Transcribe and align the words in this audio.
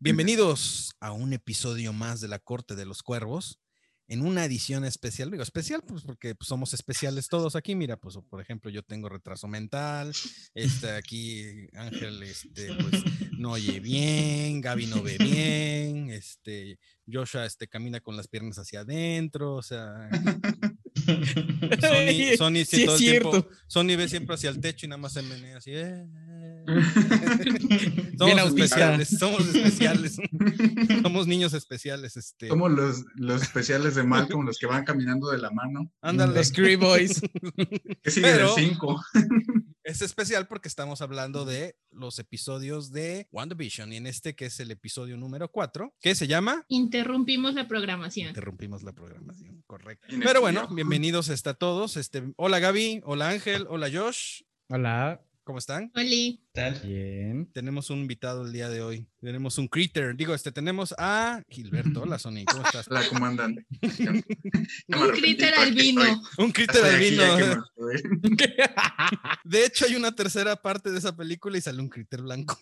Bienvenidos 0.00 0.92
a 1.00 1.12
un 1.12 1.32
episodio 1.32 1.92
más 1.92 2.20
de 2.20 2.28
la 2.28 2.38
Corte 2.38 2.74
de 2.74 2.84
los 2.84 3.02
Cuervos, 3.02 3.58
en 4.08 4.22
una 4.22 4.44
edición 4.44 4.84
especial. 4.84 5.30
Digo, 5.30 5.42
especial, 5.42 5.82
pues 5.86 6.02
porque 6.02 6.34
pues, 6.34 6.48
somos 6.48 6.74
especiales 6.74 7.28
todos 7.28 7.56
aquí. 7.56 7.74
Mira, 7.74 7.96
pues 7.96 8.16
por 8.28 8.40
ejemplo, 8.40 8.70
yo 8.70 8.82
tengo 8.82 9.08
retraso 9.08 9.48
mental, 9.48 10.12
este 10.54 10.90
aquí 10.92 11.66
Ángel, 11.74 12.22
este, 12.22 12.74
pues 12.74 13.02
no 13.38 13.52
oye 13.52 13.80
bien, 13.80 14.60
Gaby 14.60 14.86
no 14.86 15.02
ve 15.02 15.16
bien, 15.18 16.10
este, 16.10 16.78
Joshua, 17.10 17.46
este, 17.46 17.68
camina 17.68 18.00
con 18.00 18.16
las 18.16 18.28
piernas 18.28 18.58
hacia 18.58 18.80
adentro, 18.80 19.54
o 19.54 19.62
sea. 19.62 20.08
Sony, 21.06 22.36
Sony 22.38 22.64
sí, 22.64 22.76
Sí, 22.76 22.84
todo 22.86 22.94
es 22.96 23.00
el 23.02 23.08
tiempo. 23.10 23.48
Sony 23.66 23.96
ve 23.96 24.08
siempre 24.08 24.34
hacia 24.34 24.50
el 24.50 24.60
techo 24.60 24.86
y 24.86 24.88
nada 24.88 25.00
más 25.00 25.12
se 25.12 25.22
menea 25.22 25.56
así. 25.58 25.70
eh, 25.72 26.04
eh. 26.04 26.64
Bien 26.66 28.16
somos 28.18 28.38
autista. 28.40 28.94
especiales, 28.94 29.08
somos 29.18 29.54
especiales, 29.54 30.16
somos 31.02 31.26
niños 31.26 31.52
especiales, 31.52 32.16
este. 32.16 32.48
Como 32.48 32.68
los, 32.68 33.04
los 33.16 33.42
especiales 33.42 33.94
de 33.94 34.02
Malcolm, 34.04 34.46
los 34.46 34.58
que 34.58 34.66
van 34.66 34.84
caminando 34.84 35.30
de 35.30 35.38
la 35.38 35.50
mano. 35.50 35.90
Ándale. 36.00 36.34
Los 36.34 36.52
Cree 36.52 36.76
Boys. 36.76 37.20
Que 38.02 38.10
sigue 38.10 38.32
Pero- 38.32 38.54
del 38.54 38.64
5. 38.70 39.04
Es 39.84 40.00
especial 40.00 40.48
porque 40.48 40.66
estamos 40.66 41.02
hablando 41.02 41.44
de 41.44 41.76
los 41.90 42.18
episodios 42.18 42.90
de 42.90 43.28
WandaVision 43.32 43.92
y 43.92 43.96
en 43.98 44.06
este 44.06 44.34
que 44.34 44.46
es 44.46 44.58
el 44.58 44.70
episodio 44.70 45.18
número 45.18 45.50
4, 45.50 45.94
que 46.00 46.14
se 46.14 46.26
llama 46.26 46.64
Interrumpimos 46.68 47.54
la 47.54 47.68
programación. 47.68 48.28
Interrumpimos 48.28 48.82
la 48.82 48.92
programación, 48.92 49.62
correcto. 49.66 50.06
Pero 50.22 50.40
bueno, 50.40 50.68
bienvenidos 50.68 51.28
a 51.28 51.54
todos. 51.54 51.98
Este, 51.98 52.32
hola 52.36 52.60
Gaby, 52.60 53.02
hola 53.04 53.28
Ángel, 53.28 53.66
hola 53.68 53.90
Josh, 53.92 54.40
Hola. 54.70 55.20
¿Cómo 55.44 55.58
están? 55.58 55.92
Oli, 55.94 56.40
Bien. 56.82 57.50
Tenemos 57.52 57.90
un 57.90 57.98
invitado 57.98 58.46
el 58.46 58.52
día 58.52 58.68
de 58.68 58.80
hoy. 58.80 59.06
Tenemos 59.20 59.58
un 59.58 59.68
critter. 59.68 60.16
Digo, 60.16 60.34
este 60.34 60.52
tenemos 60.52 60.94
a 60.98 61.42
Gilberto. 61.48 62.02
Hola 62.02 62.18
Sony, 62.18 62.44
¿cómo 62.50 62.64
estás? 62.64 62.88
La 62.88 63.06
comandante. 63.08 63.66
un 63.82 65.10
critter 65.12 65.54
albino. 65.54 66.02
Un 66.38 66.52
critter 66.52 66.84
albino. 66.84 67.22
albino. 67.24 67.64
De 69.44 69.66
hecho, 69.66 69.84
hay 69.84 69.96
una 69.96 70.14
tercera 70.14 70.56
parte 70.56 70.90
de 70.90 70.98
esa 70.98 71.14
película 71.14 71.58
y 71.58 71.60
sale 71.60 71.80
un 71.80 71.88
critter 71.88 72.22
blanco. 72.22 72.58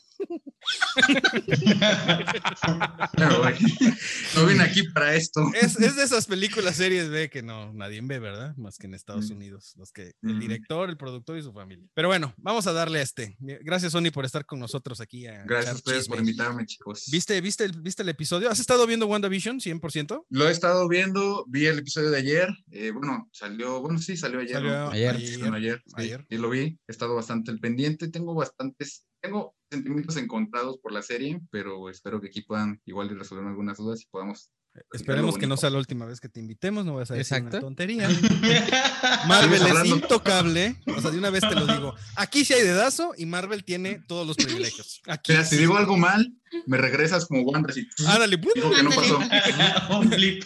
No 4.34 4.46
vine 4.46 4.62
aquí 4.64 4.82
para 4.94 5.14
esto. 5.14 5.42
Es, 5.60 5.78
es 5.78 5.96
de 5.96 6.02
esas 6.04 6.26
películas 6.26 6.76
series 6.76 7.08
B 7.10 7.28
que 7.30 7.42
no 7.42 7.72
nadie 7.72 8.00
ve, 8.02 8.18
¿verdad? 8.18 8.56
Más 8.56 8.78
que 8.78 8.86
en 8.86 8.94
Estados 8.94 9.30
Mm. 9.30 9.34
Unidos, 9.34 9.74
los 9.76 9.92
que 9.92 10.12
el 10.22 10.34
Mm. 10.36 10.40
director, 10.40 10.88
el 10.90 10.96
productor 10.96 11.38
y 11.38 11.42
su 11.42 11.52
familia. 11.52 11.86
Pero 11.94 12.08
bueno, 12.08 12.34
vamos 12.36 12.66
a 12.66 12.72
darle 12.72 12.98
a 13.00 13.02
este. 13.02 13.36
Gracias 13.40 13.92
Sony 13.92 14.10
por 14.12 14.24
estar 14.24 14.44
con 14.44 14.58
nosotros 14.58 15.00
aquí. 15.00 15.26
a 15.26 15.44
Gracias 15.44 15.74
a 15.74 15.76
ustedes 15.76 16.08
por 16.08 16.18
invitarme, 16.18 16.64
chicos. 16.66 17.04
¿Viste, 17.10 17.40
viste, 17.40 17.64
el- 17.64 17.80
¿Viste 17.80 18.02
el 18.02 18.08
episodio? 18.08 18.50
¿Has 18.50 18.60
estado 18.60 18.86
viendo 18.86 19.06
WandaVision 19.06 19.60
100%? 19.60 20.26
Lo 20.30 20.48
he 20.48 20.52
estado 20.52 20.88
viendo, 20.88 21.44
vi 21.48 21.66
el 21.66 21.78
episodio 21.80 22.10
de 22.10 22.18
ayer. 22.18 22.48
eh, 22.70 22.90
bueno, 22.90 23.28
salió, 23.32 23.80
bueno, 23.80 23.98
sí, 23.98 24.16
salió 24.16 24.40
ayer. 24.40 24.54
Salió 24.54 24.70
¿no? 24.70 24.90
ayer. 24.90 25.14
Ayer, 25.16 25.82
sí, 25.86 25.92
Ayer. 25.96 26.26
y 26.30 26.36
lo 26.38 26.48
vi, 26.50 26.60
he 26.60 26.78
estado 26.92 27.14
bastante 27.14 27.50
al 27.50 27.58
pendiente. 27.60 28.08
Tengo 28.08 28.34
bastantes, 28.34 29.04
tengo 29.22 29.54
sentimientos 29.70 30.16
encontrados 30.16 30.78
por 30.78 30.92
la 30.92 31.02
serie, 31.02 31.40
pero 31.50 31.88
espero 31.88 32.20
que 32.20 32.26
aquí 32.26 32.42
puedan 32.42 32.80
igual 32.84 33.10
y 33.10 33.14
resolver 33.14 33.46
algunas 33.46 33.78
dudas 33.78 34.02
y 34.02 34.06
podamos. 34.06 34.50
Esperemos 34.92 35.36
que 35.36 35.46
no 35.46 35.58
sea 35.58 35.68
la 35.68 35.76
última 35.76 36.06
vez 36.06 36.18
que 36.18 36.30
te 36.30 36.40
invitemos, 36.40 36.86
no 36.86 36.94
vas 36.94 37.10
a 37.10 37.14
decir 37.14 37.36
una 37.36 37.48
Exacto. 37.48 37.60
tontería. 37.60 38.08
Marvel 39.28 39.62
es 39.62 39.84
intocable, 39.84 40.76
o 40.86 40.98
sea, 41.00 41.10
de 41.10 41.18
una 41.18 41.28
vez 41.28 41.42
te 41.46 41.54
lo 41.54 41.66
digo. 41.66 41.94
Aquí 42.16 42.42
sí 42.44 42.54
hay 42.54 42.62
dedazo 42.62 43.12
y 43.18 43.26
Marvel 43.26 43.64
tiene 43.64 44.00
todos 44.08 44.26
los 44.26 44.34
privilegios. 44.36 45.02
Aquí 45.06 45.32
Mira, 45.32 45.44
si 45.44 45.58
digo 45.58 45.76
algo 45.76 45.98
mal, 45.98 46.34
me 46.66 46.78
regresas 46.78 47.26
como 47.26 47.42
Wanda. 47.42 47.72
Ándale, 48.06 48.38
Digo 48.38 48.70
que 48.70 48.82
no 48.82 48.90
pasó. 48.90 49.18
Un 50.00 50.10
flip. 50.10 50.42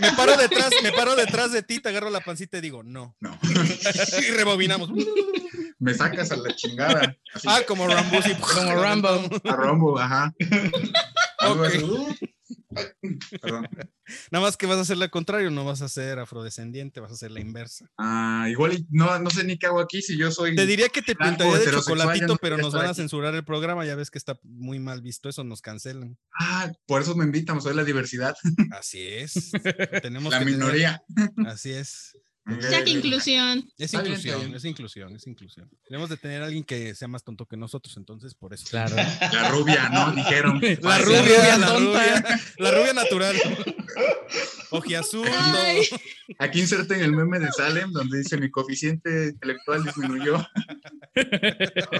me 0.00 0.10
paro 0.12 0.36
detrás, 0.36 0.70
me 0.82 0.90
paro 0.90 1.14
detrás 1.14 1.52
de 1.52 1.62
ti, 1.62 1.78
te 1.78 1.88
agarro 1.88 2.10
la 2.10 2.20
pancita 2.20 2.58
y 2.58 2.62
digo, 2.62 2.82
no. 2.82 3.16
No, 3.20 3.38
Y 4.20 4.30
rebobinamos. 4.32 4.90
Me 5.82 5.92
sacas 5.94 6.30
a 6.30 6.36
la 6.36 6.54
chingada. 6.54 7.16
Así, 7.34 7.46
Ah, 7.50 7.60
como 7.66 7.86
Rambo, 7.86 8.22
sí. 8.22 8.32
Como 8.40 8.74
Rambo. 8.82 9.08
a 9.44 9.56
Rumbo, 9.56 9.98
ajá. 9.98 10.32
Algo 11.38 11.60
Ok. 11.62 11.66
así, 11.66 11.82
uh, 11.82 12.14
Perdón. 13.40 13.68
Nada 14.30 14.44
más 14.44 14.56
que 14.56 14.66
vas 14.66 14.78
a 14.78 14.82
hacer 14.82 14.96
lo 14.96 15.10
contrario, 15.10 15.50
no 15.50 15.64
vas 15.64 15.82
a 15.82 15.88
ser 15.88 16.18
afrodescendiente, 16.18 17.00
vas 17.00 17.10
a 17.10 17.14
hacer 17.14 17.30
la 17.30 17.40
inversa. 17.40 17.90
Ah, 17.98 18.46
igual 18.50 18.84
no, 18.90 19.18
no 19.18 19.28
sé 19.30 19.44
ni 19.44 19.58
qué 19.58 19.66
hago 19.66 19.80
aquí 19.80 20.00
si 20.02 20.16
yo 20.16 20.30
soy. 20.30 20.54
Te 20.54 20.66
diría 20.66 20.88
que 20.88 21.02
te 21.02 21.14
pintaría 21.14 21.58
de 21.58 21.70
chocolatito, 21.70 22.26
no 22.28 22.36
pero 22.36 22.56
nos 22.58 22.72
van 22.72 22.86
a 22.86 22.94
censurar 22.94 23.34
el 23.34 23.44
programa, 23.44 23.84
ya 23.84 23.94
ves 23.94 24.10
que 24.10 24.18
está 24.18 24.38
muy 24.42 24.78
mal 24.78 25.02
visto 25.02 25.28
eso, 25.28 25.44
nos 25.44 25.60
cancelan. 25.62 26.16
Ah, 26.38 26.70
por 26.86 27.02
eso 27.02 27.14
me 27.16 27.24
invitan, 27.24 27.60
soy 27.60 27.74
la 27.74 27.84
diversidad, 27.84 28.34
Así 28.78 29.06
es. 29.06 29.50
Tenemos 30.02 30.32
la 30.32 30.38
tener- 30.38 30.54
minoría. 30.54 31.02
Así 31.46 31.72
es. 31.72 32.16
Jack 32.60 32.88
inclusión. 32.88 33.70
Es 33.78 33.94
inclusión, 33.94 34.54
es 34.54 34.64
inclusión, 34.64 35.16
es 35.16 35.26
inclusión. 35.26 35.70
Tenemos 35.84 36.08
de 36.08 36.16
tener 36.16 36.42
a 36.42 36.46
alguien 36.46 36.64
que 36.64 36.94
sea 36.94 37.08
más 37.08 37.24
tonto 37.24 37.46
que 37.46 37.56
nosotros, 37.56 37.96
entonces 37.96 38.34
por 38.34 38.52
eso. 38.52 38.66
Claro. 38.70 38.96
La 38.96 39.48
rubia, 39.50 39.88
¿no? 39.88 40.12
Dijeron. 40.16 40.60
La 40.80 40.98
rubia, 40.98 41.58
la 41.58 41.66
tonta. 41.66 41.78
rubia, 41.78 42.40
la 42.58 42.70
rubia 42.70 42.92
natural. 42.92 43.36
Ojiazul. 44.70 45.28
Aquí 46.38 46.60
inserten 46.60 47.00
el 47.00 47.12
meme 47.12 47.38
de 47.38 47.50
Salem 47.52 47.92
donde 47.92 48.18
dice 48.18 48.38
mi 48.38 48.50
coeficiente 48.50 49.28
intelectual 49.28 49.84
disminuyó. 49.84 50.44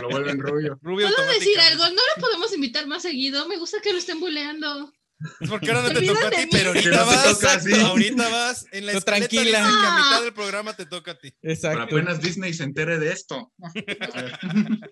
Lo 0.00 0.08
vuelven 0.08 0.40
rubio. 0.40 0.78
Rubio 0.82 1.08
¿Puedo 1.14 1.32
decir 1.32 1.58
algo? 1.60 1.84
No 1.84 2.02
lo 2.16 2.20
podemos 2.20 2.52
invitar 2.54 2.86
más 2.86 3.02
seguido. 3.02 3.46
Me 3.48 3.58
gusta 3.58 3.80
que 3.82 3.92
lo 3.92 3.98
estén 3.98 4.20
buleando. 4.20 4.92
Es 5.40 5.48
porque 5.50 5.70
ahora 5.70 5.82
no 5.88 5.98
te 5.98 6.06
toca 6.06 6.26
a 6.28 6.30
ti, 6.30 6.48
pero 6.50 6.72
Que 6.72 6.78
ahorita 6.78 7.04
no 7.04 7.10
te 7.38 7.44
vas. 7.46 7.66
Ahorita 7.84 8.28
vas. 8.28 8.66
En 8.72 8.86
la 8.86 9.00
tranquila. 9.00 9.42
dicen 9.42 9.80
que 9.80 9.86
a 9.86 9.96
mitad 9.96 10.22
del 10.22 10.32
programa 10.34 10.74
te 10.76 10.86
toca 10.86 11.12
a 11.12 11.18
ti. 11.18 11.32
Pero 11.40 11.54
Exacto. 11.54 11.82
apenas 11.82 12.20
Disney 12.20 12.52
se 12.54 12.64
entere 12.64 12.98
de 12.98 13.12
esto. 13.12 13.52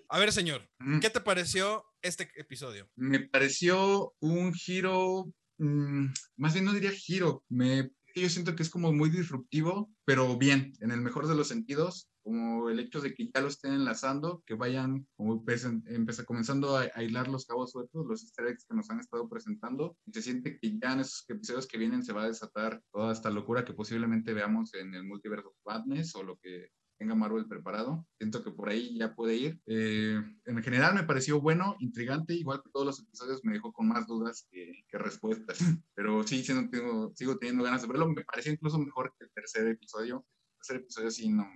A 0.09 0.19
ver, 0.19 0.31
señor, 0.31 0.67
Mm. 0.79 0.99
¿qué 0.99 1.09
te 1.09 1.21
pareció 1.21 1.85
este 2.01 2.29
episodio? 2.35 2.89
me 2.95 3.19
pareció 3.19 4.13
un 4.19 4.53
giro, 4.53 5.31
mm, 5.59 6.07
más 6.37 6.53
bien 6.53 6.65
no 6.65 6.73
diría 6.73 6.91
giro, 6.91 7.43
me, 7.49 7.91
yo 8.15 8.29
siento 8.29 8.55
que 8.55 8.63
es 8.63 8.69
como 8.69 8.91
muy 8.91 9.09
disruptivo, 9.09 9.91
pero 10.05 10.37
bien, 10.37 10.73
en 10.81 10.91
el 10.91 11.01
mejor 11.01 11.27
de 11.27 11.35
los 11.35 11.47
sentidos, 11.47 12.07
como 12.23 12.69
el 12.69 12.79
hecho 12.79 13.01
de 13.01 13.13
que 13.13 13.29
ya 13.33 13.41
lo 13.41 13.47
estén 13.47 13.73
enlazando, 13.73 14.43
que 14.45 14.53
vayan 14.55 15.07
como 15.15 15.43
empeza- 15.45 16.25
comenzando 16.25 16.77
a, 16.77 16.87
a 16.93 17.03
hilar 17.03 17.27
los 17.27 17.45
cabos 17.45 17.71
sueltos, 17.71 18.05
los 18.05 18.23
easter 18.23 18.47
eggs 18.47 18.65
que 18.65 18.75
nos 18.75 18.89
han 18.89 18.99
estado 18.99 19.27
presentando, 19.27 19.97
y 20.05 20.13
se 20.13 20.21
siente 20.21 20.57
que 20.59 20.77
ya 20.79 20.93
en 20.93 21.01
esos 21.01 21.25
episodios 21.29 21.67
que 21.67 21.77
vienen 21.77 22.03
se 22.03 22.13
va 22.13 22.23
a 22.23 22.27
desatar 22.27 22.81
toda 22.91 23.11
esta 23.11 23.29
locura 23.29 23.65
que 23.65 23.73
posiblemente 23.73 24.33
veamos 24.33 24.73
en 24.73 24.93
el 24.93 25.03
multiverso 25.03 25.49
of 25.49 25.55
Madness 25.65 26.15
o 26.15 26.23
lo 26.23 26.37
que 26.37 26.69
tenga 26.99 27.15
Marvel 27.15 27.47
preparado. 27.47 28.05
Siento 28.19 28.43
que 28.43 28.51
por 28.51 28.69
ahí 28.69 28.95
ya 28.95 29.15
puede 29.15 29.35
ir. 29.35 29.59
Eh, 29.65 30.21
en 30.45 30.63
general 30.63 30.93
me 30.93 31.03
pareció 31.03 31.41
bueno, 31.41 31.75
intrigante, 31.79 32.35
igual 32.35 32.61
que 32.63 32.69
todos 32.71 32.85
los 32.85 32.99
episodios 32.99 33.43
me 33.43 33.53
dejó 33.53 33.73
con 33.73 33.87
más 33.87 34.05
dudas 34.05 34.47
que, 34.51 34.83
que 34.87 34.97
respuestas. 34.99 35.57
Pero 35.95 36.21
sí, 36.21 36.45
tengo, 36.45 37.11
sigo 37.15 37.39
teniendo 37.39 37.63
ganas 37.63 37.81
de 37.81 37.87
verlo. 37.87 38.07
Me 38.07 38.23
pareció 38.23 38.51
incluso 38.53 38.77
mejor 38.77 39.15
que 39.17 39.25
el 39.25 39.31
tercer 39.31 39.67
episodio. 39.67 40.23
El 40.27 40.57
tercer 40.59 40.75
episodio 40.83 41.09
sí, 41.09 41.29
no, 41.29 41.49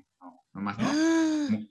nomás 0.55 0.77
no. 0.79 0.87
Como- 0.87 1.67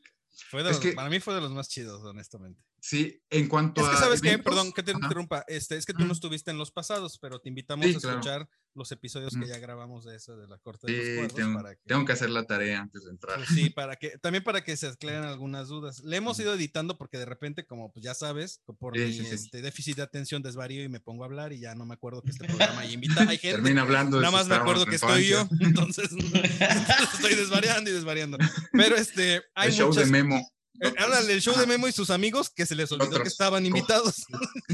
Fue 0.51 0.63
de 0.63 0.71
los- 0.71 0.81
que- 0.81 0.93
Para 0.93 1.09
mí 1.11 1.21
fue 1.21 1.35
de 1.35 1.41
los 1.41 1.53
más 1.53 1.69
chidos, 1.69 2.03
honestamente. 2.05 2.63
Sí, 2.81 3.21
en 3.31 3.49
cuanto 3.49 3.81
Es 3.81 3.89
que 3.89 3.95
a 3.97 3.99
sabes 3.99 4.21
qué, 4.21 4.29
eventos, 4.29 4.53
perdón, 4.53 4.73
que 4.73 4.83
te 4.83 4.91
ajá. 4.93 5.01
interrumpa. 5.03 5.45
Este, 5.49 5.77
es 5.77 5.87
que 5.87 5.95
tú 5.95 6.05
no 6.05 6.13
estuviste 6.13 6.51
en 6.51 6.59
los 6.59 6.71
pasados, 6.71 7.19
pero 7.19 7.41
te 7.41 7.49
invitamos 7.49 7.87
Sí, 7.87 7.97
a 7.97 8.21
claro. 8.21 8.49
Los 8.75 8.91
episodios 8.93 9.35
que 9.37 9.47
ya 9.47 9.59
grabamos 9.59 10.05
de 10.05 10.17
eso, 10.17 10.37
de 10.37 10.47
la 10.49 10.59
corte 10.59 10.87
de 10.87 10.93
Sí, 10.93 10.99
los 11.07 11.15
cuervos. 11.17 11.35
tengo, 11.35 11.55
para 11.63 11.75
que, 11.75 11.81
tengo 11.87 12.05
que 12.05 12.13
hacer 12.13 12.31
la 12.31 12.45
tarea 12.45 12.81
antes 12.81 13.05
de 13.05 13.11
entrar. 13.11 13.37
pues 13.37 13.49
sí, 13.51 13.71
para 13.71 13.97
que, 13.97 14.19
también 14.19 14.43
para 14.45 14.65
que 14.65 14.77
se 14.77 14.89
aclaren 14.89 15.25
algunas 15.25 15.69
dudas. 15.69 16.01
Le 16.05 16.17
hemos 16.17 16.39
ido 16.41 16.55
editando 16.55 16.99
porque 16.99 17.19
de 17.19 17.25
repente, 17.25 17.67
como 17.67 17.93
pues 17.93 18.05
ya 18.05 18.15
sabes, 18.15 18.61
por 18.79 18.95
Sí, 18.97 19.05
mi 19.05 19.13
sí, 19.13 19.25
sí. 19.27 19.35
este, 19.35 19.63
déficit 19.63 19.97
de 19.97 20.03
atención 20.03 20.43
desvarío 20.43 20.83
y 20.83 20.89
me 20.89 21.01
pongo 21.01 21.23
a 21.25 21.27
hablar 21.27 21.53
y 21.53 21.61
ya 21.61 21.75
no 21.75 21.87
me 21.87 21.95
acuerdo 21.95 22.23
que 22.23 22.31
este 22.31 22.47
programa 22.47 22.81
hay 22.81 22.93
invita, 22.95 23.23
hay 23.29 23.39
gente. 23.39 23.57
Termina 23.63 23.83
hablando 23.83 24.21
Nada 24.21 24.33
más 24.33 24.49
me 24.49 24.55
acuerdo 24.57 24.87
que 24.87 24.97
estoy 24.97 25.27
yo, 25.29 25.47
entonces, 25.61 26.11
entonces 26.13 27.15
estoy 27.15 27.35
desvariando 27.37 27.91
y 27.91 27.93
desvariando. 27.93 28.39
Pero 28.73 28.97
este, 28.97 29.43
hay 29.55 29.69
El 29.69 29.75
show 29.75 29.89
muchas, 29.89 30.07
de 30.07 30.11
Memo. 30.11 30.37
eh, 30.81 30.93
háblale, 30.99 31.33
el 31.33 31.41
show 31.41 31.57
de. 31.57 31.67
Memo 31.67 31.87
y 31.89 31.93
sus 31.93 32.11
amigos 32.11 32.51
que 32.51 32.67
se 32.67 32.75
les 32.75 32.91
olvidó 32.93 33.23
que 33.23 33.29
estaban 33.29 33.65
invitados. 33.65 34.25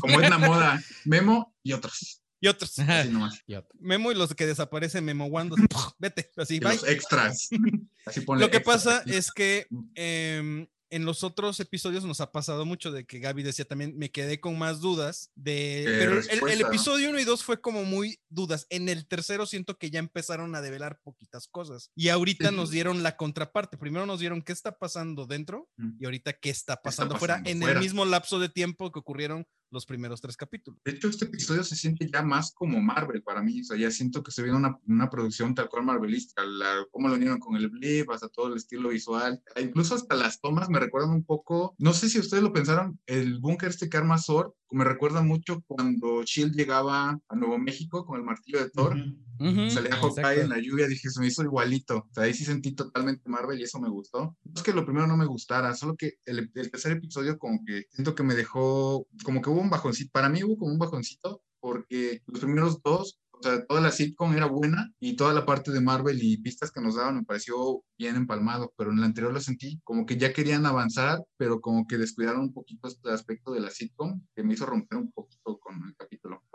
Como 0.01 0.21
es 0.21 0.31
la 0.31 0.39
moda, 0.39 0.83
Memo 1.05 1.55
y 1.63 1.73
otros. 1.75 2.23
Y 2.41 2.49
otros. 2.49 2.79
Así 2.79 3.09
nomás. 3.11 3.43
Y 3.47 3.55
otro. 3.55 3.71
Memo 3.81 4.11
y 4.11 4.15
los 4.15 4.35
que 4.35 4.47
desaparecen 4.47 5.05
Memo 5.05 5.27
Wando. 5.27 5.57
Vete, 5.99 6.31
así, 6.37 6.57
Y 6.57 6.61
bye. 6.61 6.75
los 6.75 6.89
extras. 6.89 7.49
Así 8.07 8.21
ponle 8.23 8.45
Lo 8.45 8.51
que 8.51 8.57
extras 8.59 8.77
pasa 8.77 9.03
es 9.07 9.31
que 9.31 9.67
em, 9.95 10.67
en 10.89 11.05
los 11.05 11.23
otros 11.23 11.61
episodios 11.61 12.05
nos 12.05 12.21
ha 12.21 12.33
pasado 12.33 12.65
mucho 12.65 12.91
de 12.91 13.05
que 13.05 13.19
Gaby 13.21 13.43
decía 13.45 13.65
también, 13.67 13.97
me 13.97 14.11
quedé 14.11 14.41
con 14.41 14.59
más 14.59 14.81
dudas 14.81 15.31
de... 15.37 15.85
Pero 15.87 16.19
el- 16.19 16.51
el, 16.51 16.61
episodio 16.63 17.11
1 17.11 17.21
y 17.21 17.25
2 17.25 17.45
fue 17.45 17.61
como 17.61 17.85
muy 17.85 18.19
dudas. 18.29 18.67
En 18.71 18.89
el 18.89 19.07
tercero 19.07 19.47
siento 19.47 19.77
que 19.79 19.91
ya 19.91 19.99
empezaron 20.01 20.55
a 20.57 20.63
develar 20.63 20.99
poquitas 21.05 21.47
cosas. 21.47 21.93
Y 21.95 22.09
ahorita 22.09 22.49
Sí. 22.49 22.57
nos 22.57 22.71
dieron 22.71 23.03
la 23.05 23.17
contraparte. 23.17 23.77
Primero 23.77 24.07
nos 24.07 24.19
dieron 24.19 24.43
qué 24.43 24.53
está 24.53 24.79
pasando 24.79 25.27
dentro 25.27 25.69
Mm. 25.77 25.91
y 26.01 26.05
ahorita 26.07 26.33
qué 26.33 26.51
está 26.51 26.73
está 26.73 26.83
pasando 26.83 27.19
fuera 27.19 27.35
pasando 27.35 27.51
en 27.51 27.59
fuera? 27.61 27.75
el 27.79 27.85
mismo 27.85 28.05
lapso 28.07 28.39
de 28.41 28.49
tiempo 28.49 28.91
que 28.91 28.99
ocurrieron 28.99 29.47
los 29.71 29.87
primeros 29.87 30.21
tres 30.21 30.37
capítulos. 30.37 30.81
De 30.85 30.93
hecho, 30.93 31.09
este 31.09 31.27
episodio 31.27 31.65
se 31.65 31.77
siente 31.77 32.09
ya 32.13 32.23
más 32.23 32.53
como 32.53 32.81
Marvel 32.81 33.23
para 33.23 33.43
mí. 33.43 33.61
O 33.61 33.65
sea, 33.65 33.77
ya 33.77 33.91
siento 33.91 34.23
que 34.23 34.31
se 34.31 34.43
viene 34.43 34.59
una, 34.59 34.79
una 34.87 35.09
producción 35.11 35.55
tal 35.55 35.69
cual 35.69 35.85
marvelista. 35.85 36.45
La, 36.45 36.87
cómo 36.91 37.09
lo 37.09 37.15
unieron 37.15 37.39
con 37.39 37.57
el 37.57 37.69
blip, 37.69 38.11
hasta 38.11 38.29
todo 38.29 38.49
el 38.49 38.57
estilo 38.57 38.91
visual. 38.91 39.43
Incluso 39.61 39.95
hasta 39.95 40.15
las 40.15 40.41
tomas 40.41 40.69
me 40.69 40.81
recuerdan 40.81 41.11
un 41.11 41.25
poco. 41.25 41.75
No 41.79 41.93
sé 41.93 42.09
si 42.09 42.19
ustedes 42.19 42.43
lo 42.43 42.53
pensaron, 42.53 42.99
el 43.07 43.39
búnker 43.39 43.71
este 43.71 43.89
que 43.89 43.97
arma 43.97 44.21
Thor 44.21 44.55
me 44.71 44.85
recuerda 44.85 45.23
mucho 45.23 45.63
cuando 45.67 46.23
Shield 46.23 46.55
llegaba 46.55 47.19
a 47.29 47.37
Nuevo 47.37 47.59
México 47.59 48.05
con 48.05 48.19
el 48.19 48.25
martillo 48.25 48.61
de 48.61 48.71
Thor. 48.71 48.97
Ujú, 49.41 49.71
Salía 49.71 49.97
Hawkeye 49.97 50.21
exacto. 50.21 50.41
en 50.43 50.49
la 50.51 50.59
lluvia, 50.59 50.87
dije, 50.87 51.09
se 51.09 51.21
me 51.21 51.27
hizo 51.27 51.43
igualito. 51.43 51.99
O 51.99 52.15
sea, 52.15 52.25
ahí 52.25 52.35
sí 52.35 52.45
sentí 52.45 52.73
totalmente 52.73 53.29
Marvel 53.29 53.59
y 53.59 53.63
eso 53.63 53.81
me 53.81 53.89
gustó. 53.89 54.37
No 54.45 54.53
es 54.55 54.63
que 54.63 54.73
lo 54.73 54.85
primero 54.85 55.07
no 55.07 55.17
me 55.17 55.27
gustara, 55.27 55.75
solo 55.75 55.97
que 55.97 56.15
el, 56.27 56.51
el 56.55 56.71
tercer 56.71 56.93
episodio 56.93 57.39
como 57.39 57.65
que 57.65 57.85
siento 57.91 58.15
que 58.15 58.23
me 58.23 58.35
dejó, 58.35 59.07
como 59.25 59.41
que 59.41 59.51
hubo 59.51 59.61
un 59.61 59.71
bajoncito. 59.71 60.11
Para 60.13 60.29
mí 60.29 60.45
hubo 60.45 60.59
como 60.59 60.73
un 60.73 60.79
bajoncito 60.79 61.43
porque 61.61 62.23
los 62.27 62.41
primeros 62.41 62.83
dos, 62.83 63.21
sea, 63.43 63.65
toda 63.67 63.81
la 63.81 63.91
sitcom 63.91 64.35
era 64.35 64.47
buena 64.47 64.93
y 65.01 65.17
toda 65.17 65.33
la 65.35 65.47
parte 65.47 65.71
de 65.73 65.81
Marvel 65.81 66.23
y 66.23 66.39
pistas 66.39 66.71
que 66.71 66.81
nos 66.81 66.97
daban 66.97 67.17
me 67.17 67.25
pareció 67.25 67.83
bien 67.99 68.17
empalmado, 68.17 68.73
pero 68.77 68.91
en 68.93 68.99
el 68.99 69.05
anterior 69.05 69.33
lo 69.33 69.41
sentí 69.41 69.81
como 69.85 70.07
que 70.07 70.17
ya 70.17 70.33
querían 70.33 70.67
avanzar, 70.67 71.23
pero 71.37 71.61
como 71.61 71.87
que 71.87 71.99
descuidaron 71.99 72.43
un 72.43 72.53
poquito 72.53 72.89
este 72.89 73.11
aspecto 73.11 73.53
de 73.53 73.61
la 73.61 73.71
sitcom 73.71 74.23
que 74.35 74.43
me 74.43 74.55
hizo 74.55 74.67
romper 74.67 74.99
un 74.99 75.13
poquito 75.13 75.59
con 75.59 75.75
el. 75.77 75.95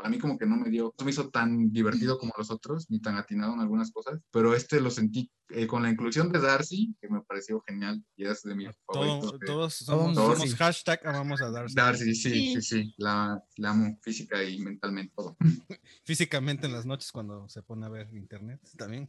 Para 0.06 0.14
mí 0.16 0.20
como 0.22 0.38
que 0.38 0.46
no 0.46 0.56
me 0.56 0.70
dio, 0.70 0.94
no 1.00 1.04
me 1.04 1.10
hizo 1.10 1.32
tan 1.32 1.72
divertido 1.72 2.20
como 2.20 2.32
los 2.38 2.52
otros, 2.52 2.86
ni 2.92 3.00
tan 3.02 3.18
atinado 3.18 3.56
en 3.56 3.62
algunas 3.62 3.92
cosas, 3.92 4.22
pero 4.30 4.54
este 4.54 4.80
lo 4.80 4.92
sentí 4.92 5.32
eh, 5.50 5.66
con 5.66 5.82
la 5.82 5.90
inclusión 5.90 6.32
de 6.32 6.40
Darcy, 6.40 6.96
que 7.02 7.10
me 7.10 7.22
pareció 7.22 7.60
genial 7.68 8.04
y 8.16 8.26
es 8.28 8.44
de 8.44 8.72
favoritos. 8.86 9.40
de- 9.40 9.48
todos 9.48 9.74
somos, 9.74 10.14
Todos, 10.14 10.34
somos 10.38 10.52
sí. 10.52 10.58
hashtag 10.58 11.08
amamos 11.08 11.42
a 11.42 11.50
Darcy. 11.50 11.74
Darcy, 11.76 12.14
sí, 12.14 12.30
Sí. 12.30 12.54
sí, 12.54 12.62
sí, 12.62 12.94
la, 12.98 13.44
la 13.58 13.72
amo 13.72 13.98
física 14.04 14.44
y 14.44 14.60
mentalmente 14.60 15.12
todo. 15.16 15.36
Físicamente 16.04 16.68
en 16.68 16.74
las 16.74 16.86
noches 16.86 17.12
cuando 17.12 17.50
se 17.50 17.64
pone 17.64 17.88
a 17.88 17.90
ver 17.90 18.08
internet 18.14 18.62
también. 18.78 19.08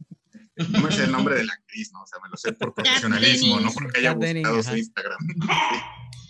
No 0.71 0.81
me 0.81 0.91
sé 0.91 1.03
el 1.03 1.11
nombre 1.11 1.35
de 1.35 1.45
la 1.45 1.53
actriz, 1.53 1.91
¿no? 1.93 2.01
O 2.01 2.07
sea, 2.07 2.17
me 2.23 2.29
lo 2.29 2.37
sé 2.37 2.53
por 2.53 2.73
profesionalismo, 2.73 3.59
no 3.59 3.69
porque 3.71 3.99
haya 3.99 4.13
buscado 4.15 4.63
su. 4.63 4.75
Instagram. 4.77 5.19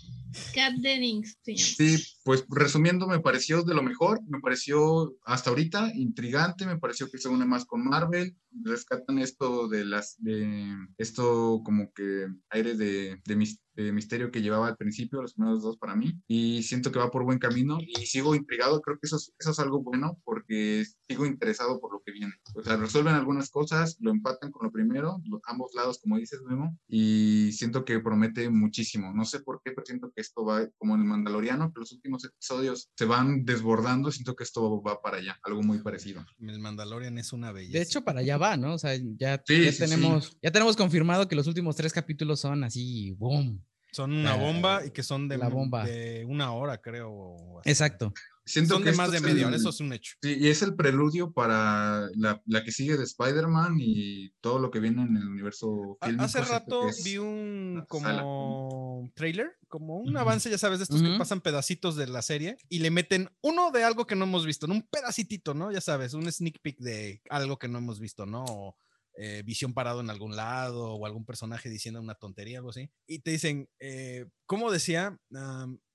Kat 0.54 0.74
Dennings. 0.80 1.38
llama. 1.54 1.74
Sí, 1.76 2.04
pues 2.24 2.44
resumiendo, 2.48 3.06
me 3.06 3.20
pareció 3.20 3.62
de 3.62 3.74
lo 3.74 3.82
mejor, 3.82 4.20
me 4.28 4.40
pareció 4.40 5.14
hasta 5.24 5.50
ahorita 5.50 5.92
intrigante, 5.94 6.66
me 6.66 6.78
pareció 6.78 7.10
que 7.10 7.18
se 7.18 7.28
une 7.28 7.46
más 7.46 7.64
con 7.64 7.84
Marvel, 7.84 8.36
rescatan 8.62 9.18
esto 9.18 9.68
de 9.68 9.84
las, 9.84 10.16
de 10.18 10.74
esto 10.98 11.60
como 11.64 11.92
que 11.92 12.26
aire 12.50 12.74
de, 12.76 13.20
de, 13.24 13.36
mis- 13.36 13.60
de 13.82 13.92
misterio 13.92 14.30
que 14.30 14.42
llevaba 14.42 14.68
al 14.68 14.76
principio, 14.76 15.22
los 15.22 15.34
primeros 15.34 15.62
dos 15.62 15.76
para 15.78 15.94
mí, 15.96 16.20
y 16.26 16.62
siento 16.62 16.90
que 16.92 16.98
va 16.98 17.10
por 17.10 17.24
buen 17.24 17.38
camino 17.38 17.78
y 17.80 18.06
sigo 18.06 18.34
intrigado, 18.34 18.80
creo 18.80 18.96
que 18.98 19.06
eso 19.06 19.16
es, 19.16 19.32
eso 19.38 19.50
es 19.52 19.58
algo 19.58 19.82
bueno 19.82 20.18
porque 20.24 20.84
sigo 21.08 21.26
interesado 21.26 21.80
por 21.80 21.92
lo 21.92 22.02
que 22.04 22.12
viene. 22.12 22.32
O 22.54 22.62
sea, 22.62 22.76
resuelven 22.76 23.14
algunas 23.14 23.50
cosas, 23.50 23.96
lo 24.00 24.10
empatan 24.10 24.50
con 24.50 24.66
lo 24.66 24.72
primero, 24.72 25.20
lo- 25.24 25.40
ambos 25.46 25.72
lados, 25.74 25.98
como 26.02 26.16
dices, 26.18 26.40
Memo, 26.46 26.76
y 26.88 27.50
siento 27.52 27.84
que 27.84 28.00
promete 28.00 28.50
muchísimo. 28.50 29.12
No 29.14 29.24
sé 29.24 29.40
por 29.40 29.60
qué, 29.64 29.72
pero 29.72 29.84
siento 29.86 30.10
que 30.14 30.20
esto 30.22 30.44
va 30.44 30.68
como 30.78 30.94
en 30.94 31.02
el 31.02 31.06
Mandaloriano, 31.06 31.72
que 31.72 31.80
los 31.80 31.92
últimos 31.92 32.24
episodios 32.24 32.88
se 32.96 33.04
van 33.04 33.44
desbordando, 33.44 34.10
siento 34.10 34.34
que 34.34 34.44
esto 34.44 34.82
va 34.82 35.00
para 35.00 35.18
allá, 35.18 35.38
algo 35.42 35.62
muy 35.62 35.78
parecido. 35.78 36.24
El 36.40 36.58
Mandalorian 36.58 37.16
es 37.18 37.32
una 37.32 37.52
belleza. 37.52 37.78
De 37.78 37.82
hecho, 37.84 38.02
para 38.04 38.20
allá 38.20 38.36
va, 38.38 38.56
¿no? 38.56 38.74
O 38.74 38.78
sea, 38.78 38.96
ya, 39.16 39.42
Sí, 39.46 39.64
ya 39.64 39.72
sí, 39.72 39.78
tenemos, 39.78 40.36
ya 40.42 40.50
tenemos 40.50 40.76
confirmado 40.76 41.28
que 41.28 41.36
los 41.36 41.46
últimos 41.46 41.76
tres 41.76 41.92
capítulos 41.92 42.40
son 42.40 42.64
así, 42.64 43.12
boom. 43.12 43.64
Son 43.98 44.12
una 44.12 44.34
bomba 44.36 44.86
y 44.86 44.92
que 44.92 45.02
son 45.02 45.26
de, 45.26 45.38
la 45.38 45.48
bomba. 45.48 45.84
de 45.84 46.24
una 46.28 46.52
hora, 46.52 46.80
creo. 46.80 47.10
o 47.10 47.58
hasta- 47.58 47.68
Exacto. 47.70 48.12
Siento 48.46 48.74
Son 48.74 48.82
que 48.84 48.92
de 48.92 48.96
más 48.96 49.10
de 49.10 49.20
media 49.20 49.46
hora, 49.48 49.56
eso 49.56 49.68
es 49.70 49.80
un 49.80 49.92
hecho. 49.92 50.14
Sí, 50.22 50.36
y 50.40 50.48
es 50.48 50.62
el 50.62 50.74
preludio 50.74 51.32
para 51.32 52.08
la, 52.14 52.40
la 52.46 52.64
que 52.64 52.70
sigue 52.72 52.96
de 52.96 53.02
Spider-Man 53.04 53.76
y 53.78 54.30
todo 54.40 54.58
lo 54.60 54.70
que 54.70 54.78
viene 54.80 55.02
en 55.02 55.16
el 55.18 55.28
universo 55.28 55.98
fílmico. 56.00 56.22
Hace 56.24 56.40
rato 56.42 56.80
que 56.82 56.88
es 56.90 57.04
vi 57.04 57.18
un 57.18 57.74
la 57.90 57.98
sala. 58.00 58.22
como 58.22 59.10
trailer, 59.14 59.50
como 59.68 59.96
un 59.98 60.10
Ujú. 60.10 60.18
avance, 60.18 60.48
ya 60.48 60.56
sabes, 60.58 60.78
de 60.78 60.84
estos 60.84 61.02
que 61.02 61.08
Ujú. 61.08 61.18
pasan 61.18 61.40
pedacitos 61.42 61.96
de 61.96 62.06
la 62.06 62.22
serie 62.22 62.56
y 62.70 62.78
le 62.78 62.90
meten 62.90 63.28
uno 63.42 63.70
de 63.70 63.84
algo 63.84 64.06
que 64.06 64.14
no 64.16 64.24
hemos 64.24 64.46
visto, 64.46 64.66
¿no? 64.66 64.74
un 64.74 64.82
pedacitito, 64.88 65.52
¿no? 65.54 65.70
Ya 65.72 65.80
sabes, 65.82 66.14
un 66.14 66.30
sneak 66.32 66.60
peek 66.62 66.78
de 66.78 67.20
algo 67.28 67.58
que 67.58 67.68
no 67.68 67.78
hemos 67.78 67.98
visto, 68.00 68.24
¿no? 68.24 68.44
O, 68.48 68.76
eh, 69.20 69.42
visión 69.44 69.74
parado 69.74 70.00
en 70.00 70.10
algún 70.10 70.36
lado 70.36 70.92
o 70.94 71.04
algún 71.04 71.24
personaje 71.24 71.68
diciendo 71.68 72.00
una 72.00 72.14
tontería, 72.14 72.58
algo 72.58 72.70
así. 72.70 72.88
Y 73.06 73.18
te 73.18 73.32
dicen, 73.32 73.68
eh, 73.80 74.26
¿cómo 74.46 74.70
decía? 74.70 75.18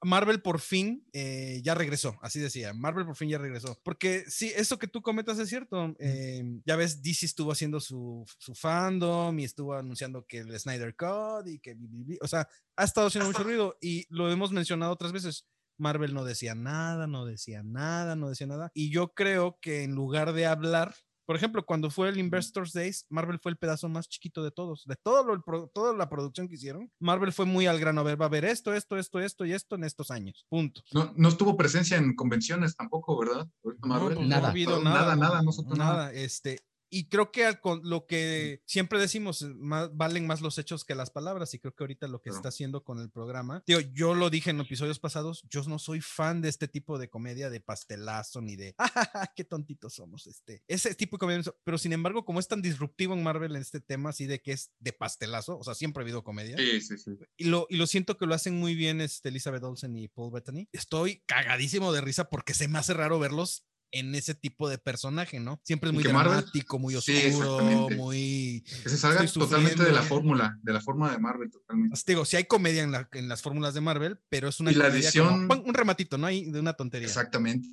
Marvel 0.02 0.42
por 0.42 0.60
fin 0.60 1.08
eh, 1.14 1.62
ya 1.64 1.74
regresó, 1.74 2.18
así 2.22 2.40
decía, 2.40 2.74
Marvel 2.74 3.06
por 3.06 3.16
fin 3.16 3.30
ya 3.30 3.38
regresó. 3.38 3.80
Porque 3.84 4.26
sí, 4.28 4.52
eso 4.56 4.78
que 4.78 4.88
tú 4.88 5.02
comentas 5.02 5.40
es 5.40 5.48
cierto. 5.48 5.96
eh, 6.00 6.44
ya 6.66 6.76
ves, 6.76 7.02
DC 7.02 7.26
estuvo 7.26 7.52
haciendo 7.54 7.80
su, 7.80 8.26
su 8.38 8.54
fandom 8.54 9.40
y 9.40 9.46
estuvo 9.46 9.74
anunciando 9.74 10.26
que 10.28 10.40
el 10.40 10.60
Snyder 10.60 10.96
Cut 10.96 11.48
y 11.48 11.60
que, 11.60 11.78
o 12.22 12.28
sea, 12.28 12.48
ha 12.76 12.84
estado 12.84 13.08
haciendo 13.08 13.30
mucho 13.30 13.44
ruido 13.44 13.78
y 13.82 14.06
lo 14.10 14.30
hemos 14.30 14.52
mencionado 14.52 14.92
otras 14.92 15.14
veces. 15.14 15.48
Marvel 15.78 16.14
no 16.14 16.24
decía 16.24 16.56
nada, 16.56 17.08
no 17.08 17.26
decía 17.26 17.64
nada, 17.64 18.16
no 18.16 18.30
decía 18.30 18.48
nada. 18.48 18.72
Y 18.74 18.92
yo 18.92 19.14
creo 19.14 19.58
que 19.60 19.84
en 19.84 19.96
lugar 19.96 20.34
de 20.34 20.46
hablar, 20.46 20.94
por 21.26 21.36
ejemplo, 21.36 21.66
cuando 21.66 21.90
fue 21.90 22.10
el 22.10 22.18
Investors 22.18 22.74
Days, 22.74 23.06
Marvel 23.10 23.40
fue 23.40 23.52
el 23.52 23.58
pedazo 23.58 23.90
más 23.90 24.08
chiquito 24.08 24.44
de 24.44 24.52
todos, 24.52 24.84
de 24.86 24.96
todo 25.02 25.24
lo, 25.24 25.68
toda 25.70 25.96
la 25.96 26.10
producción 26.10 26.48
que 26.48 26.56
hicieron. 26.56 26.92
Marvel 27.00 27.32
fue 27.32 27.46
muy 27.46 27.66
al 27.66 27.80
grano, 27.80 28.02
a 28.02 28.04
ver, 28.04 28.20
va 28.20 28.26
a 28.26 28.28
haber 28.28 28.46
esto, 28.46 28.74
esto, 28.74 28.98
esto, 28.98 29.20
esto 29.20 29.46
y 29.46 29.54
esto 29.54 29.76
en 29.76 29.84
estos 29.84 30.12
años. 30.12 30.46
Punto. 30.50 30.82
No, 30.92 31.14
no 31.16 31.30
estuvo 31.30 31.56
presencia 31.56 31.98
en 31.98 32.16
convenciones 32.16 32.76
tampoco, 32.76 33.18
¿verdad? 33.18 33.48
No, 33.64 34.00
pues, 34.00 34.20
Nada. 34.20 34.48
ha 34.48 34.52
habido 34.52 34.82
nada, 34.82 35.16
nada, 35.16 35.42
nada, 35.42 35.42
no 35.42 35.76
nada. 35.76 36.14
Este, 36.14 36.60
y 36.94 37.10
creo 37.10 37.32
que 37.32 37.46
al 37.46 37.60
con- 37.60 37.82
lo 37.84 38.06
que 38.06 38.62
siempre 38.66 39.00
decimos, 39.00 39.42
eh, 39.42 39.48
más- 39.56 39.90
valen 39.96 40.28
más 40.28 40.42
los 40.42 40.58
hechos 40.58 40.86
que 40.86 40.96
las 40.96 41.10
palabras, 41.10 41.54
y 41.54 41.60
creo 41.60 41.74
que 41.76 41.84
ahorita 41.84 42.08
lo 42.08 42.22
que 42.22 42.30
está 42.30 42.50
haciendo 42.50 42.84
con 42.84 43.00
el 43.00 43.10
programa, 43.10 43.64
tío, 43.66 43.80
yo 43.80 44.14
lo 44.16 44.30
dije 44.30 44.52
en 44.52 44.60
episodios 44.60 45.00
pasados, 45.00 45.44
yo 45.50 45.62
no 45.64 45.80
soy 45.80 46.02
fan 46.02 46.42
de 46.42 46.50
este 46.50 46.68
tipo 46.68 47.00
de 47.00 47.10
comedia 47.10 47.50
de 47.50 47.60
pastelazo 47.62 48.42
ni 48.42 48.56
de, 48.56 48.76
"Ah, 48.78 49.32
qué 49.36 49.44
tontitos 49.44 49.94
somos, 49.96 50.28
este, 50.28 50.64
ese 50.68 50.94
tipo 50.96 51.18
de 51.18 51.20
comedia, 51.20 51.54
pero 51.64 51.78
sin 51.78 51.94
embargo, 51.94 52.26
como 52.26 52.40
es 52.40 52.48
tan 52.48 52.62
disruptivo 52.62 53.14
en 53.14 53.24
Marvel 53.24 53.56
en 53.56 53.62
este 53.62 53.80
tema, 53.82 54.10
así 54.12 54.26
de 54.28 54.40
que 54.40 54.52
es 54.52 54.72
de 54.80 54.94
pastelazo, 54.94 55.58
o 55.58 55.64
sea, 55.64 55.74
siempre 55.76 56.02
ha 56.02 56.04
habido 56.04 56.24
comedia, 56.24 56.58
Sí, 56.58 56.82
sí, 56.82 56.98
sí. 56.98 57.12
y 57.38 57.46
lo, 57.46 57.66
y 57.70 57.78
lo 57.78 57.88
siento 57.88 58.18
que 58.18 58.26
lo 58.26 58.36
hacen 58.36 58.58
muy 58.60 58.76
bien 58.76 59.02
este, 59.02 59.30
Elizabeth 59.30 59.64
Olsen 59.64 59.96
y 59.98 60.08
Paul 60.08 60.32
Bettany. 60.32 60.68
Estoy 60.72 61.24
cagadísimo 61.26 61.92
de 61.94 62.02
risa 62.02 62.30
porque 62.30 62.54
se 62.54 62.68
me 62.68 62.80
hace 62.80 62.94
raro 62.94 63.20
verlos 63.20 63.66
en 63.94 64.16
ese 64.16 64.34
tipo 64.36 64.68
de 64.68 64.78
personaje, 64.80 65.40
¿no? 65.40 65.62
Siempre 65.64 65.90
es 65.90 65.94
muy 65.94 66.04
Marvel- 66.04 66.34
dramático, 66.34 66.80
muy 66.80 66.96
oscuro, 66.96 67.60
muy... 67.96 68.64
Que 68.84 68.90
se 68.90 68.98
salga 68.98 69.26
totalmente 69.28 69.84
de 69.84 69.92
la 69.92 70.02
fórmula, 70.02 70.58
de 70.64 70.74
la 70.74 70.82
forma 70.82 71.12
de 71.12 71.20
Marvel 71.20 71.50
totalmente. 71.52 71.98
Te 72.04 72.12
digo, 72.14 72.26
sí 72.26 72.36
hay 72.36 72.46
comedia 72.46 72.84
en, 72.84 72.92
la- 72.92 73.08
en 73.14 73.30
las 73.30 73.42
fórmulas 73.42 73.74
de 73.76 73.82
Marvel, 73.82 74.20
pero 74.30 74.50
es 74.50 74.60
una 74.60 74.72
Y 74.72 74.76
la 74.76 74.88
comedia 74.90 75.12
como- 75.12 75.30
edición- 75.30 75.48
pon 75.48 75.64
un 75.66 75.74
rematito, 75.74 76.18
¿no? 76.18 76.28
Hay 76.28 76.50
de 76.52 76.60
una 76.60 76.74
tontería. 76.74 77.08
Exactamente. 77.08 77.70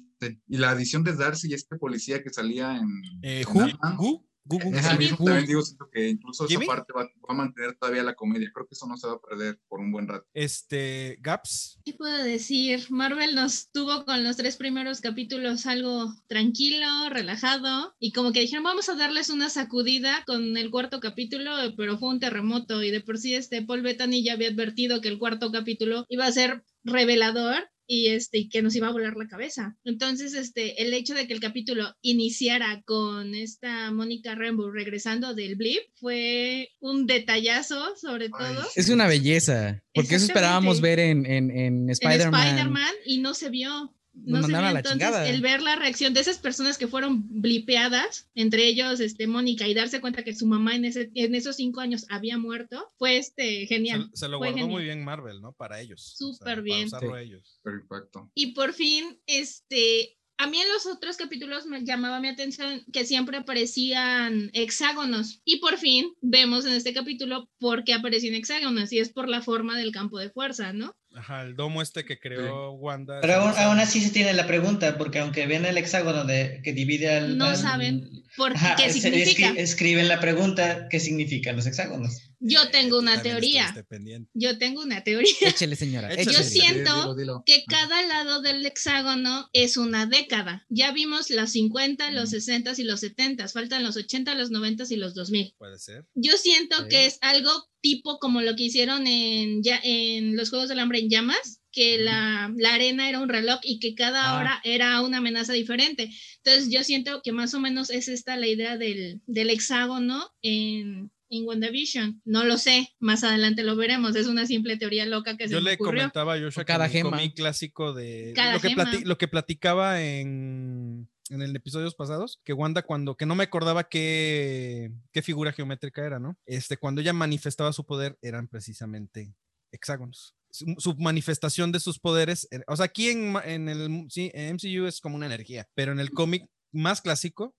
Y 0.46 0.58
la 0.58 0.70
adición 0.70 1.02
de 1.02 1.14
Darcy 1.16 1.48
y 1.50 1.54
este 1.54 1.76
policía 1.76 2.22
que 2.22 2.30
salía 2.30 2.76
en... 2.76 2.86
Eh, 3.22 3.40
en 3.40 3.48
Who? 3.56 3.62
Ant-Man, 3.62 3.96
Who? 3.98 4.28
Gu. 4.58 4.70
mismo 4.98 5.16
Who. 5.18 5.24
también 5.24 5.46
digo, 5.46 5.62
siento 5.62 5.88
que 5.92 6.08
incluso 6.08 6.46
¿Jimmy? 6.46 6.64
esa 6.64 6.74
parte 6.74 6.92
va, 6.92 7.04
va 7.04 7.28
a 7.28 7.34
mantener 7.34 7.76
todavía 7.78 8.02
la 8.02 8.14
comedia. 8.14 8.50
Creo 8.52 8.66
que 8.66 8.74
eso 8.74 8.86
no 8.86 8.96
se 8.96 9.06
va 9.06 9.14
a 9.14 9.20
perder 9.20 9.58
por 9.68 9.80
un 9.80 9.92
buen 9.92 10.08
rato. 10.08 10.26
Este, 10.34 11.18
Gaps. 11.20 11.80
¿Qué 11.84 11.94
puedo 11.94 12.22
decir? 12.24 12.86
Marvel 12.90 13.34
nos 13.34 13.70
tuvo 13.70 14.04
con 14.04 14.24
los 14.24 14.36
tres 14.36 14.56
primeros 14.56 15.00
capítulos 15.00 15.66
algo 15.66 16.12
tranquilo, 16.26 16.86
relajado, 17.10 17.94
y 17.98 18.12
como 18.12 18.32
que 18.32 18.40
dijeron, 18.40 18.64
vamos 18.64 18.88
a 18.88 18.96
darles 18.96 19.30
una 19.30 19.48
sacudida 19.50 20.24
con 20.26 20.56
el 20.56 20.70
cuarto 20.70 21.00
capítulo, 21.00 21.52
pero 21.76 21.98
fue 21.98 22.08
un 22.08 22.20
terremoto, 22.20 22.82
y 22.82 22.90
de 22.90 23.00
por 23.00 23.18
sí 23.18 23.34
este 23.34 23.62
Paul 23.62 23.82
Bettany 23.82 24.22
ya 24.24 24.32
había 24.32 24.48
advertido 24.48 25.00
que 25.00 25.08
el 25.08 25.18
cuarto 25.18 25.52
capítulo 25.52 26.06
iba 26.08 26.26
a 26.26 26.32
ser 26.32 26.64
revelador 26.82 27.70
y 27.90 28.06
este 28.06 28.38
y 28.38 28.48
que 28.48 28.62
nos 28.62 28.76
iba 28.76 28.86
a 28.86 28.92
volar 28.92 29.16
la 29.16 29.26
cabeza. 29.26 29.76
Entonces, 29.84 30.34
este 30.34 30.80
el 30.80 30.94
hecho 30.94 31.12
de 31.12 31.26
que 31.26 31.34
el 31.34 31.40
capítulo 31.40 31.96
iniciara 32.02 32.82
con 32.84 33.34
esta 33.34 33.90
Mónica 33.90 34.36
Rambeau 34.36 34.70
regresando 34.70 35.34
del 35.34 35.56
blip 35.56 35.80
fue 35.96 36.70
un 36.78 37.08
detallazo 37.08 37.96
sobre 37.96 38.26
Ay, 38.26 38.30
todo. 38.30 38.64
Es 38.76 38.90
una 38.90 39.08
belleza. 39.08 39.82
Porque 39.92 40.14
eso 40.14 40.26
esperábamos 40.26 40.80
ver 40.80 41.00
en, 41.00 41.26
en, 41.26 41.50
en. 41.50 41.90
Spider-Man 41.90 42.94
y 43.04 43.18
no 43.18 43.34
se 43.34 43.50
vio. 43.50 43.92
Nos 44.12 44.40
No 44.40 44.46
se 44.46 44.52
mandaron 44.52 44.64
ve, 44.64 44.70
a 44.70 44.72
la 44.72 44.78
entonces 44.80 44.98
chingada. 44.98 45.28
el 45.28 45.40
ver 45.40 45.62
la 45.62 45.76
reacción 45.76 46.14
de 46.14 46.20
esas 46.20 46.38
personas 46.38 46.78
que 46.78 46.88
fueron 46.88 47.22
blipeadas, 47.40 48.28
entre 48.34 48.66
ellos 48.66 49.00
este 49.00 49.26
Mónica, 49.26 49.68
y 49.68 49.74
darse 49.74 50.00
cuenta 50.00 50.24
que 50.24 50.34
su 50.34 50.46
mamá 50.46 50.74
en, 50.74 50.84
ese, 50.84 51.10
en 51.14 51.34
esos 51.34 51.56
cinco 51.56 51.80
años 51.80 52.06
había 52.08 52.36
muerto, 52.36 52.92
fue 52.98 53.16
este 53.16 53.66
genial. 53.66 54.10
Se, 54.14 54.20
se 54.26 54.28
lo 54.28 54.38
fue 54.38 54.52
guardó 54.52 54.68
muy 54.68 54.84
bien 54.84 55.04
Marvel, 55.04 55.40
¿no? 55.40 55.52
Para 55.52 55.80
ellos. 55.80 56.14
Súper 56.16 56.38
para 56.44 56.60
bien. 56.60 56.86
usarlo 56.86 57.16
Sí. 57.16 57.22
ellos. 57.24 57.60
Perfecto. 57.62 58.30
Y 58.34 58.52
por 58.52 58.72
fin, 58.72 59.20
este, 59.26 60.16
a 60.38 60.46
mí 60.46 60.58
en 60.58 60.68
los 60.70 60.86
otros 60.86 61.16
capítulos 61.16 61.66
me 61.66 61.84
llamaba 61.84 62.18
mi 62.18 62.28
atención 62.28 62.82
que 62.92 63.04
siempre 63.04 63.36
aparecían 63.36 64.50
hexágonos. 64.54 65.40
Y 65.44 65.58
por 65.60 65.76
fin 65.78 66.12
vemos 66.20 66.64
en 66.64 66.72
este 66.72 66.92
capítulo 66.94 67.48
por 67.58 67.84
qué 67.84 67.92
aparecían 67.94 68.34
hexágonos. 68.34 68.92
Y 68.92 68.98
es 68.98 69.10
por 69.10 69.28
la 69.28 69.42
forma 69.42 69.78
del 69.78 69.92
campo 69.92 70.18
de 70.18 70.30
fuerza, 70.30 70.72
¿no? 70.72 70.96
Ajá, 71.16 71.42
el 71.42 71.56
domo 71.56 71.82
este 71.82 72.04
que 72.04 72.18
creó 72.20 72.72
Wanda. 72.72 73.20
Pero 73.20 73.34
aún, 73.34 73.52
aún 73.58 73.80
así 73.80 74.00
se 74.00 74.10
tiene 74.10 74.32
la 74.32 74.46
pregunta, 74.46 74.96
porque 74.96 75.18
aunque 75.18 75.46
ven 75.46 75.64
el 75.66 75.76
hexágono 75.76 76.24
de, 76.24 76.60
que 76.62 76.72
divide 76.72 77.16
al... 77.16 77.36
No 77.36 77.46
al- 77.46 77.56
saben 77.56 78.08
por 78.36 78.52
Ajá, 78.52 78.76
qué 78.76 78.92
significa. 78.92 79.50
escri- 79.52 79.58
escriben 79.58 80.08
la 80.08 80.20
pregunta, 80.20 80.88
¿qué 80.90 81.00
significan 81.00 81.56
los 81.56 81.66
hexágonos? 81.66 82.22
Yo 82.42 82.70
tengo 82.70 82.98
una 82.98 83.14
también 83.16 83.34
teoría. 83.34 83.86
pendiente. 83.88 84.30
Yo 84.34 84.56
tengo 84.56 84.82
una 84.82 85.04
teoría. 85.04 85.30
Échele, 85.42 85.76
señora. 85.76 86.12
Échale. 86.12 86.32
Yo 86.38 86.42
siento 86.42 86.94
Dilo, 86.94 87.14
dilo. 87.14 87.42
que 87.44 87.64
cada 87.68 88.02
lado 88.06 88.40
del 88.40 88.64
hexágono 88.64 89.48
es 89.52 89.76
una 89.76 90.06
década. 90.06 90.64
Ya 90.70 90.90
vimos 90.92 91.28
los 91.30 91.50
50, 91.52 92.10
los 92.12 92.30
60 92.30 92.72
y 92.78 92.84
los 92.84 93.00
70. 93.00 93.46
Faltan 93.48 93.82
los 93.82 93.96
80, 93.96 94.34
los 94.36 94.50
90 94.50 94.84
y 94.88 94.96
los 94.96 95.14
2000. 95.14 95.54
Puede 95.58 95.78
ser. 95.78 96.06
Yo 96.14 96.36
siento 96.38 96.88
que 96.88 97.04
es 97.06 97.18
algo 97.20 97.50
tipo 97.82 98.18
como 98.18 98.40
lo 98.40 98.56
que 98.56 98.64
hicieron 98.64 99.06
en, 99.06 99.62
ya, 99.62 99.78
en 99.82 100.36
los 100.36 100.48
Juegos 100.50 100.68
del 100.68 100.78
Hambre 100.78 101.00
en 101.00 101.10
llamas, 101.10 101.59
que 101.72 101.98
la, 101.98 102.52
la 102.56 102.74
arena 102.74 103.08
era 103.08 103.20
un 103.20 103.28
reloj 103.28 103.60
y 103.62 103.78
que 103.78 103.94
cada 103.94 104.30
Ah. 104.32 104.38
hora 104.38 104.60
era 104.64 105.00
una 105.02 105.18
amenaza 105.18 105.52
diferente. 105.52 106.10
Entonces 106.44 106.70
yo 106.70 106.82
siento 106.84 107.22
que 107.22 107.32
más 107.32 107.54
o 107.54 107.60
menos 107.60 107.90
es 107.90 108.08
esta 108.08 108.36
la 108.36 108.46
idea 108.48 108.76
del, 108.76 109.20
del 109.26 109.50
hexágono 109.50 110.30
en, 110.42 111.10
en 111.28 111.46
WandaVision. 111.46 112.22
No 112.24 112.44
lo 112.44 112.58
sé, 112.58 112.90
más 112.98 113.22
adelante 113.24 113.62
lo 113.62 113.76
veremos. 113.76 114.16
Es 114.16 114.26
una 114.26 114.46
simple 114.46 114.76
teoría 114.76 115.06
loca 115.06 115.36
que 115.36 115.46
se 115.48 115.54
Yo 115.54 115.60
me 115.60 115.70
le 115.70 115.74
ocurrió. 115.76 116.00
comentaba 116.02 116.34
a 116.34 116.40
Joshua 116.40 116.64
cada 116.64 116.88
que 116.88 117.00
el 117.00 117.34
clásico 117.34 117.92
de 117.94 118.32
Cada 118.34 118.54
lo 118.54 118.60
que, 118.60 118.68
gema. 118.70 118.90
lo 119.04 119.16
que 119.18 119.28
platicaba 119.28 120.02
en, 120.02 121.08
en 121.28 121.42
el 121.42 121.54
episodios 121.54 121.94
pasados, 121.94 122.40
que 122.44 122.52
Wanda 122.52 122.82
cuando, 122.82 123.16
que 123.16 123.26
no 123.26 123.36
me 123.36 123.44
acordaba 123.44 123.88
qué, 123.88 124.90
qué 125.12 125.22
figura 125.22 125.52
geométrica 125.52 126.04
era, 126.04 126.18
¿no? 126.18 126.36
Este, 126.46 126.76
cuando 126.78 127.00
ella 127.00 127.12
manifestaba 127.12 127.72
su 127.72 127.86
poder 127.86 128.18
eran 128.22 128.48
precisamente 128.48 129.34
hexágonos. 129.70 130.34
Su, 130.52 130.74
su 130.78 130.94
manifestación 130.96 131.70
de 131.72 131.80
sus 131.80 131.98
poderes, 132.00 132.48
era- 132.50 132.64
o 132.66 132.76
sea, 132.76 132.86
aquí 132.86 133.08
en, 133.08 133.34
en 133.44 133.68
el 133.68 134.06
sí, 134.10 134.30
en 134.34 134.54
MCU 134.56 134.86
es 134.86 135.00
como 135.00 135.16
una 135.16 135.26
energía, 135.26 135.68
pero 135.74 135.92
en 135.92 136.00
el 136.00 136.10
cómic 136.10 136.44
más 136.72 137.00
clásico, 137.00 137.54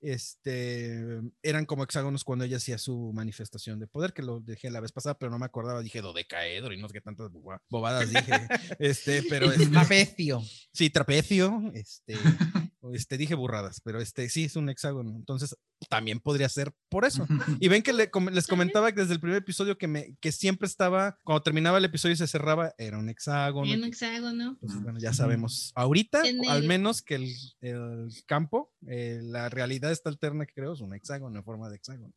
este, 0.00 1.20
eran 1.42 1.66
como 1.66 1.82
hexágonos 1.82 2.22
cuando 2.24 2.44
ella 2.44 2.58
hacía 2.58 2.78
su 2.78 3.12
manifestación 3.14 3.78
de 3.80 3.86
poder, 3.86 4.12
que 4.12 4.22
lo 4.22 4.40
dejé 4.40 4.70
la 4.70 4.80
vez 4.80 4.92
pasada, 4.92 5.18
pero 5.18 5.30
no 5.30 5.38
me 5.38 5.46
acordaba, 5.46 5.82
dije 5.82 6.00
dodecaedro 6.00 6.72
y 6.72 6.80
no 6.80 6.88
sé 6.88 6.94
qué 6.94 7.00
tantas 7.00 7.30
boba- 7.30 7.62
bobadas 7.68 8.10
dije, 8.10 8.32
este, 8.78 9.22
pero 9.28 9.50
este, 9.50 9.66
Trapecio. 9.68 10.42
sí, 10.72 10.90
trapecio, 10.90 11.62
este, 11.74 12.14
este, 12.94 13.16
dije 13.18 13.34
burradas, 13.34 13.80
pero 13.82 14.00
este, 14.00 14.28
sí 14.28 14.44
es 14.44 14.56
un 14.56 14.68
hexágono, 14.68 15.10
entonces 15.16 15.56
también 15.88 16.20
podría 16.20 16.48
ser 16.48 16.72
por 16.88 17.04
eso. 17.04 17.26
Y 17.60 17.68
ven 17.68 17.82
que 17.82 17.92
le 17.92 18.10
com- 18.10 18.28
les 18.30 18.46
comentaba 18.46 18.92
que 18.92 19.00
desde 19.02 19.14
el 19.14 19.20
primer 19.20 19.38
episodio 19.38 19.76
que, 19.78 19.86
me, 19.86 20.16
que 20.20 20.32
siempre 20.32 20.66
estaba, 20.66 21.18
cuando 21.24 21.42
terminaba 21.42 21.78
el 21.78 21.84
episodio 21.84 22.14
y 22.14 22.16
se 22.18 22.26
cerraba, 22.26 22.74
era 22.78 22.98
un 22.98 23.08
hexágono. 23.08 23.72
En 23.72 23.82
que- 23.82 23.88
hexágono. 23.88 24.50
entonces, 24.60 24.82
bueno, 24.82 24.98
ya 24.98 25.12
sabemos. 25.12 25.72
Ahorita, 25.74 26.22
al 26.48 26.62
menos 26.64 27.02
que 27.02 27.14
el, 27.16 27.32
el 27.60 28.08
campo, 28.26 28.72
eh, 28.86 29.20
la 29.22 29.48
realidad 29.48 29.92
esta 29.92 30.08
alterna 30.10 30.46
que 30.46 30.54
creo 30.54 30.72
es 30.74 30.80
un 30.80 30.94
hexágono 30.94 31.38
en 31.38 31.44
forma 31.44 31.68
de 31.68 31.76
hexágono. 31.76 32.12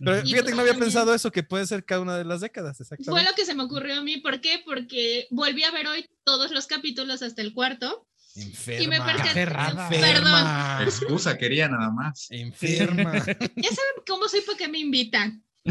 Pero 0.00 0.16
fíjate 0.22 0.30
pues 0.32 0.44
que 0.46 0.50
no 0.56 0.60
había 0.62 0.72
también- 0.72 0.78
pensado 0.86 1.14
eso, 1.14 1.30
que 1.30 1.44
puede 1.44 1.64
ser 1.64 1.84
cada 1.84 2.00
una 2.00 2.18
de 2.18 2.24
las 2.24 2.40
décadas, 2.40 2.76
Fue 2.76 2.82
exactamente. 2.82 3.30
lo 3.30 3.36
que 3.36 3.44
se 3.44 3.54
me 3.54 3.62
ocurrió 3.62 3.94
a 4.00 4.02
mí. 4.02 4.16
¿Por 4.16 4.40
qué? 4.40 4.60
Porque 4.64 5.28
volví 5.30 5.62
a 5.62 5.70
ver 5.70 5.86
hoy 5.86 6.04
todos 6.24 6.50
los 6.50 6.66
capítulos 6.66 7.22
hasta 7.22 7.40
el 7.40 7.54
cuarto. 7.54 8.04
Enferma. 8.36 8.82
Y 8.84 8.88
me. 8.88 8.96
Aferrada. 8.96 9.88
Perdón. 9.88 10.04
Enferma. 10.08 10.80
Excusa 10.84 11.36
quería 11.38 11.68
nada 11.68 11.90
más. 11.90 12.26
Enferma. 12.30 13.12
Ya 13.56 13.68
saben 13.70 13.94
cómo 14.06 14.28
soy 14.28 14.40
porque 14.46 14.68
me 14.68 14.78
invitan. 14.78 15.42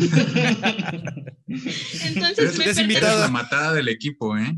Entonces 1.47 2.39
Eres, 2.39 2.57
me 2.57 2.65
percaté- 2.65 2.81
invitada. 2.81 3.21
la 3.21 3.27
matada 3.29 3.73
del 3.73 3.87
equipo, 3.87 4.37
¿eh? 4.37 4.55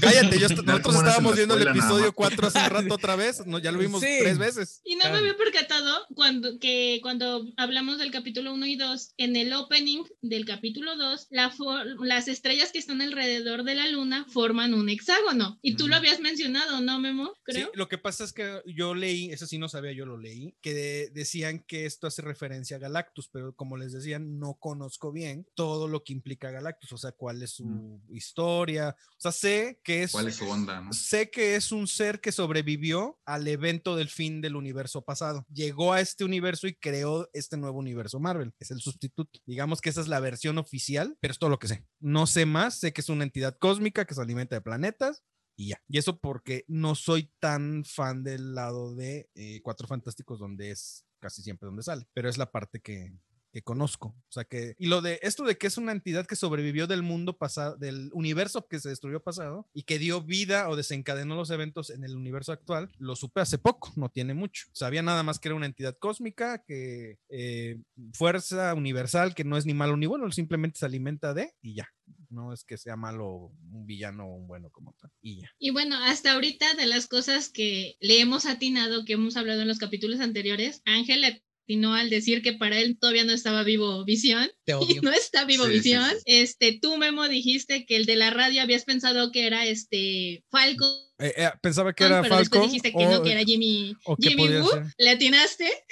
Cállate, 0.00 0.38
yo 0.38 0.48
nosotros 0.64 0.94
estábamos 0.96 1.36
viendo 1.36 1.54
el 1.56 1.68
episodio 1.68 2.06
más. 2.06 2.14
4 2.14 2.46
hace 2.48 2.58
un 2.58 2.64
rato 2.70 2.94
otra 2.94 3.16
vez, 3.16 3.46
no, 3.46 3.58
ya 3.58 3.72
lo 3.72 3.78
vimos 3.78 4.00
Sí. 4.00 4.16
tres 4.20 4.38
veces. 4.38 4.80
Y 4.84 4.96
no 4.96 5.04
me 5.10 5.18
había 5.18 5.36
percatado 5.36 6.06
cuando, 6.14 6.58
que 6.58 7.00
cuando 7.02 7.46
hablamos 7.56 7.98
del 7.98 8.10
capítulo 8.10 8.54
1 8.54 8.66
y 8.66 8.76
2, 8.76 9.14
en 9.18 9.36
el 9.36 9.52
opening 9.52 10.04
del 10.22 10.44
capítulo 10.46 10.96
2, 10.96 11.26
la 11.30 11.52
las 12.00 12.28
estrellas 12.28 12.72
que 12.72 12.78
están 12.78 13.02
alrededor 13.02 13.64
de 13.64 13.74
la 13.74 13.88
luna 13.88 14.26
forman 14.30 14.72
un 14.74 14.88
hexágono. 14.88 15.58
Y 15.62 15.74
tú 15.76 15.88
lo 15.88 15.94
Ujú. 15.96 15.98
habías 15.98 16.20
mencionado, 16.20 16.80
¿no, 16.80 16.98
Memo? 16.98 17.26
Sí, 17.46 17.52
Creo. 17.54 17.70
lo 17.74 17.88
que 17.88 17.98
pasa 17.98 18.24
es 18.24 18.32
que 18.32 18.62
yo 18.66 18.94
leí, 18.94 19.30
eso 19.30 19.46
sí 19.46 19.58
no 19.58 19.68
sabía, 19.68 19.92
yo 19.92 20.06
lo 20.06 20.16
leí, 20.16 20.54
que 20.62 20.72
de- 20.72 21.10
decían 21.10 21.64
que 21.66 21.84
esto 21.86 22.06
hace 22.06 22.22
referencia 22.22 22.76
a 22.76 22.80
Galactus, 22.80 23.28
pero 23.28 23.54
como 23.54 23.76
les 23.76 23.92
decían, 23.92 24.38
no 24.38 24.54
conozco 24.54 25.12
bien 25.12 25.46
todo 25.54 25.88
lo 25.88 26.02
que 26.04 26.12
implica 26.12 26.50
Galactus, 26.50 26.92
o 26.92 26.98
sea, 26.98 27.12
cuál 27.12 27.42
es 27.42 27.50
su 27.50 28.00
historia, 28.10 28.96
o 29.16 29.20
sea, 29.20 29.32
sé 29.32 29.49
que 29.82 30.02
es, 30.02 30.12
¿Cuál 30.12 30.28
es 30.28 30.36
su 30.36 30.48
onda, 30.48 30.80
no? 30.80 30.92
sé 30.92 31.30
que 31.30 31.56
es 31.56 31.72
un 31.72 31.86
ser 31.86 32.20
que 32.20 32.32
sobrevivió 32.32 33.18
al 33.24 33.46
evento 33.48 33.96
del 33.96 34.08
fin 34.08 34.40
del 34.40 34.56
universo 34.56 35.02
pasado, 35.02 35.46
llegó 35.52 35.92
a 35.92 36.00
este 36.00 36.24
universo 36.24 36.66
y 36.66 36.74
creó 36.74 37.28
este 37.32 37.56
nuevo 37.56 37.78
universo 37.78 38.20
Marvel, 38.20 38.52
es 38.58 38.70
el 38.70 38.80
sustituto, 38.80 39.38
digamos 39.46 39.80
que 39.80 39.90
esa 39.90 40.00
es 40.00 40.08
la 40.08 40.20
versión 40.20 40.58
oficial, 40.58 41.16
pero 41.20 41.32
es 41.32 41.38
todo 41.38 41.50
lo 41.50 41.58
que 41.58 41.68
sé, 41.68 41.86
no 41.98 42.26
sé 42.26 42.46
más, 42.46 42.78
sé 42.78 42.92
que 42.92 43.00
es 43.00 43.08
una 43.08 43.24
entidad 43.24 43.56
cósmica 43.58 44.04
que 44.04 44.14
se 44.14 44.22
alimenta 44.22 44.56
de 44.56 44.62
planetas, 44.62 45.22
y 45.56 45.68
ya. 45.68 45.82
Y 45.88 45.98
eso 45.98 46.18
porque 46.18 46.64
no 46.68 46.94
soy 46.94 47.30
tan 47.38 47.84
fan 47.84 48.22
del 48.24 48.54
lado 48.54 48.94
de 48.94 49.28
eh, 49.34 49.60
Cuatro 49.62 49.86
Fantásticos, 49.86 50.38
donde 50.38 50.70
es 50.70 51.04
casi 51.20 51.42
siempre 51.42 51.66
donde 51.66 51.82
sale, 51.82 52.06
pero 52.14 52.30
es 52.30 52.38
la 52.38 52.50
parte 52.50 52.80
que, 52.80 53.12
que 53.52 53.62
conozco. 53.62 54.08
O 54.08 54.32
sea 54.32 54.44
que, 54.44 54.74
y 54.78 54.86
lo 54.86 55.02
de 55.02 55.18
esto 55.22 55.44
de 55.44 55.56
que 55.56 55.66
es 55.66 55.76
una 55.76 55.92
entidad 55.92 56.26
que 56.26 56.36
sobrevivió 56.36 56.86
del 56.86 57.02
mundo 57.02 57.36
pasado, 57.36 57.76
del 57.76 58.10
universo 58.12 58.66
que 58.68 58.80
se 58.80 58.88
destruyó 58.88 59.20
pasado 59.22 59.68
y 59.72 59.82
que 59.82 59.98
dio 59.98 60.22
vida 60.22 60.68
o 60.68 60.76
desencadenó 60.76 61.34
los 61.34 61.50
eventos 61.50 61.90
en 61.90 62.04
el 62.04 62.16
universo 62.16 62.52
actual, 62.52 62.90
lo 62.98 63.16
supe 63.16 63.40
hace 63.40 63.58
poco, 63.58 63.92
no 63.96 64.08
tiene 64.08 64.34
mucho. 64.34 64.66
Sabía 64.72 65.02
nada 65.02 65.22
más 65.22 65.38
que 65.38 65.48
era 65.48 65.54
una 65.54 65.66
entidad 65.66 65.96
cósmica, 65.98 66.62
que 66.64 67.18
eh, 67.28 67.80
fuerza 68.14 68.74
universal, 68.74 69.34
que 69.34 69.44
no 69.44 69.56
es 69.56 69.66
ni 69.66 69.74
malo 69.74 69.96
ni 69.96 70.06
bueno, 70.06 70.30
simplemente 70.30 70.78
se 70.78 70.86
alimenta 70.86 71.34
de 71.34 71.52
y 71.60 71.74
ya. 71.74 71.88
No 72.28 72.52
es 72.52 72.64
que 72.64 72.76
sea 72.76 72.96
malo 72.96 73.52
un 73.72 73.86
villano 73.86 74.26
o 74.26 74.36
un 74.36 74.46
bueno 74.46 74.70
como 74.70 74.94
tal. 75.00 75.10
Y 75.20 75.40
ya. 75.42 75.50
Y 75.58 75.70
bueno, 75.70 75.96
hasta 75.96 76.32
ahorita 76.32 76.74
de 76.74 76.86
las 76.86 77.08
cosas 77.08 77.48
que 77.48 77.96
le 78.00 78.20
hemos 78.20 78.46
atinado, 78.46 79.04
que 79.04 79.14
hemos 79.14 79.36
hablado 79.36 79.62
en 79.62 79.68
los 79.68 79.78
capítulos 79.78 80.20
anteriores, 80.20 80.82
Ángel 80.84 81.24
atinó 81.70 81.94
al 81.94 82.10
decir 82.10 82.42
que 82.42 82.52
para 82.54 82.78
él 82.80 82.98
todavía 82.98 83.22
no 83.24 83.32
estaba 83.32 83.62
vivo 83.62 84.04
Visión. 84.04 84.50
Te 84.64 84.74
odio. 84.74 85.00
no 85.02 85.12
está 85.12 85.44
vivo 85.44 85.66
Sí, 85.66 85.72
Visión. 85.72 86.10
sí. 86.10 86.22
Este, 86.26 86.78
tú, 86.80 86.96
Memo, 86.96 87.28
dijiste 87.28 87.86
que 87.86 87.96
el 87.96 88.06
de 88.06 88.16
la 88.16 88.30
radio 88.30 88.62
habías 88.62 88.84
pensado 88.84 89.30
que 89.30 89.46
era 89.46 89.66
este 89.66 90.42
Falco. 90.50 90.84
Eh, 91.20 91.32
eh, 91.36 91.50
pensaba 91.62 91.92
que 91.92 92.04
era 92.04 92.22
pero 92.22 92.34
Falcon. 92.34 92.62
dijiste 92.62 92.90
que 92.90 93.06
o- 93.06 93.10
no, 93.10 93.22
que 93.22 93.32
era 93.32 93.42
Jimmy, 93.44 93.94
Jimmy 94.18 94.48
Woo. 94.58 94.68
ser. 94.70 94.82
¿Le 94.98 95.10
atinaste? 95.10 95.70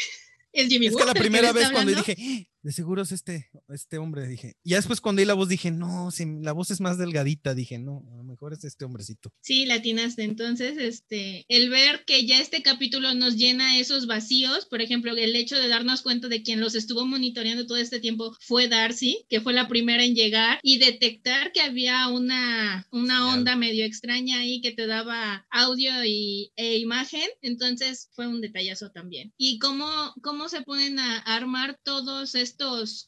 Es 0.51 0.67
Jimmy 0.69 0.87
Es 0.87 0.95
Woo. 0.95 1.01
que 1.01 1.07
la 1.07 1.15
primera 1.15 1.53
vez 1.53 1.71
cuando 1.71 1.93
dije, 1.95 2.17
"Ah, 2.19 2.49
de 2.69 2.73
seguro 2.73 3.01
es 3.01 3.13
este, 3.13 3.49
este 3.71 3.97
hombre, 3.97 4.29
dije. 4.29 4.59
Y 4.63 4.71
ya 4.71 4.77
después 4.77 5.01
cuando 5.01 5.21
oí 5.21 5.27
la 5.27 5.33
voz 5.33 5.49
dije, 5.49 5.71
no, 5.71 6.11
si 6.11 6.27
la 6.43 6.53
voz 6.53 6.71
es 6.71 6.83
más 6.83 6.99
delgadita, 6.99 7.55
dije, 7.55 7.79
no, 7.79 8.05
a 8.13 8.17
lo 8.17 8.25
mejor 8.25 8.53
es 8.53 8.63
este 8.63 8.85
hombrecito. 8.85 9.33
Sí, 9.41 9.65
latinaste. 9.65 10.23
Entonces, 10.23 10.77
este, 10.77 11.47
el 11.49 11.71
ver 11.71 12.05
que 12.05 12.27
ya 12.27 12.39
este 12.39 12.61
capítulo 12.61 13.15
nos 13.15 13.37
llena 13.37 13.79
esos 13.79 14.07
vacíos, 14.07 14.67
por 14.67 14.83
ejemplo, 14.83 15.17
el 15.17 15.35
hecho 15.35 15.57
de 15.57 15.67
darnos 15.67 16.03
cuenta 16.03 16.29
de 16.29 16.43
quien 16.43 16.61
los 16.61 16.75
estuvo 16.75 17.07
monitoreando 17.07 17.67
todo 17.67 17.79
este 17.79 18.01
tiempo 18.01 18.37
fue 18.39 18.69
Darcy, 18.69 19.25
que 19.31 19.41
fue 19.41 19.55
la 19.55 19.67
primera 19.67 20.05
en 20.05 20.15
llegar 20.15 20.61
y 20.63 20.77
detectar 20.77 21.53
que 21.53 21.63
había 21.63 22.09
una, 22.09 22.87
una 22.93 23.33
onda 23.33 23.57
medio 23.57 23.87
extraña 23.87 24.41
ahí 24.41 24.61
que 24.61 24.73
te 24.73 24.87
daba 24.87 25.47
audio 25.49 26.05
y, 26.05 26.53
e 26.57 26.77
imagen. 26.77 27.31
Entonces, 27.41 28.11
fue 28.13 28.27
un 28.27 28.43
detallazo 28.43 28.91
también. 28.91 29.33
Y 29.39 29.59
cómo, 29.59 30.13
cómo 30.23 30.51
se 30.51 30.61
ponen 30.61 30.99
a 30.99 31.17
armar 31.21 31.81
todos 31.83 32.35
estos 32.35 32.58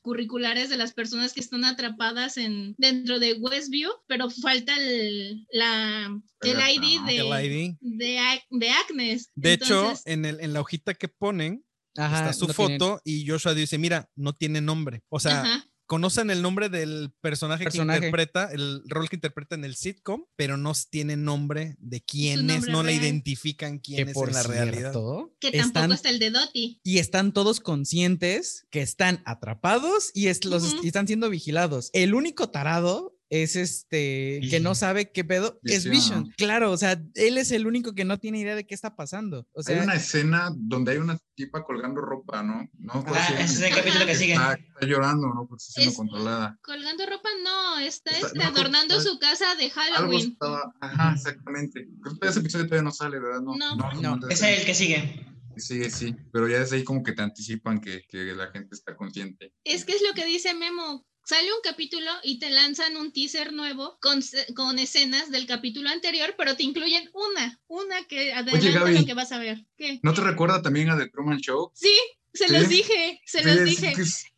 curriculares 0.03 0.69
de 0.71 0.77
las 0.77 0.93
personas 0.93 1.33
que 1.33 1.41
están 1.41 1.65
atrapadas 1.65 2.37
en, 2.37 2.75
dentro 2.79 3.19
de 3.19 3.35
Westview, 3.35 3.91
pero 4.07 4.31
falta 4.31 4.77
el, 4.77 5.47
la, 5.53 6.11
el 6.43 6.57
Ajá. 6.57 6.73
ID 6.73 7.01
de, 7.07 7.19
El 7.19 7.45
ID. 7.45 7.77
de, 7.81 8.41
de 8.51 8.71
Agnes. 8.71 9.31
De 9.35 9.53
hecho, 9.55 9.93
en, 10.05 10.25
el, 10.25 10.41
en 10.41 10.53
la 10.53 10.61
hojita 10.61 10.95
que 10.95 11.09
ponen 11.09 11.65
Ajá, 11.97 12.21
está 12.21 12.33
su 12.33 12.47
no 12.47 12.55
tiene- 12.55 12.79
foto 12.79 13.01
y 13.05 13.27
Joshua 13.27 13.55
dice, 13.55 13.77
mira, 13.79 14.09
no 14.15 14.33
tiene 14.33 14.61
nombre. 14.61 15.03
O 15.09 15.19
sea, 15.21 15.43
ajá, 15.43 15.67
conocen 15.91 16.31
el 16.31 16.41
nombre 16.41 16.69
del 16.69 17.11
personaje, 17.21 17.65
Personaje. 17.65 17.99
que 17.99 18.07
interpreta, 18.07 18.49
el 18.53 18.83
rol 18.87 19.09
que 19.09 19.17
interpreta 19.17 19.57
en 19.57 19.65
el 19.65 19.75
sitcom, 19.75 20.25
pero 20.37 20.57
no 20.57 20.73
tiene 20.89 21.17
nombre 21.17 21.75
de 21.81 22.01
quién 22.01 22.49
es, 22.49 22.69
no 22.69 22.85
le 22.85 22.95
identifican 22.95 23.81
Que 23.81 23.97
quién 23.97 24.09
es 24.11 24.15
por 24.15 24.29
en 24.29 24.35
la 24.35 24.43
realidad. 24.45 24.93
Que 25.41 25.51
tampoco 25.51 25.67
están, 25.67 25.93
está 25.93 26.09
el 26.11 26.21
de 26.21 26.31
Dottie. 26.31 26.81
y 26.85 26.99
están 26.99 27.33
todos 27.33 27.59
conscientes 27.59 28.67
que 28.71 28.83
están 28.83 29.21
atrapados 29.27 30.13
y, 30.15 30.29
es- 30.29 30.45
los, 30.45 30.77
y 30.81 30.87
están 30.87 31.09
siendo 31.09 31.29
vigilados. 31.29 31.91
El 31.93 32.15
único 32.15 32.51
tarado 32.51 33.17
es 33.31 33.55
este 33.57 34.41
que 34.51 34.59
no 34.61 34.75
sabe 34.75 35.13
qué 35.13 35.25
pedo 35.25 35.59
es 35.63 35.89
Vision. 35.89 36.33
Claro, 36.37 36.73
o 36.73 36.77
sea, 36.77 37.01
él 37.15 37.39
es 37.39 37.53
el 37.53 37.67
único 37.67 37.95
que 37.95 38.05
no 38.05 38.19
tiene 38.19 38.41
idea 38.41 38.57
de 38.57 38.67
qué 38.67 38.75
está 38.75 38.97
pasando. 38.97 39.47
O 39.53 39.63
sea, 39.63 39.77
hay 39.79 39.85
una 39.85 39.95
escena 39.95 40.51
donde 40.57 40.93
hay 40.93 40.99
una 40.99 41.17
tipa 41.37 41.65
colgando 41.65 42.01
ropa, 42.01 42.43
¿no? 42.43 42.69
No, 42.79 43.05
Ah, 43.07 43.29
ese 43.39 43.43
es 43.45 43.61
el 43.63 43.75
capítulo 43.75 44.05
que 44.05 44.15
sigue. 44.17 44.33
Está, 44.35 44.55
está 44.55 44.87
llorando, 44.87 45.29
¿no? 45.29 45.47
Porque 45.49 45.63
está 45.63 45.73
siendo 45.81 45.91
Es- 45.93 45.97
controlada. 45.97 46.59
Colgando 46.63 47.07
ropa, 47.07 47.29
no, 47.45 47.79
está, 47.79 48.11
Está- 48.11 48.27
este, 48.27 48.39
no, 48.41 48.45
adornando 48.47 48.99
está- 48.99 49.11
su 49.11 49.19
casa 49.21 49.55
de 49.55 49.65
Algo 49.65 49.75
Halloween. 49.81 50.33
estaba. 50.33 50.73
Ajá, 50.81 51.13
exactamente. 51.15 51.89
Creo 52.03 52.19
que 52.19 52.29
ese 52.29 52.41
episodio 52.41 52.67
todavía 52.67 52.83
no 52.85 52.93
sale, 52.93 53.19
¿verdad? 53.21 53.41
No. 53.43 53.55
No. 53.57 53.77
No. 54.17 54.29
Ese 54.29 54.53
es 54.55 54.61
el 54.61 54.67
que 54.67 54.75
sigue. 54.75 55.27
Sí, 55.57 55.91
sí. 55.91 56.17
Pero 56.33 56.49
ya 56.49 56.59
desde 56.61 56.77
ahí 56.77 56.85
como 56.85 57.03
que 57.03 57.13
te 57.13 57.23
anticipan 57.23 57.81
que, 57.81 58.03
que 58.09 58.19
la 58.35 58.49
gente 58.51 58.75
está 58.75 58.97
consciente. 58.97 59.53
Es 59.65 59.85
que 59.85 59.93
es 59.93 60.03
lo 60.07 60.15
que 60.15 60.25
dice 60.25 60.55
Memo. 60.55 61.07
Sale 61.25 61.53
un 61.53 61.61
capítulo 61.63 62.11
y 62.25 62.39
te 62.39 62.51
lanzan 62.51 62.97
un 62.97 63.13
teaser 63.13 63.53
nuevo 63.53 63.99
con, 64.01 64.21
con 64.57 64.79
escenas 64.79 65.31
del 65.31 65.47
capítulo 65.47 65.89
anterior, 65.91 66.35
pero 66.37 66.57
te 66.57 66.65
incluyen 66.65 67.09
una, 67.13 67.61
una 67.69 68.05
que 68.09 68.33
adelanta 68.33 68.81
Gaby. 68.81 68.99
lo 68.99 69.05
que 69.07 69.15
vas 69.15 69.31
a 69.33 69.39
ver. 69.39 69.65
¿Qué? 69.77 70.01
¿No 70.03 70.13
te 70.13 70.23
recuerda 70.23 70.61
también 70.61 70.91
a 70.91 70.99
The 70.99 71.09
Truman 71.09 71.39
Show? 71.39 71.71
Sí, 71.75 71.95
se 72.33 72.47
¿Sí? 72.49 72.53
los 72.53 72.69
dije, 72.69 73.21
se 73.27 73.41
Sí, 73.41 73.45
los 73.45 73.65
dije. 73.65 73.93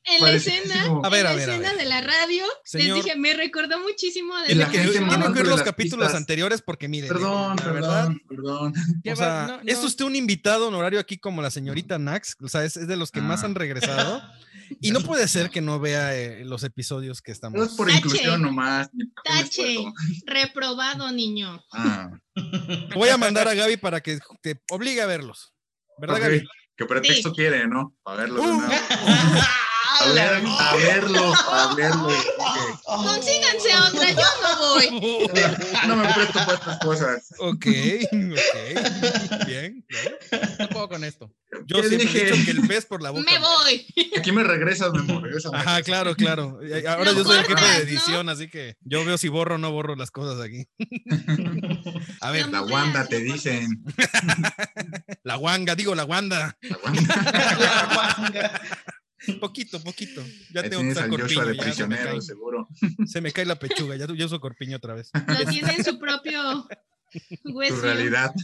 En 0.05 0.21
la 0.21 0.33
escena, 0.33 0.65
parecidísimo. 0.75 1.03
A 1.05 1.09
ver, 1.09 1.21
en 1.21 1.27
a 1.27 1.33
la 1.35 1.37
a 1.39 1.43
escena 1.45 1.69
ver. 1.71 1.79
de 1.79 1.85
la 1.85 2.01
radio, 2.01 2.45
Señor- 2.65 2.97
les 2.97 3.05
dije, 3.05 3.17
me 3.17 3.35
recordó 3.35 3.79
muchísimo 3.79 4.35
The 4.47 4.55
la 4.57 4.69
Tiene 4.69 4.87
que, 4.89 4.99
gente 4.99 5.33
ver 5.33 5.47
los 5.47 5.62
capítulos 5.62 6.07
pistas. 6.07 6.21
anteriores 6.21 6.61
porque 6.62 6.89
miren, 6.89 7.09
Perdón, 7.09 7.57
la 7.65 7.73
verdad, 7.73 8.09
perdón, 8.29 8.73
perdón. 8.75 8.75
¿qué 9.05 9.12
o 9.12 9.17
sea, 9.17 9.61
No, 9.65 9.71
es 9.71 9.79
usted 9.85 10.05
un 10.05 10.17
invitado 10.17 10.69
honorario 10.69 10.99
aquí 11.01 11.19
como 11.19 11.41
la 11.41 11.51
señorita 11.53 11.99
Nax, 11.99 12.37
o 12.43 12.49
sea, 12.49 12.65
es, 12.65 12.77
es 12.77 12.89
de 12.89 12.97
los 12.97 13.11
que 13.12 13.21
más 13.23 13.43
Ah. 13.43 13.47
han 13.47 13.55
regresado. 13.55 14.23
Y 14.81 14.91
no 14.91 15.00
puede 15.00 15.29
ser 15.29 15.50
que 15.50 15.61
no 15.61 15.79
vea 15.81 16.14
eh, 16.17 16.45
los 16.45 16.62
episodios 16.64 17.21
que 17.23 17.31
No 17.31 17.35
estamos. 17.35 17.67
es 17.69 17.75
por 17.75 17.87
Tache. 17.88 17.99
inclusión 17.99 18.43
nomás. 18.43 18.88
Tache, 19.25 19.76
reprobado, 20.26 21.11
niño. 21.12 21.62
Ah, 21.73 22.11
Voy 22.95 23.09
a 23.09 23.17
mandar 23.17 23.49
a 23.49 23.55
Gaby 23.55 23.76
para 23.76 24.00
que 24.00 24.19
te 24.43 24.61
obligue 24.71 25.00
a 25.02 25.07
verlos. 25.07 25.52
¿Verdad, 25.99 26.17
ok. 26.17 26.23
Gaby? 26.23 26.49
¿Qué 26.76 26.85
pretexto 26.87 27.29
Sí. 27.31 27.35
quiere, 27.37 27.67
no? 27.69 27.95
A 28.05 28.14
verlo 28.14 28.43
de 28.43 28.49
Uh. 28.49 28.61
A, 30.01 30.07
ver, 30.13 30.43
a 30.59 30.77
verlo, 30.77 31.35
a 31.35 31.75
verlo. 31.75 32.09
Consíganse 32.85 33.73
a 33.73 33.85
otra, 33.89 34.11
yo 34.11 34.23
no 34.43 34.59
voy. 34.59 35.29
No 35.87 35.97
me 35.97 36.13
presto 36.15 36.39
para 36.41 36.55
estas 36.55 36.79
cosas. 36.79 37.35
Ok, 37.39 37.67
ok. 37.67 39.47
Bien. 39.47 39.85
bien. 39.87 39.87
No 40.59 40.69
puedo 40.69 40.89
con 40.89 41.05
esto. 41.05 41.31
Yo 41.67 41.83
¿Qué 41.83 41.89
siempre 41.89 42.09
he 42.11 42.13
dije? 42.25 42.33
dicho 42.33 42.45
que 42.47 42.51
el 42.53 42.67
pez 42.67 42.87
por 42.87 43.03
la 43.03 43.11
boca. 43.11 43.31
Me 43.31 43.39
voy. 43.39 43.87
Aquí 44.17 44.33
me 44.33 44.43
regresas, 44.43 44.93
Memo, 44.93 45.21
regrésame. 45.21 45.59
Ajá, 45.59 45.83
claro, 45.83 46.15
claro. 46.17 46.59
Ahora 46.89 47.13
yo 47.13 47.25
soy 47.25 47.39
el 47.41 47.45
jefe 47.45 47.63
de 47.65 47.73
¿no? 47.85 47.91
edición, 47.91 48.29
así 48.31 48.49
que 48.49 48.77
yo 48.81 49.05
veo 49.05 49.19
si 49.19 49.29
borro 49.29 49.57
o 49.57 49.59
no 49.59 49.71
borro 49.71 49.95
las 49.97 50.11
cosas 50.11 50.43
aquí. 50.43 50.67
A 52.21 52.31
ver, 52.31 52.49
No. 52.49 52.53
La 52.53 52.73
Wanda 52.73 53.07
te 53.07 53.19
dicen. 53.21 53.85
la 55.25 55.37
guanga, 55.37 55.75
digo 55.75 55.95
la 55.95 56.05
Wanda. 56.05 56.57
La 56.63 56.79
Wanda. 56.85 58.61
Poquito, 59.41 59.83
poquito. 59.83 60.25
Ya 60.52 60.62
Ahí 60.62 60.71
tengo 60.71 60.83
que 60.93 60.99
al 61.00 61.09
corpiño. 61.11 61.45
De 61.47 61.57
ya 61.57 61.62
se, 61.62 61.62
me 61.62 61.62
prisionero, 61.64 62.11
cae, 62.11 62.21
seguro. 62.21 62.69
se 63.07 63.21
me 63.21 63.33
cae 63.33 63.47
la 63.47 63.59
pechuga, 63.59 63.97
ya, 63.97 64.07
ya 64.14 64.26
uso 64.26 64.41
corpiño 64.41 64.76
otra 64.76 64.95
vez. 64.95 65.11
Lo 65.14 65.50
tiene 65.50 65.73
en 65.75 65.85
su 65.85 65.99
propio 65.99 66.67
Westview. 67.45 67.83
realidad. 67.83 68.35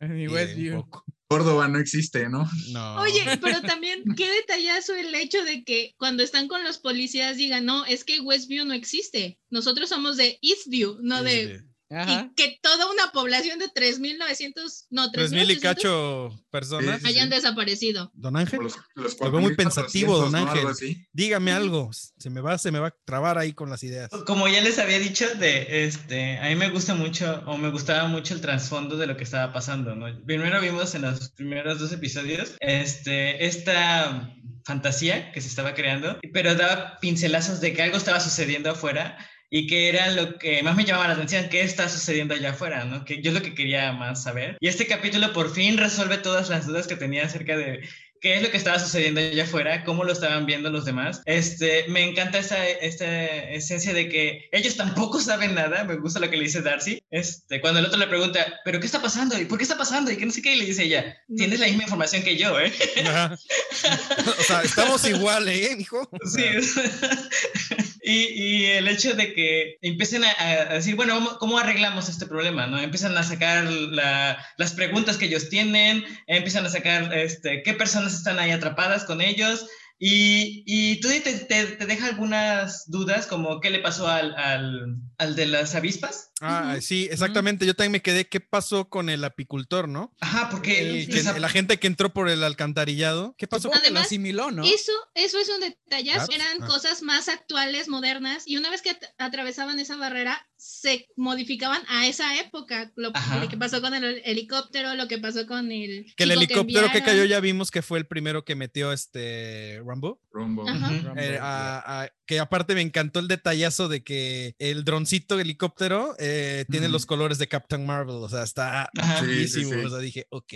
Mi 0.00 0.24
Eh, 0.24 0.28
Westview. 0.28 0.84
Córdoba 1.28 1.66
no 1.66 1.80
existe, 1.80 2.28
¿no? 2.28 2.48
No. 2.70 3.00
Oye, 3.00 3.38
pero 3.42 3.60
también 3.62 4.04
qué 4.16 4.30
detallazo 4.30 4.94
el 4.94 5.12
hecho 5.14 5.42
de 5.44 5.64
que 5.64 5.94
cuando 5.98 6.22
están 6.22 6.46
con 6.46 6.62
los 6.62 6.78
policías 6.78 7.36
digan, 7.36 7.64
no, 7.64 7.84
es 7.84 8.04
que 8.04 8.20
Westview 8.20 8.64
no 8.64 8.74
existe. 8.74 9.40
Nosotros 9.50 9.88
somos 9.88 10.16
de 10.16 10.38
Eastview, 10.40 10.98
no 11.02 11.24
de... 11.24 11.64
Ajá. 11.88 12.30
Y 12.30 12.34
que 12.34 12.58
toda 12.60 12.90
una 12.90 13.12
población 13.12 13.58
de 13.58 13.66
3.900, 13.66 14.86
no, 14.90 15.10
Tres 15.12 15.30
mil 15.30 15.50
y 15.50 15.56
3.800 15.56 15.60
cacho 15.60 16.44
personas. 16.50 16.96
Sí, 16.96 17.02
sí, 17.02 17.08
hayan 17.12 17.28
sí. 17.28 17.34
desaparecido. 17.34 18.10
Don 18.14 18.36
Ángel, 18.36 18.60
Los, 18.62 18.76
los 18.94 19.20
Lo 19.20 19.30
veo 19.30 19.40
muy 19.40 19.52
4.400, 19.52 19.56
pensativo, 19.56 20.18
don 20.18 20.32
¿no? 20.32 20.38
Ángel. 20.38 20.58
Algo 20.58 20.70
así. 20.70 21.06
dígame 21.12 21.52
algo. 21.52 21.90
Se 21.92 22.30
me 22.30 22.40
va, 22.40 22.58
se 22.58 22.72
me 22.72 22.78
va 22.80 22.88
a 22.88 22.94
trabar 23.04 23.38
ahí 23.38 23.52
con 23.52 23.70
las 23.70 23.82
ideas. 23.84 24.10
Como 24.26 24.48
ya 24.48 24.60
les 24.60 24.78
había 24.78 24.98
dicho, 24.98 25.26
de 25.36 25.84
este, 25.84 26.38
a 26.38 26.48
mí 26.48 26.56
me 26.56 26.70
gusta 26.70 26.94
mucho, 26.94 27.42
o 27.46 27.56
me 27.56 27.70
gustaba 27.70 28.08
mucho 28.08 28.34
el 28.34 28.40
trasfondo 28.40 28.96
de 28.96 29.06
lo 29.06 29.16
que 29.16 29.24
estaba 29.24 29.52
pasando, 29.52 29.94
¿no? 29.94 30.06
Primero 30.24 30.60
vimos 30.60 30.94
en 30.94 31.02
los 31.02 31.30
primeros 31.30 31.78
dos 31.78 31.92
episodios, 31.92 32.54
este, 32.60 33.46
esta 33.46 34.32
fantasía 34.64 35.30
que 35.30 35.40
se 35.40 35.48
estaba 35.48 35.74
creando, 35.74 36.18
pero 36.32 36.56
daba 36.56 36.98
pincelazos 37.00 37.60
de 37.60 37.72
que 37.72 37.82
algo 37.82 37.96
estaba 37.96 38.18
sucediendo 38.18 38.70
afuera 38.70 39.16
y 39.50 39.66
que 39.66 39.88
era 39.88 40.10
lo 40.10 40.38
que 40.38 40.62
más 40.62 40.76
me 40.76 40.84
llamaba 40.84 41.08
la 41.08 41.14
atención, 41.14 41.48
qué 41.48 41.62
está 41.62 41.88
sucediendo 41.88 42.34
allá 42.34 42.50
afuera, 42.50 42.84
¿no? 42.84 43.04
Que 43.04 43.22
yo 43.22 43.30
es 43.30 43.34
lo 43.34 43.42
que 43.42 43.54
quería 43.54 43.92
más 43.92 44.22
saber. 44.22 44.56
Y 44.60 44.68
este 44.68 44.86
capítulo 44.86 45.32
por 45.32 45.52
fin 45.52 45.78
resuelve 45.78 46.18
todas 46.18 46.48
las 46.48 46.66
dudas 46.66 46.86
que 46.86 46.96
tenía 46.96 47.24
acerca 47.24 47.56
de 47.56 47.82
qué 48.20 48.36
es 48.36 48.42
lo 48.42 48.50
que 48.50 48.56
estaba 48.56 48.78
sucediendo 48.78 49.20
allá 49.20 49.44
afuera, 49.44 49.84
cómo 49.84 50.04
lo 50.04 50.12
estaban 50.12 50.46
viendo 50.46 50.70
los 50.70 50.84
demás. 50.84 51.22
Este, 51.26 51.86
me 51.88 52.02
encanta 52.02 52.38
esta, 52.38 52.66
esta 52.66 53.26
esencia 53.50 53.92
de 53.92 54.08
que 54.08 54.48
ellos 54.52 54.76
tampoco 54.76 55.20
saben 55.20 55.54
nada, 55.54 55.84
me 55.84 55.96
gusta 55.96 56.20
lo 56.20 56.30
que 56.30 56.36
le 56.36 56.44
dice 56.44 56.62
Darcy, 56.62 57.02
este, 57.10 57.60
cuando 57.60 57.80
el 57.80 57.86
otro 57.86 57.98
le 57.98 58.06
pregunta, 58.06 58.60
¿pero 58.64 58.80
qué 58.80 58.86
está 58.86 59.00
pasando? 59.00 59.38
¿Y 59.38 59.44
por 59.44 59.58
qué 59.58 59.64
está 59.64 59.78
pasando? 59.78 60.10
Y 60.10 60.16
que 60.16 60.26
no 60.26 60.32
sé 60.32 60.42
qué, 60.42 60.54
y 60.54 60.58
le 60.58 60.66
dice 60.66 60.84
ella, 60.84 61.16
tienes 61.36 61.60
la 61.60 61.66
misma 61.66 61.84
información 61.84 62.22
que 62.22 62.36
yo, 62.36 62.58
¿eh? 62.58 62.72
Ajá. 63.06 63.36
o 64.38 64.42
sea, 64.42 64.62
estamos 64.62 65.06
igual, 65.08 65.48
¿eh, 65.48 65.76
hijo? 65.78 66.08
Sí. 66.24 66.44
y, 68.12 68.64
el 68.66 68.86
hecho 68.88 69.14
de 69.14 69.34
que 69.34 69.78
empiecen 69.82 70.22
a, 70.24 70.74
decir, 70.74 70.94
bueno, 70.94 71.14
¿cómo, 71.14 71.38
cómo 71.38 71.58
arreglamos 71.58 72.08
este 72.08 72.26
problema? 72.26 72.66
¿no? 72.66 72.78
Empiezan 72.78 73.16
a 73.16 73.22
sacar 73.24 73.64
la- 73.64 74.38
las 74.56 74.74
preguntas 74.74 75.16
que 75.16 75.26
ellos 75.26 75.48
tienen, 75.48 76.04
empiezan 76.26 76.64
a 76.66 76.70
sacar 76.70 77.12
este, 77.16 77.62
qué 77.64 77.74
personas 77.74 78.14
están 78.14 78.38
ahí 78.38 78.52
atrapadas 78.52 79.04
con 79.04 79.20
ellos. 79.20 79.66
Y, 79.98 80.62
y 80.66 81.00
tú 81.00 81.08
te, 81.08 81.20
te, 81.20 81.66
te 81.66 81.86
deja 81.86 82.06
algunas 82.06 82.84
dudas, 82.90 83.26
como 83.26 83.60
qué 83.60 83.70
le 83.70 83.78
pasó 83.78 84.06
al, 84.06 84.34
al, 84.36 84.96
al 85.18 85.36
de 85.36 85.46
las 85.46 85.74
avispas. 85.74 86.30
Ah, 86.42 86.76
sí, 86.82 87.08
exactamente. 87.10 87.64
Yo 87.64 87.74
también 87.74 87.92
me 87.92 88.02
quedé. 88.02 88.28
¿Qué 88.28 88.40
pasó 88.40 88.90
con 88.90 89.08
el 89.08 89.24
apicultor, 89.24 89.88
no? 89.88 90.14
Ajá, 90.20 90.50
porque 90.50 90.80
El, 90.80 91.08
que- 91.08 91.22
la 91.40 91.48
gente 91.48 91.78
que 91.78 91.86
entró 91.86 92.12
por 92.12 92.28
el 92.28 92.44
alcantarillado. 92.44 93.34
¿Qué 93.38 93.46
pasó? 93.46 93.68
Lo 93.68 93.74
Además, 93.74 94.06
asimiló, 94.06 94.50
¿no? 94.50 94.62
Eso, 94.64 94.92
eso 95.14 95.38
es 95.38 95.48
un 95.48 95.60
detallazo. 95.60 96.30
Ah, 96.30 96.34
Eran 96.34 96.62
ah. 96.62 96.66
cosas 96.66 97.02
más 97.02 97.28
actuales, 97.30 97.88
modernas, 97.88 98.42
y 98.46 98.58
una 98.58 98.68
vez 98.70 98.82
que 98.82 98.90
at- 98.90 99.14
atravesaban 99.16 99.80
esa 99.80 99.96
barrera, 99.96 100.46
se 100.58 101.08
modificaban 101.16 101.82
a 101.88 102.06
esa 102.06 102.38
época. 102.38 102.92
Lo, 102.96 103.12
que 103.48 103.56
pasó 103.56 103.80
con 103.80 103.94
el 103.94 104.20
helicóptero, 104.26 104.94
lo 104.94 105.08
que 105.08 105.16
pasó 105.18 105.46
con 105.46 105.72
el. 105.72 106.04
que 106.16 106.24
el 106.24 106.32
helicóptero 106.32 106.90
que, 106.92 107.02
cayó 107.02 107.24
ya 107.24 107.40
vimos 107.40 107.70
que 107.70 107.80
fue 107.80 107.98
el 107.98 108.06
primero 108.06 108.44
que 108.44 108.54
metió 108.56 108.92
este 108.92 109.80
Rambo. 109.86 110.20
Rumbo. 110.32 110.68
Ajá. 110.68 110.90
Ujú. 110.92 111.18
Eh, 111.18 111.38
a- 111.40 112.02
a- 112.02 112.08
que 112.26 112.40
aparte 112.40 112.74
me 112.74 112.80
encantó 112.80 113.20
el 113.20 113.28
detallazo 113.28 113.88
de 113.88 114.02
que 114.02 114.54
el 114.58 114.84
droncito 114.84 115.38
helicóptero 115.38 116.16
eh, 116.18 116.64
tiene 116.68 116.86
Ujú. 116.86 116.92
los 116.94 117.06
colores 117.06 117.38
de 117.38 117.46
Captain 117.46 117.86
Marvel. 117.86 118.16
O 118.16 118.28
sea, 118.28 118.42
está 118.42 118.90
Ajá. 118.98 119.24
Sí, 119.24 119.46
sí, 119.48 119.64
sí. 119.64 119.72
O 119.74 119.88
sea, 119.88 119.98
dije, 119.98 120.26
ok, 120.30 120.52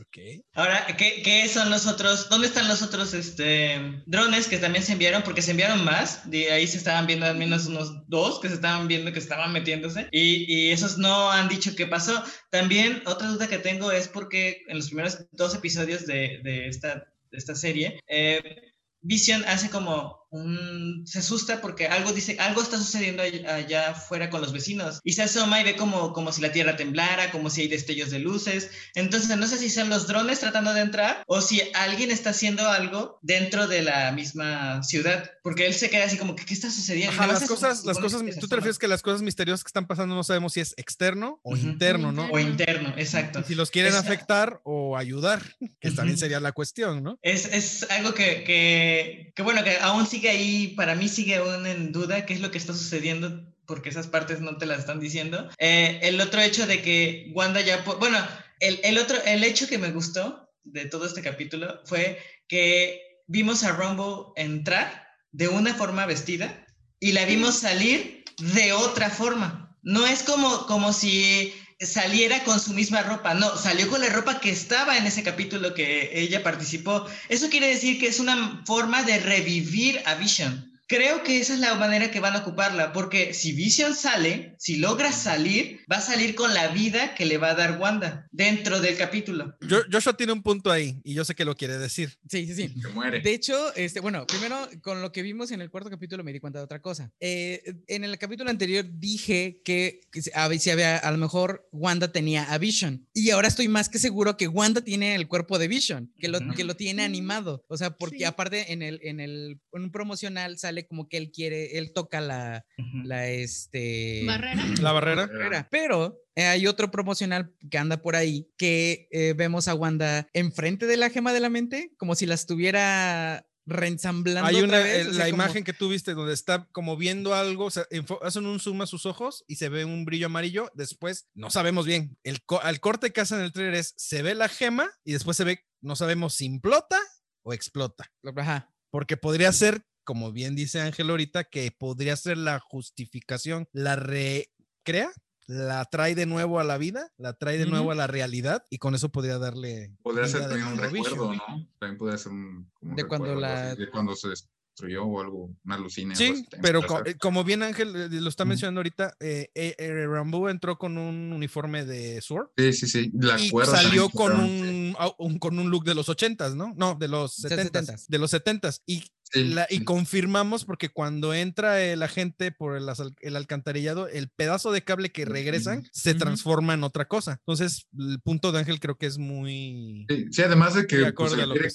ok. 0.00 0.18
Ahora, 0.54 0.86
¿qué, 0.96 1.22
qué 1.24 1.48
son 1.48 1.70
los 1.70 1.86
otros? 1.88 2.28
¿Dónde 2.28 2.46
están 2.46 2.68
los 2.68 2.82
otros 2.82 3.14
este, 3.14 4.00
drones 4.06 4.46
que 4.46 4.58
también 4.58 4.84
se 4.84 4.92
enviaron? 4.92 5.22
Porque 5.24 5.42
se 5.42 5.50
enviaron 5.50 5.84
más. 5.84 6.30
De 6.30 6.52
ahí 6.52 6.66
se 6.68 6.76
estaban 6.78 7.06
viendo 7.08 7.26
al 7.26 7.36
menos 7.36 7.66
unos 7.66 8.08
dos 8.08 8.38
que 8.40 8.48
se 8.48 8.54
estaban 8.54 8.86
viendo 8.86 9.12
que 9.12 9.18
estaban 9.18 9.52
metiéndose. 9.52 10.08
Y, 10.12 10.44
y 10.52 10.70
esos 10.70 10.98
no 10.98 11.30
han 11.32 11.48
dicho 11.48 11.74
qué 11.76 11.86
pasó. 11.86 12.22
También 12.50 13.02
otra 13.06 13.28
duda 13.28 13.48
que 13.48 13.58
tengo 13.58 13.90
es 13.90 14.06
porque 14.08 14.62
en 14.68 14.76
los 14.76 14.86
primeros 14.86 15.26
dos 15.32 15.54
episodios 15.54 16.06
de, 16.06 16.40
de 16.44 16.68
esta, 16.68 17.06
de 17.30 17.38
esta 17.38 17.54
serie, 17.56 18.00
eh, 18.06 18.67
Vision 19.02 19.44
hace 19.46 19.70
como 19.70 20.27
un... 20.30 21.02
se 21.06 21.20
asusta 21.20 21.60
porque 21.60 21.86
algo 21.86 22.12
dice, 22.12 22.36
algo 22.38 22.62
está 22.62 22.76
sucediendo 22.76 23.22
allá, 23.22 23.90
afuera 23.90 24.30
con 24.30 24.40
los 24.40 24.52
vecinos 24.52 25.00
y 25.04 25.12
se 25.12 25.22
asoma 25.22 25.60
y 25.60 25.64
ve 25.64 25.76
como, 25.76 26.12
como 26.12 26.32
si 26.32 26.40
la 26.42 26.52
tierra 26.52 26.76
temblara, 26.76 27.30
como 27.30 27.50
si 27.50 27.62
hay 27.62 27.68
destellos 27.68 28.10
de 28.10 28.18
luces. 28.18 28.70
Entonces 28.94 29.36
no 29.36 29.46
sé 29.46 29.58
si 29.58 29.70
son 29.70 29.88
los 29.88 30.06
drones 30.06 30.40
tratando 30.40 30.74
de 30.74 30.80
entrar 30.80 31.22
o 31.26 31.40
si 31.40 31.62
alguien 31.74 32.10
está 32.10 32.30
haciendo 32.30 32.68
algo 32.68 33.18
dentro 33.22 33.66
de 33.68 33.82
la 33.82 34.12
misma 34.12 34.82
ciudad, 34.82 35.30
porque 35.42 35.66
él 35.66 35.74
se 35.74 35.90
queda 35.90 36.04
así 36.04 36.18
como 36.18 36.34
que 36.36 36.44
¿qué 36.44 36.54
está 36.54 36.70
sucediendo? 36.70 37.12
Ajá, 37.12 37.26
las 37.26 37.46
cosas, 37.46 37.84
las 37.84 37.98
cosas, 37.98 38.22
tú 38.40 38.48
te 38.48 38.56
refieres 38.56 38.78
que 38.78 38.88
las 38.88 39.02
cosas 39.02 39.22
misteriosas 39.22 39.64
que 39.64 39.68
están 39.68 39.86
pasando 39.86 40.14
no 40.14 40.24
sabemos 40.24 40.52
si 40.52 40.60
es 40.60 40.74
externo 40.76 41.40
o 41.42 41.56
interno, 41.56 42.12
¿no? 42.12 42.26
o 42.30 42.38
interno, 42.38 42.92
exacto. 42.96 43.40
Y 43.40 43.44
si 43.44 43.54
los 43.54 43.70
quieren 43.70 43.92
Esa- 43.92 44.00
afectar 44.00 44.60
o 44.64 44.96
ayudar, 44.96 45.42
que 45.80 45.90
también 45.90 46.14
Ujú. 46.16 46.20
sería 46.20 46.40
la 46.40 46.52
cuestión, 46.52 47.02
¿no? 47.02 47.18
Es, 47.22 47.46
es 47.46 47.86
algo 47.90 48.14
que, 48.14 48.44
que, 48.44 49.32
que, 49.34 49.42
bueno, 49.42 49.62
que 49.64 49.78
aún 49.80 50.06
sigue 50.06 50.17
sigue 50.18 50.30
ahí, 50.30 50.68
para 50.68 50.96
mí 50.96 51.08
sigue 51.08 51.36
aún 51.36 51.64
en 51.64 51.92
duda 51.92 52.26
qué 52.26 52.34
es 52.34 52.40
lo 52.40 52.50
que 52.50 52.58
está 52.58 52.72
sucediendo 52.72 53.40
porque 53.66 53.88
esas 53.88 54.08
partes 54.08 54.40
no 54.40 54.56
te 54.56 54.66
las 54.66 54.80
están 54.80 54.98
diciendo. 54.98 55.48
Eh, 55.58 56.00
el 56.02 56.20
otro 56.20 56.40
hecho 56.40 56.66
de 56.66 56.82
que 56.82 57.30
Wanda 57.34 57.60
ya, 57.60 57.84
bueno, 58.00 58.18
el, 58.58 58.80
el 58.82 58.98
otro, 58.98 59.16
el 59.24 59.44
hecho 59.44 59.68
que 59.68 59.78
me 59.78 59.92
gustó 59.92 60.50
de 60.64 60.86
todo 60.86 61.06
este 61.06 61.22
capítulo 61.22 61.80
fue 61.84 62.18
que 62.48 63.22
vimos 63.28 63.62
a 63.62 63.70
Rumble 63.70 64.32
entrar 64.34 65.06
de 65.30 65.46
una 65.46 65.72
forma 65.72 66.04
vestida 66.06 66.66
y 66.98 67.12
la 67.12 67.24
vimos 67.24 67.60
salir 67.60 68.24
de 68.38 68.72
otra 68.72 69.10
forma. 69.10 69.78
No 69.82 70.04
es 70.04 70.24
como, 70.24 70.66
como 70.66 70.92
si 70.92 71.54
saliera 71.80 72.42
con 72.44 72.58
su 72.60 72.72
misma 72.72 73.02
ropa, 73.02 73.34
no, 73.34 73.56
salió 73.56 73.88
con 73.88 74.00
la 74.00 74.08
ropa 74.08 74.40
que 74.40 74.50
estaba 74.50 74.96
en 74.96 75.06
ese 75.06 75.22
capítulo 75.22 75.74
que 75.74 76.10
ella 76.12 76.42
participó. 76.42 77.06
Eso 77.28 77.48
quiere 77.48 77.68
decir 77.68 78.00
que 78.00 78.08
es 78.08 78.18
una 78.20 78.62
forma 78.66 79.02
de 79.04 79.18
revivir 79.20 80.02
a 80.04 80.14
Vision. 80.14 80.67
Creo 80.88 81.22
que 81.22 81.38
esa 81.38 81.52
es 81.54 81.60
la 81.60 81.74
manera 81.74 82.10
que 82.10 82.18
van 82.18 82.34
a 82.34 82.38
ocuparla, 82.38 82.92
porque 82.94 83.34
si 83.34 83.52
Vision 83.52 83.94
sale, 83.94 84.54
si 84.58 84.76
logra 84.76 85.12
salir, 85.12 85.80
va 85.90 85.98
a 85.98 86.00
salir 86.00 86.34
con 86.34 86.54
la 86.54 86.68
vida 86.68 87.14
que 87.14 87.26
le 87.26 87.36
va 87.36 87.50
a 87.50 87.54
dar 87.54 87.78
Wanda 87.78 88.26
dentro 88.32 88.80
del 88.80 88.96
capítulo. 88.96 89.54
Jo- 89.68 89.82
Joshua 89.92 90.16
tiene 90.16 90.32
un 90.32 90.42
punto 90.42 90.70
ahí 90.70 91.00
y 91.04 91.12
yo 91.12 91.24
sé 91.26 91.34
que 91.34 91.44
lo 91.44 91.54
quiere 91.56 91.76
decir. 91.76 92.16
Sí, 92.28 92.46
sí, 92.46 92.54
sí. 92.54 92.74
Se 92.80 92.88
muere. 92.88 93.20
De 93.20 93.34
hecho, 93.34 93.74
este, 93.76 94.00
bueno, 94.00 94.26
primero 94.26 94.66
con 94.80 95.02
lo 95.02 95.12
que 95.12 95.20
vimos 95.20 95.50
en 95.50 95.60
el 95.60 95.70
cuarto 95.70 95.90
capítulo 95.90 96.24
me 96.24 96.32
di 96.32 96.40
cuenta 96.40 96.58
de 96.58 96.64
otra 96.64 96.80
cosa. 96.80 97.12
Eh, 97.20 97.62
en 97.86 98.04
el 98.04 98.16
capítulo 98.18 98.48
anterior 98.48 98.86
dije 98.90 99.60
que, 99.64 100.00
que 100.10 100.22
a, 100.34 100.48
si 100.58 100.70
había, 100.70 100.96
a 100.96 101.10
lo 101.12 101.18
mejor 101.18 101.68
Wanda 101.70 102.12
tenía 102.12 102.44
a 102.52 102.56
Vision 102.56 103.06
y 103.12 103.28
ahora 103.30 103.48
estoy 103.48 103.68
más 103.68 103.90
que 103.90 103.98
seguro 103.98 104.38
que 104.38 104.48
Wanda 104.48 104.80
tiene 104.80 105.14
el 105.14 105.28
cuerpo 105.28 105.58
de 105.58 105.68
Vision, 105.68 106.10
que 106.18 106.28
lo, 106.28 106.38
Ujú. 106.38 106.54
que 106.54 106.64
lo 106.64 106.76
tiene 106.76 107.02
animado. 107.02 107.62
O 107.68 107.76
sea, 107.76 107.90
porque 107.96 108.18
Sí. 108.18 108.24
aparte 108.24 108.72
en 108.72 108.80
el, 108.80 109.00
en 109.02 109.20
el 109.20 109.60
en 109.74 109.82
un 109.82 109.92
promocional 109.92 110.58
sale 110.58 110.77
como 110.86 111.08
que 111.08 111.16
él 111.16 111.30
quiere, 111.32 111.78
él 111.78 111.92
toca 111.92 112.20
la, 112.20 112.64
la 113.04 113.28
este 113.28 114.24
Barrera. 114.26 114.64
La 114.80 114.92
barrera. 114.92 115.26
barrera. 115.26 115.68
Pero 115.70 116.20
eh, 116.36 116.44
hay 116.44 116.66
otro 116.66 116.90
promocional 116.90 117.52
que 117.70 117.78
anda 117.78 118.00
por 118.02 118.14
ahí 118.16 118.48
que 118.56 119.08
eh, 119.10 119.34
vemos 119.36 119.66
a 119.68 119.74
Wanda 119.74 120.28
enfrente 120.32 120.86
de 120.86 120.96
la 120.96 121.10
gema 121.10 121.32
de 121.32 121.40
la 121.40 121.48
mente, 121.50 121.92
como 121.98 122.14
si 122.14 122.26
la 122.26 122.34
estuviera 122.34 123.44
reensamblando. 123.66 124.48
Hay 124.48 124.56
otra 124.56 124.68
una, 124.68 124.78
vez, 124.78 125.06
eh, 125.06 125.10
o 125.10 125.12
la 125.12 125.24
como- 125.24 125.34
imagen 125.34 125.64
que 125.64 125.72
tú 125.74 125.88
viste 125.90 126.14
donde 126.14 126.32
está 126.32 126.66
como 126.72 126.96
viendo 126.96 127.34
algo, 127.34 127.66
o 127.66 127.70
sea, 127.70 127.86
enfo- 127.90 128.18
hacen 128.22 128.46
un 128.46 128.60
zoom 128.60 128.80
a 128.82 128.86
sus 128.86 129.04
ojos 129.06 129.44
y 129.46 129.56
se 129.56 129.68
ve 129.68 129.84
un 129.84 130.04
brillo 130.06 130.26
amarillo. 130.26 130.70
Después, 130.74 131.28
no 131.34 131.50
sabemos 131.50 131.84
bien. 131.86 132.16
El, 132.22 132.42
co- 132.44 132.62
al 132.62 132.80
corte 132.80 133.12
que 133.12 133.20
hacen 133.20 133.38
en 133.40 133.44
el 133.44 133.52
trailer 133.52 133.74
es, 133.74 133.92
se 133.96 134.22
ve 134.22 134.34
la 134.34 134.48
gema 134.48 134.90
y 135.04 135.12
después 135.12 135.36
se 135.36 135.44
ve, 135.44 135.64
no 135.82 135.96
sabemos 135.96 136.34
si 136.34 136.46
implota 136.46 136.98
o 137.42 137.52
explota. 137.52 138.10
Ajá. 138.36 138.72
Porque 138.90 139.16
podría 139.18 139.52
ser, 139.52 139.82
como 140.08 140.32
bien 140.32 140.56
dice 140.56 140.80
Ángel 140.80 141.10
ahorita, 141.10 141.44
que 141.44 141.70
podría 141.70 142.16
ser 142.16 142.38
la 142.38 142.60
justificación, 142.60 143.68
la 143.72 143.94
recrea, 143.94 145.10
la 145.46 145.84
trae 145.84 146.14
de 146.14 146.24
nuevo 146.24 146.58
a 146.60 146.64
la 146.64 146.78
vida, 146.78 147.12
la 147.18 147.34
trae 147.34 147.58
de 147.58 147.66
nuevo 147.66 147.92
a 147.92 147.94
la 147.94 148.06
realidad 148.06 148.64
y 148.70 148.78
con 148.78 148.94
eso 148.94 149.10
podría 149.10 149.36
darle. 149.36 149.92
Podría 150.02 150.26
ser 150.26 150.48
también 150.48 150.66
un 150.68 150.78
recuerdo, 150.78 151.28
Vision. 151.28 151.36
¿no? 151.36 151.68
También 151.78 151.98
podría 151.98 152.16
ser 152.16 152.32
un. 152.32 152.70
como 152.72 152.92
un 152.92 152.96
De 152.96 153.04
cuando 153.04 153.34
la- 153.34 153.74
De 153.74 153.86
se 154.16 154.28
destruyó 154.28 155.04
o 155.04 155.20
algo, 155.20 155.50
una 155.64 155.74
alucina. 155.74 156.14
algo 156.14 156.24
Sí, 156.36 156.40
así 156.46 156.48
pero 156.62 156.86
co- 156.86 157.04
eh, 157.04 157.16
como 157.16 157.44
bien 157.44 157.62
Ángel 157.62 157.94
eh, 157.96 158.08
lo 158.10 158.30
está 158.30 158.46
mencionando 158.46 158.78
ahorita, 158.78 159.14
eh, 159.20 159.50
eh, 159.54 159.74
eh, 159.76 160.06
Rambo 160.06 160.48
entró 160.48 160.78
con 160.78 160.96
un 160.96 161.32
uniforme 161.34 161.84
de 161.84 162.22
Sword 162.22 162.48
Sí, 162.56 162.72
sí, 162.72 162.86
sí. 162.86 163.10
La 163.14 163.38
y 163.38 163.50
salió 163.66 164.08
con 164.08 164.38
un, 164.38 164.94
con 165.38 165.58
un 165.58 165.68
look 165.70 165.84
de 165.84 165.94
los 165.94 166.08
ochentas, 166.08 166.54
¿no? 166.54 166.72
No, 166.76 166.94
de 166.94 167.08
los 167.08 167.34
setentas. 167.34 167.86
70s. 167.88 168.06
De 168.08 168.18
los 168.18 168.30
setentas. 168.30 168.82
Y, 168.86 169.04
Sí, 169.30 169.44
la- 169.44 169.66
y 169.68 169.78
sí. 169.78 169.84
confirmamos 169.84 170.64
porque 170.64 170.88
cuando 170.88 171.34
entra 171.34 171.82
el 171.82 172.02
agente 172.02 172.50
por 172.52 172.76
el, 172.76 172.86
el 173.20 173.36
alcantarillado, 173.36 174.08
el 174.08 174.28
pedazo 174.28 174.72
de 174.72 174.82
cable 174.82 175.10
que 175.12 175.24
regresan 175.24 175.86
se 175.92 176.14
transforma 176.14 176.74
en 176.74 176.84
otra 176.84 177.06
cosa. 177.06 177.32
Entonces, 177.40 177.86
el 177.98 178.20
punto 178.20 178.52
de 178.52 178.60
Ángel 178.60 178.80
creo 178.80 178.96
que 178.96 179.06
es 179.06 179.18
muy... 179.18 180.06
Sí, 180.08 180.26
sí, 180.30 180.42
además 180.42 180.74
de 180.74 180.86
que, 180.86 181.12
pues, 181.12 181.32
a 181.34 181.46
lo 181.46 181.54
que 181.54 181.68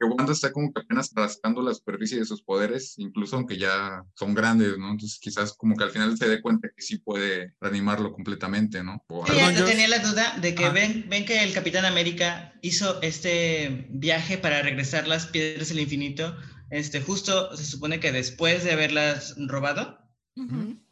que, 0.00 0.06
Wanda 0.06 0.32
está 0.32 0.50
como 0.50 0.72
que 0.72 0.80
apenas 0.80 1.10
rascando 1.14 1.60
la 1.62 1.74
superficie 1.74 2.18
de 2.18 2.24
sus 2.24 2.42
poderes, 2.42 2.94
incluso 2.96 3.36
aunque 3.36 3.58
ya 3.58 4.02
son 4.14 4.34
grandes, 4.34 4.78
¿no? 4.78 4.90
Entonces 4.92 5.18
quizás 5.20 5.52
como 5.52 5.76
que 5.76 5.84
al 5.84 5.90
final 5.90 6.16
se 6.16 6.26
dé 6.26 6.40
cuenta 6.40 6.68
que 6.74 6.82
sí 6.82 6.96
puede 6.98 7.52
reanimarlo 7.60 8.10
completamente, 8.12 8.82
¿no? 8.82 9.04
O 9.08 9.26
Yo 9.26 9.64
tenía 9.66 9.88
la 9.88 9.98
duda 9.98 10.38
de 10.40 10.54
que 10.54 10.64
Ah. 10.64 10.70
ven, 10.72 11.06
ven 11.10 11.26
que 11.26 11.42
el 11.44 11.52
Capitán 11.52 11.84
América 11.84 12.54
hizo 12.62 13.00
este 13.02 13.86
viaje 13.90 14.38
para 14.38 14.62
regresar 14.62 15.06
las 15.06 15.26
piedras 15.26 15.68
del 15.68 15.80
infinito, 15.80 16.34
este, 16.70 17.00
justo 17.00 17.56
se 17.56 17.64
supone 17.64 18.00
que 18.00 18.12
después 18.12 18.64
de 18.64 18.72
haberlas 18.72 19.34
robado. 19.36 19.98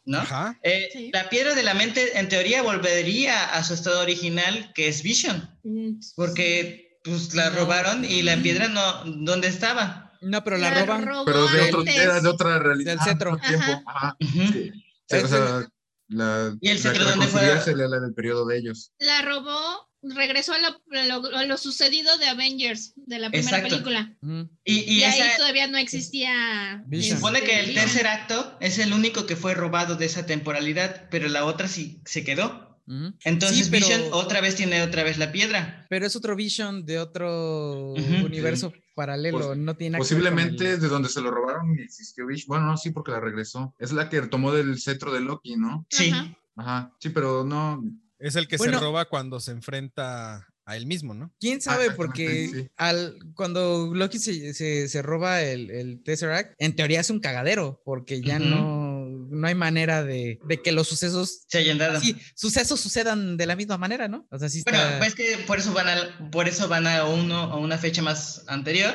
¿no? 0.05 0.17
Ajá. 0.19 0.59
Eh, 0.63 0.89
Sí. 0.93 1.09
La 1.13 1.29
piedra 1.29 1.55
de 1.55 1.63
la 1.63 1.73
mente 1.73 2.19
en 2.19 2.29
teoría 2.29 2.61
volvería 2.61 3.45
a 3.55 3.63
su 3.63 3.73
estado 3.73 4.01
original, 4.01 4.71
que 4.75 4.87
es 4.87 5.01
Vision, 5.03 5.49
Mm, 5.63 5.99
porque 6.15 6.99
pues 7.03 7.33
la 7.33 7.49
No. 7.49 7.55
robaron 7.59 8.05
y 8.05 8.21
la 8.21 8.35
piedra 8.37 8.67
no, 8.67 9.03
¿dónde 9.05 9.47
estaba? 9.47 10.13
No, 10.21 10.43
pero 10.43 10.57
la, 10.57 10.69
La 10.71 10.85
roban. 10.85 11.05
Pero 11.25 11.47
de, 11.47 11.61
otro, 11.61 11.79
antes. 11.79 11.95
era 11.95 12.19
de 12.19 12.27
otra 12.29 12.59
realidad. 12.59 12.97
Del 13.05 13.17
tiempo. 13.17 13.39
Ajá. 13.41 13.81
Ajá. 13.85 14.17
Ujú. 14.19 14.51
Sí. 14.53 14.71
Sí, 15.07 15.15
o 15.15 15.15
Ese- 15.15 15.27
sea, 15.29 15.67
la, 16.09 16.57
¿Y 16.61 16.69
el 16.69 16.83
la 16.83 16.91
que 16.93 16.99
dónde 16.99 17.27
fue? 17.27 17.41
reconciliarse 17.41 17.71
era 17.71 17.87
la 17.87 17.99
del 18.01 18.13
periodo 18.13 18.45
de 18.45 18.57
ellos. 18.57 18.91
La 18.99 19.21
robó, 19.23 19.88
regresó 20.01 20.53
a 20.53 20.59
lo, 20.59 20.67
a 20.99 21.05
lo- 21.05 21.37
a 21.37 21.45
lo 21.45 21.57
sucedido 21.57 22.17
de 22.17 22.27
Avengers, 22.27 22.93
de 22.95 23.19
la 23.19 23.29
primera 23.29 23.57
Exacto. 23.57 23.69
película. 23.83 24.17
Y, 24.63 24.79
Y, 24.79 24.99
y 24.99 25.03
ahí 25.03 25.19
todavía 25.37 25.67
no 25.67 25.77
existía. 25.77 26.83
Vision. 26.87 27.11
Se 27.11 27.15
supone 27.17 27.41
que 27.41 27.59
el 27.59 27.67
Vision. 27.67 27.85
tercer 27.85 28.07
acto 28.07 28.57
es 28.61 28.79
el 28.79 28.93
único 28.93 29.25
que 29.25 29.35
fue 29.35 29.53
robado 29.53 29.95
de 29.95 30.05
esa 30.05 30.25
temporalidad, 30.25 31.07
pero 31.09 31.27
la 31.27 31.45
otra 31.45 31.67
sí 31.67 32.01
se 32.05 32.23
quedó. 32.23 32.67
Entonces 33.23 33.65
Sí, 33.65 33.71
pero- 33.71 33.85
Vision 33.85 34.01
otra 34.13 34.41
vez 34.41 34.55
tiene 34.55 34.81
otra 34.81 35.03
vez 35.03 35.19
la 35.19 35.31
piedra. 35.31 35.85
Pero 35.91 36.07
es 36.07 36.15
otro 36.15 36.35
Vision 36.35 36.85
de 36.87 36.97
otro 36.97 37.93
universo 37.93 38.73
paralelo. 38.95 39.39
Pos- 39.39 39.57
no 39.57 39.75
tiene 39.77 39.97
Posiblemente 39.99 40.77
de 40.77 40.87
donde 40.87 41.07
se 41.09 41.21
lo 41.21 41.29
robaron 41.29 41.77
y 41.77 41.83
existió 41.83 42.25
Vish. 42.25 42.47
Bueno, 42.47 42.65
no, 42.65 42.77
sí, 42.77 42.89
porque 42.89 43.11
la 43.11 43.19
regresó. 43.19 43.75
Es 43.77 43.91
la 43.91 44.09
que 44.09 44.21
tomó 44.23 44.51
del 44.53 44.79
cetro 44.81 45.13
de 45.13 45.19
Loki, 45.19 45.55
¿no? 45.55 45.85
Sí. 45.89 46.09
Ajá. 46.09 46.35
Ajá. 46.55 46.95
Sí, 46.99 47.09
pero 47.09 47.43
no. 47.43 47.83
Es 48.19 48.35
el 48.35 48.47
que 48.47 48.57
Bueno. 48.57 48.77
se 48.79 48.83
roba 48.85 49.05
cuando 49.05 49.39
se 49.39 49.51
enfrenta 49.51 50.45
a 50.65 50.75
él 50.77 50.85
mismo, 50.85 51.13
¿no? 51.15 51.33
¿Quién 51.39 51.61
sabe? 51.61 51.85
exactamente, 51.85 51.95
Porque 51.97 52.47
sí. 52.53 52.69
al, 52.77 53.17
cuando 53.33 53.91
Loki 53.95 54.19
se, 54.19 54.53
se- 54.53 54.87
se 54.87 55.01
roba 55.01 55.41
el, 55.41 55.71
el 55.71 56.03
Tesseract, 56.03 56.53
en 56.59 56.75
teoría 56.75 56.99
es 56.99 57.09
un 57.09 57.19
cagadero, 57.21 57.81
porque 57.83 58.21
ya 58.21 58.37
no, 58.37 59.07
no 59.09 59.47
hay 59.47 59.55
manera 59.55 60.03
de, 60.03 60.39
de 60.45 60.61
que 60.61 60.71
los 60.71 60.87
sucesos, 60.87 61.43
Se 61.47 61.57
hayan 61.57 61.79
dado. 61.79 61.99
sí, 61.99 62.15
sucesos 62.35 62.79
sucedan 62.79 63.35
de 63.37 63.47
la 63.47 63.55
misma 63.55 63.77
manera, 63.79 64.07
¿no? 64.07 64.27
O 64.29 64.37
sea, 64.37 64.47
sí 64.49 64.59
está... 64.59 64.71
Bueno, 64.71 64.97
pues 64.99 65.15
que 65.15 65.39
por 65.47 65.57
eso 65.57 65.73
van 65.73 65.87
a, 65.87 66.29
por 66.29 66.47
eso 66.47 66.67
van 66.67 66.85
a 66.85 67.05
uno 67.05 67.35
a 67.35 67.57
una 67.57 67.79
fecha 67.79 68.03
más 68.03 68.43
anterior 68.47 68.93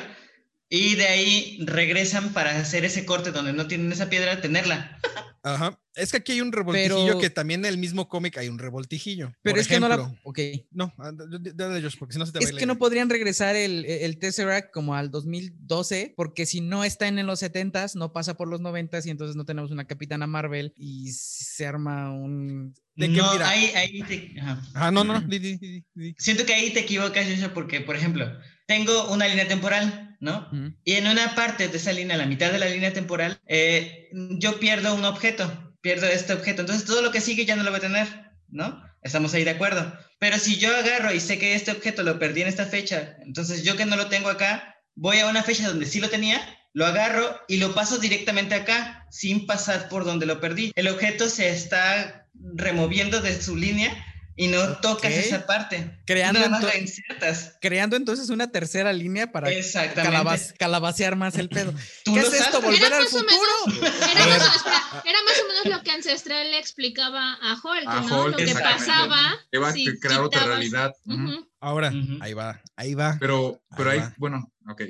y 0.69 0.95
de 0.95 1.07
ahí 1.07 1.59
regresan 1.65 2.31
para 2.31 2.57
hacer 2.57 2.85
ese 2.85 3.05
corte 3.05 3.31
donde 3.31 3.51
no 3.53 3.67
tienen 3.67 3.91
esa 3.91 4.09
piedra, 4.09 4.39
tenerla. 4.39 4.97
Ajá. 5.47 5.79
Es 5.93 6.11
que 6.11 6.17
aquí 6.17 6.31
hay 6.33 6.41
un 6.41 6.51
revoltijillo 6.51 7.05
Pero- 7.05 7.19
que 7.19 7.29
también 7.29 7.61
en 7.63 7.67
el 7.71 7.77
mismo 7.77 8.09
cómic 8.09 8.37
hay 8.37 8.49
un 8.49 8.57
revoltijillo. 8.59 9.31
pero 9.43 9.53
Por 9.53 9.59
es 9.61 9.67
que 9.67 9.79
no 9.79 9.87
la... 9.87 10.13
Ok. 10.23 10.39
No, 10.71 10.91
d- 11.39 11.53
dale, 11.55 11.81
Josh, 11.81 11.95
porque 11.97 12.13
si 12.13 12.19
no 12.19 12.25
se 12.25 12.31
te 12.33 12.39
va 12.39 12.43
Es 12.43 12.49
a 12.49 12.53
ir 12.53 12.59
que 12.59 12.65
no 12.65 12.77
podrían 12.77 13.09
regresar 13.09 13.55
el, 13.55 13.85
el 13.85 14.17
Tesseract 14.17 14.73
como 14.73 14.95
al 14.95 15.11
2012, 15.11 16.13
porque 16.17 16.45
si 16.45 16.61
no 16.61 16.83
está 16.83 17.07
en 17.07 17.25
los 17.25 17.41
70s, 17.41 17.95
no 17.95 18.11
pasa 18.11 18.33
por 18.35 18.47
los 18.47 18.59
90s 18.59 19.05
y 19.05 19.09
entonces 19.11 19.35
no 19.35 19.45
tenemos 19.45 19.71
una 19.71 19.85
Capitana 19.85 20.27
Marvel 20.27 20.73
y 20.75 21.11
se 21.13 21.65
arma 21.65 22.11
un... 22.11 22.73
De 22.95 23.07
que 23.07 23.17
no, 23.17 23.31
mira- 23.33 23.49
ahí, 23.49 23.65
ahí 23.75 24.01
te- 24.03 24.39
ajá. 24.41 24.61
Ah, 24.73 24.91
no, 24.91 25.03
no, 25.03 25.21
di, 25.21 25.37
di, 25.39 25.57
di, 25.57 25.83
di. 25.93 26.15
Siento 26.17 26.45
que 26.45 26.53
ahí 26.55 26.71
te 26.73 26.79
equivocas, 26.81 27.27
Joshua, 27.29 27.53
porque, 27.53 27.81
por 27.81 27.95
ejemplo, 27.95 28.25
tengo 28.67 29.11
una 29.11 29.27
línea 29.27 29.47
temporal, 29.47 30.04
¿no? 30.25 30.49
Ujú. 30.51 30.73
Y 30.83 30.93
en 30.93 31.07
una 31.07 31.35
parte 31.35 31.67
de 31.67 31.77
esa 31.77 31.93
línea, 31.93 32.17
la 32.17 32.25
mitad 32.25 32.51
de 32.51 32.59
la 32.59 32.67
línea 32.67 32.91
temporal, 32.91 33.39
eh, 33.47 34.09
yo 34.11 34.59
pierdo 34.59 34.95
un 34.95 35.05
objeto, 35.05 35.73
pierdo 35.81 36.07
este 36.07 36.33
objeto. 36.33 36.61
Entonces 36.61 36.85
todo 36.85 37.03
lo 37.03 37.11
que 37.11 37.21
sigue 37.21 37.45
ya 37.45 37.55
no 37.55 37.63
lo 37.63 37.69
voy 37.69 37.77
a 37.77 37.81
tener, 37.81 38.07
¿no? 38.49 38.83
Estamos 39.03 39.33
ahí 39.33 39.43
de 39.43 39.51
acuerdo. 39.51 39.97
Pero 40.17 40.39
si 40.39 40.57
yo 40.57 40.75
agarro 40.75 41.13
y 41.13 41.19
sé 41.19 41.37
que 41.37 41.53
este 41.53 41.71
objeto 41.71 42.01
lo 42.01 42.17
perdí 42.17 42.41
en 42.41 42.47
esta 42.47 42.65
fecha, 42.65 43.17
entonces 43.21 43.63
yo 43.63 43.77
que 43.77 43.85
no 43.85 43.95
lo 43.95 44.07
tengo 44.07 44.29
acá, 44.29 44.81
voy 44.95 45.19
a 45.19 45.27
una 45.27 45.43
fecha 45.43 45.67
donde 45.67 45.85
sí 45.85 45.99
lo 45.99 46.09
tenía, 46.09 46.41
lo 46.73 46.87
agarro 46.87 47.39
y 47.47 47.57
lo 47.57 47.75
paso 47.75 47.99
directamente 47.99 48.55
acá, 48.55 49.05
sin 49.11 49.45
pasar 49.45 49.87
por 49.89 50.05
donde 50.05 50.25
lo 50.25 50.41
perdí. 50.41 50.71
El 50.75 50.87
objeto 50.87 51.29
se 51.29 51.49
está 51.49 52.27
removiendo 52.55 53.21
de 53.21 53.39
su 53.39 53.55
línea 53.55 53.93
y 54.37 54.47
no 54.47 54.77
tocas 54.77 55.11
Ok. 55.13 55.17
esa 55.17 55.45
parte. 55.45 55.97
Creando 56.05 56.39
Nada 56.39 56.49
más 56.51 56.63
la 56.63 56.77
insertas. 56.77 57.57
creando 57.61 57.95
entonces 57.95 58.29
una 58.29 58.51
tercera 58.51 58.91
línea 58.93 59.31
para 59.31 59.49
calabaz- 59.49 60.53
calabacear 60.57 61.15
más 61.15 61.35
el 61.37 61.49
pedo. 61.49 61.73
Tú 62.03 62.13
¿Qué 62.13 62.19
es 62.19 62.33
esto? 62.33 62.61
¿Volver 62.61 62.83
Era 62.83 62.97
al 62.97 63.03
más 63.03 63.13
o 63.13 63.17
futuro? 63.19 63.87
Era 64.11 64.23
A 64.23 64.27
ver. 64.27 64.39
más, 64.39 64.55
espera, 64.55 64.81
era 65.05 65.19
más 65.23 65.33
o 65.43 65.47
menos 65.47 65.77
lo 65.77 65.83
que 65.83 65.91
Ancestral 65.91 66.51
le 66.51 66.59
explicaba 66.59 67.33
a 67.41 67.53
Hulk, 67.53 67.87
A 67.87 68.01
¿no? 68.01 68.21
Hulk, 68.25 68.31
lo 68.31 68.37
que 68.45 68.53
pasaba. 68.53 69.35
Que 69.51 69.57
va 69.57 69.69
a 69.69 69.73
si 69.73 69.85
crear 69.99 70.21
otra 70.21 70.41
quitabas- 70.41 70.47
realidad. 70.57 70.91
Ujú. 71.05 71.23
Ujú. 71.23 71.49
Ahora, 71.61 71.89
Ujú. 71.89 72.17
ahí 72.21 72.33
va, 72.33 72.61
ahí 72.75 72.93
va. 72.93 73.17
Pero, 73.19 73.61
pero 73.75 73.89
Ahí 73.89 73.97
ahí, 73.99 74.03
va. 74.05 74.13
bueno, 74.17 74.51
ok. 74.69 74.81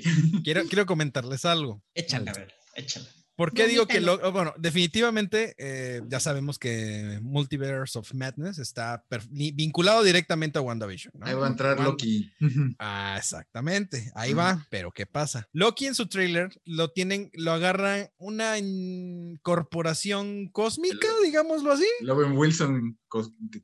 Quiero, 0.43 0.63
quiero 0.67 0.85
comentarles 0.85 1.45
algo. 1.45 1.81
Échale. 1.93 2.29
A 2.31 2.33
ver. 2.33 2.53
Échala. 2.75 3.07
¿Por 3.35 3.53
qué 3.53 3.67
digo 3.67 3.85
que 3.85 3.99
lo, 3.99 4.31
bueno, 4.31 4.53
definitivamente 4.57 5.55
eh, 5.57 6.01
ya 6.07 6.19
sabemos 6.19 6.57
que 6.57 7.19
Multiverse 7.21 7.99
of 7.99 8.13
Madness 8.13 8.59
está 8.59 9.03
vinculado 9.29 10.03
directamente 10.03 10.57
a 10.57 10.61
WandaVision. 10.61 11.13
¿no? 11.17 11.25
Ahí 11.25 11.33
va 11.33 11.47
a 11.47 11.49
entrar 11.49 11.79
Loki. 11.79 12.31
Ah, 12.79 13.15
exactamente, 13.17 14.11
ahí 14.15 14.33
va, 14.33 14.65
pero 14.69 14.91
¿qué 14.91 15.05
pasa? 15.05 15.47
Loki 15.51 15.85
en 15.85 15.95
su 15.95 16.07
trailer 16.07 16.49
lo 16.65 16.91
tienen, 16.91 17.29
lo 17.33 17.51
agarra 17.51 18.09
una 18.17 18.55
corporación 19.41 20.49
cósmica, 20.49 21.07
digámoslo 21.23 21.71
así. 21.73 21.87
Logan 22.01 22.37
Wilson. 22.37 22.97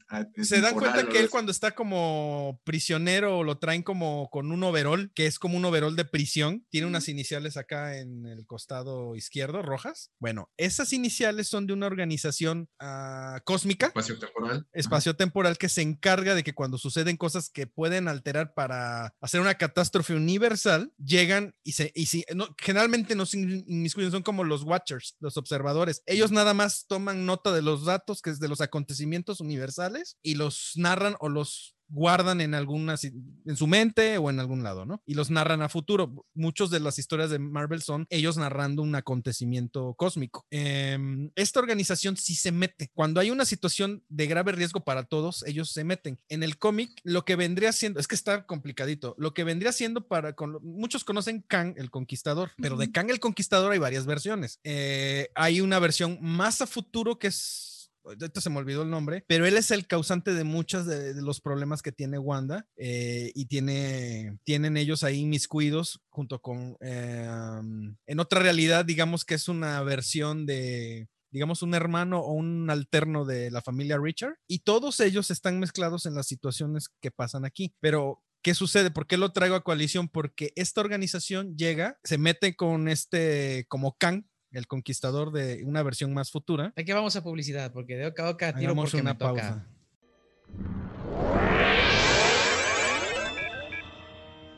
ah, 0.10 0.26
Se 0.42 0.62
dan 0.62 0.74
cuenta 0.74 1.08
que 1.08 1.20
él 1.20 1.30
cuando 1.30 1.52
está 1.52 1.72
como 1.72 2.62
prisionero 2.64 3.44
lo 3.44 3.58
traen 3.58 3.84
como 3.84 4.30
con 4.32 4.52
un 4.52 4.64
overol, 4.64 5.12
que 5.14 5.26
es 5.26 5.40
como 5.40 5.58
un 5.58 5.66
overol 5.66 5.96
de 5.96 6.06
prisión, 6.06 6.66
tiene 6.70 6.88
unas 6.88 7.08
iniciales 7.10 7.58
acá 7.58 7.98
en 7.98 8.26
el 8.26 8.46
costado 8.46 9.16
izquierdo, 9.16 9.61
rojas. 9.66 10.12
Bueno, 10.20 10.50
esas 10.58 10.94
iniciales 10.94 11.48
son 11.48 11.68
de 11.68 11.74
una 11.74 11.88
organización 11.88 12.70
ah, 12.80 13.40
cósmica 13.46 13.88
Espacio 13.88 14.18
temporal. 14.20 14.68
espacio-temporal 14.74 15.58
que 15.58 15.70
se 15.70 15.82
encarga 15.82 16.36
de 16.36 16.44
que 16.44 16.54
cuando 16.54 16.78
suceden 16.78 17.18
cosas 17.18 17.50
que 17.50 17.68
pueden 17.68 18.08
alterar 18.08 18.54
para 18.54 19.16
hacer 19.22 19.42
una 19.42 19.56
catástrofe 19.56 20.14
universal, 20.16 20.94
llegan 20.98 21.56
y 21.64 21.74
se, 21.74 21.92
y 21.96 22.06
si, 22.08 22.26
no, 22.36 22.56
generalmente 22.60 23.16
no 23.16 23.26
se 23.26 23.40
in- 23.40 23.64
inmiscuyen, 23.68 24.12
son 24.12 24.24
como 24.24 24.44
los 24.44 24.64
watchers, 24.64 25.16
los 25.20 25.38
observadores. 25.38 26.04
Ellos 26.06 26.32
nada 26.32 26.54
más 26.54 26.86
toman 26.88 27.26
nota 27.26 27.52
de 27.52 27.62
los 27.62 27.86
datos, 27.86 28.22
que 28.22 28.30
es 28.30 28.40
de 28.40 28.48
los 28.48 28.62
acontecimientos 28.62 29.40
universales, 29.40 30.18
y 30.22 30.36
los 30.36 30.74
narran 30.76 31.16
o 31.20 31.30
los 31.30 31.76
guardan 31.92 32.42
en 32.42 32.54
alguna 32.54 32.96
en 33.02 33.56
su 33.56 33.68
mente 33.68 34.18
o 34.18 34.30
en 34.30 34.40
algún 34.40 34.64
lado, 34.64 34.86
¿no? 34.86 35.02
Y 35.06 35.14
los 35.14 35.30
narran 35.30 35.62
a 35.62 35.70
futuro. 35.70 36.26
Muchos 36.34 36.72
de 36.72 36.80
las 36.80 36.98
historias 36.98 37.30
de 37.30 37.40
Marvel 37.40 37.82
son 37.82 38.08
ellos 38.10 38.38
narrando 38.38 38.82
un 38.82 38.96
acontecimiento 38.96 39.94
cósmico. 39.96 40.46
Em, 40.50 41.32
esta 41.36 41.60
organización 41.60 42.18
sí 42.18 42.36
se 42.36 42.52
mete. 42.52 42.90
Cuando 42.94 43.20
hay 43.20 43.30
una 43.30 43.46
situación 43.46 44.04
de 44.10 44.28
grave 44.28 44.54
riesgo 44.54 44.84
para 44.84 45.04
todos, 45.04 45.44
ellos 45.46 45.72
se 45.72 45.84
meten. 45.84 46.20
En 46.30 46.44
el 46.44 46.58
cómic, 46.58 46.92
lo 47.04 47.26
que 47.26 47.36
vendría 47.36 47.74
siendo, 47.74 48.00
es 48.00 48.08
que 48.08 48.16
está 48.16 48.46
complicadito, 48.46 49.16
lo 49.18 49.34
que 49.34 49.44
vendría 49.44 49.72
siendo 49.72 50.08
para, 50.08 50.34
con, 50.34 50.60
muchos 50.64 51.04
conocen 51.04 51.42
Kang 51.42 51.74
el 51.78 51.92
Conquistador, 51.92 52.52
pero 52.58 52.78
de. 52.78 52.92
Kang 52.92 53.10
el 53.10 53.20
Conquistador 53.20 53.72
hay 53.72 53.80
varias 53.80 54.06
versiones. 54.06 54.60
Eh, 54.64 55.30
hay 55.36 55.62
una 55.62 55.80
versión 55.80 56.18
más 56.22 56.62
a 56.62 56.68
futuro 56.68 57.20
que 57.20 57.28
es 57.28 57.71
ahorita 58.04 58.42
se 58.42 58.50
me 58.50 58.58
olvidó 58.58 58.84
el 58.84 58.90
nombre, 58.90 59.24
pero 59.28 59.46
él 59.46 59.58
es 59.58 59.72
el 59.72 59.88
causante 59.88 60.34
de 60.34 60.44
muchos 60.44 60.86
de, 60.86 61.14
los 61.22 61.42
problemas 61.42 61.82
que 61.82 61.92
tiene 61.92 62.18
Wanda 62.18 62.66
eh, 62.78 63.32
y 63.36 63.46
tiene, 63.46 64.40
tienen 64.44 64.78
ellos 64.78 65.04
ahí 65.04 65.26
miscuidos 65.26 66.02
junto 66.10 66.42
con, 66.42 66.78
eh, 66.82 67.28
um, 67.30 67.96
en 68.06 68.20
otra 68.20 68.42
realidad, 68.42 68.86
digamos 68.86 69.26
que 69.26 69.36
es 69.36 69.48
una 69.48 69.82
versión 69.84 70.46
de, 70.46 71.08
digamos, 71.32 71.62
un 71.62 71.74
hermano 71.74 72.20
o 72.20 72.34
un 72.34 72.70
alterno 72.70 73.26
de 73.26 73.52
la 73.52 73.62
familia 73.62 73.98
Richard 74.02 74.36
y 74.48 74.60
todos 74.60 75.00
ellos 75.00 75.32
están 75.32 75.60
mezclados 75.60 76.06
en 76.06 76.16
las 76.16 76.28
situaciones 76.28 76.90
que 77.02 77.12
pasan 77.12 77.46
aquí, 77.46 77.74
pero... 77.80 78.24
¿Qué 78.44 78.56
sucede? 78.56 78.90
¿Por 78.90 79.06
qué 79.06 79.18
lo 79.18 79.34
traigo 79.34 79.54
a 79.54 79.64
coalición? 79.64 80.10
Porque 80.10 80.52
esta 80.56 80.82
organización 80.82 81.56
llega, 81.58 82.00
se 82.04 82.18
mete 82.18 82.56
con 82.56 82.88
este, 82.88 83.68
como 83.68 83.96
Kang, 84.00 84.24
el 84.52 84.68
conquistador 84.68 85.32
de 85.32 85.64
una 85.66 85.82
versión 85.84 86.14
más 86.14 86.32
futura, 86.32 86.74
Aquí 86.76 86.92
vamos 86.92 87.16
a 87.16 87.24
publicidad, 87.24 87.72
porque 87.72 87.96
de 87.96 88.10
boca 88.10 88.24
a 88.24 88.32
boca 88.32 88.54
tiro 88.54 88.72
Hagamos 88.72 88.92
porque 88.92 89.02
una 89.02 89.14
me 89.14 89.20
toca. 89.20 89.34
pausa. 89.34 89.68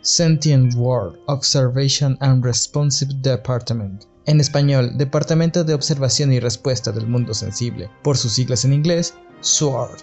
Sentient 0.01 0.73
World 0.75 1.17
Observation 1.27 2.17
and 2.19 2.43
Responsive 2.43 3.13
Department. 3.21 4.06
En 4.25 4.39
español, 4.39 4.91
Departamento 4.97 5.65
de 5.65 5.73
Observación 5.73 6.31
y 6.31 6.39
Respuesta 6.39 6.93
del 6.93 7.07
Mundo 7.07 7.33
Sensible, 7.33 7.89
por 8.03 8.17
sus 8.17 8.31
siglas 8.31 8.63
en 8.63 8.71
inglés, 8.71 9.15
SWORD. 9.41 9.97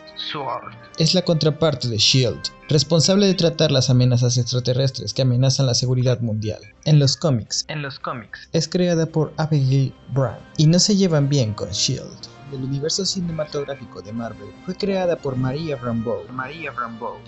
Es 0.98 1.14
la 1.14 1.22
contraparte 1.22 1.88
de 1.88 1.96
SHIELD, 1.96 2.38
responsable 2.68 3.26
de 3.26 3.33
tratar 3.33 3.70
las 3.72 3.88
amenazas 3.88 4.37
extraterrestres 4.37 5.14
que 5.14 5.22
amenazan 5.22 5.64
la 5.64 5.74
seguridad 5.74 6.20
mundial. 6.20 6.61
En 6.85 6.98
los 6.98 7.16
cómics, 7.16 7.64
En 7.68 7.80
los 7.80 7.98
cómics. 7.98 8.50
es 8.52 8.68
creada 8.68 9.06
por 9.06 9.33
Abigail 9.38 9.94
Brand 10.12 10.40
y 10.59 10.66
no 10.66 10.78
se 10.78 10.96
llevan 10.96 11.30
bien 11.30 11.54
con 11.54 11.70
SHIELD. 11.70 12.04
Del 12.50 12.64
universo 12.64 13.06
cinematográfico 13.06 14.02
de 14.02 14.12
Marvel 14.12 14.52
fue 14.64 14.74
creada 14.74 15.14
por 15.16 15.36
Maria 15.36 15.76
Rambeau, 15.76 16.24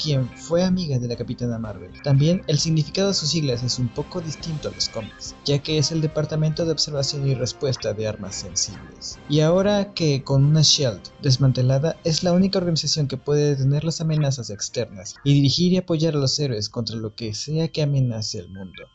quien 0.02 0.28
fue 0.28 0.64
amiga 0.64 0.98
de 0.98 1.06
la 1.06 1.14
Capitana 1.14 1.58
Marvel. 1.58 1.92
También 2.02 2.42
el 2.48 2.58
significado 2.58 3.08
de 3.08 3.14
sus 3.14 3.30
siglas 3.30 3.62
es 3.62 3.78
un 3.78 3.86
poco 3.88 4.20
distinto 4.20 4.68
a 4.68 4.72
los 4.72 4.88
cómics, 4.88 5.36
ya 5.44 5.60
que 5.60 5.78
es 5.78 5.92
el 5.92 6.00
Departamento 6.00 6.64
de 6.64 6.72
Observación 6.72 7.26
y 7.28 7.34
Respuesta 7.34 7.92
de 7.92 8.08
Armas 8.08 8.34
Sensibles. 8.34 9.18
Y 9.28 9.40
ahora 9.40 9.94
que 9.94 10.24
con 10.24 10.44
una 10.44 10.62
SHIELD 10.62 11.00
desmantelada 11.20 11.96
es 12.02 12.24
la 12.24 12.32
única 12.32 12.58
organización 12.58 13.06
que 13.06 13.16
puede 13.16 13.50
detener 13.50 13.84
las 13.84 14.00
amenazas 14.00 14.50
externas 14.50 15.14
y 15.22 15.34
dirigir 15.34 15.72
y 15.72 15.76
apoyar 15.76 16.14
a 16.14 16.18
los 16.18 16.38
héroes 16.40 16.68
contra 16.68 16.96
lo 16.96 17.14
que 17.14 17.32
sea 17.34 17.68
que 17.68 17.82
amenace 17.82 18.40
el 18.40 18.48
mundo. 18.48 18.88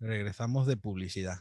Regresamos 0.00 0.66
de 0.66 0.76
publicidad. 0.76 1.38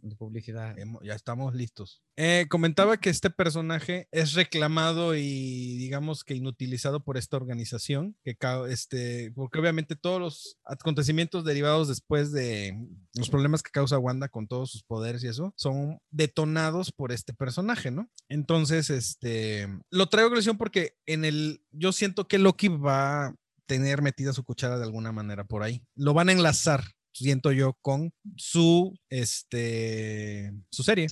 De 0.00 0.16
publicidad. 0.16 0.74
Ya 1.04 1.14
estamos 1.14 1.54
listos. 1.54 2.02
Eh, 2.16 2.46
comentaba 2.50 2.96
que 2.96 3.08
este 3.08 3.30
personaje 3.30 4.08
es 4.10 4.32
reclamado 4.32 5.14
y 5.14 5.76
digamos 5.76 6.24
que 6.24 6.34
inutilizado 6.34 7.04
por 7.04 7.16
esta 7.16 7.36
organización, 7.36 8.16
que 8.24 8.36
este, 8.68 9.30
porque 9.36 9.60
obviamente 9.60 9.94
todos 9.94 10.20
los 10.20 10.58
acontecimientos 10.64 11.44
derivados 11.44 11.86
después 11.86 12.32
de 12.32 12.76
los 13.14 13.30
problemas 13.30 13.62
que 13.62 13.70
causa 13.70 13.96
Wanda 13.96 14.28
con 14.28 14.48
todos 14.48 14.72
sus 14.72 14.82
poderes 14.82 15.22
y 15.22 15.28
eso, 15.28 15.54
son 15.56 16.00
detonados 16.10 16.90
por 16.90 17.12
este 17.12 17.32
personaje, 17.32 17.92
¿no? 17.92 18.10
Entonces, 18.28 18.90
este, 18.90 19.68
lo 19.88 20.08
traigo 20.08 20.26
a 20.26 20.30
colación 20.30 20.58
porque 20.58 20.96
en 21.06 21.24
el, 21.24 21.64
yo 21.70 21.92
siento 21.92 22.26
que 22.26 22.38
Loki 22.38 22.66
va 22.66 23.26
a 23.26 23.34
tener 23.66 24.02
metida 24.02 24.32
su 24.32 24.42
cuchara 24.42 24.78
de 24.78 24.84
alguna 24.84 25.12
manera 25.12 25.44
por 25.44 25.62
ahí. 25.62 25.84
Lo 25.94 26.12
van 26.12 26.28
a 26.28 26.32
enlazar 26.32 26.82
siento 27.12 27.52
yo, 27.52 27.74
con 27.80 28.12
su, 28.36 28.94
este, 29.08 30.52
su 30.70 30.82
serie, 30.82 31.08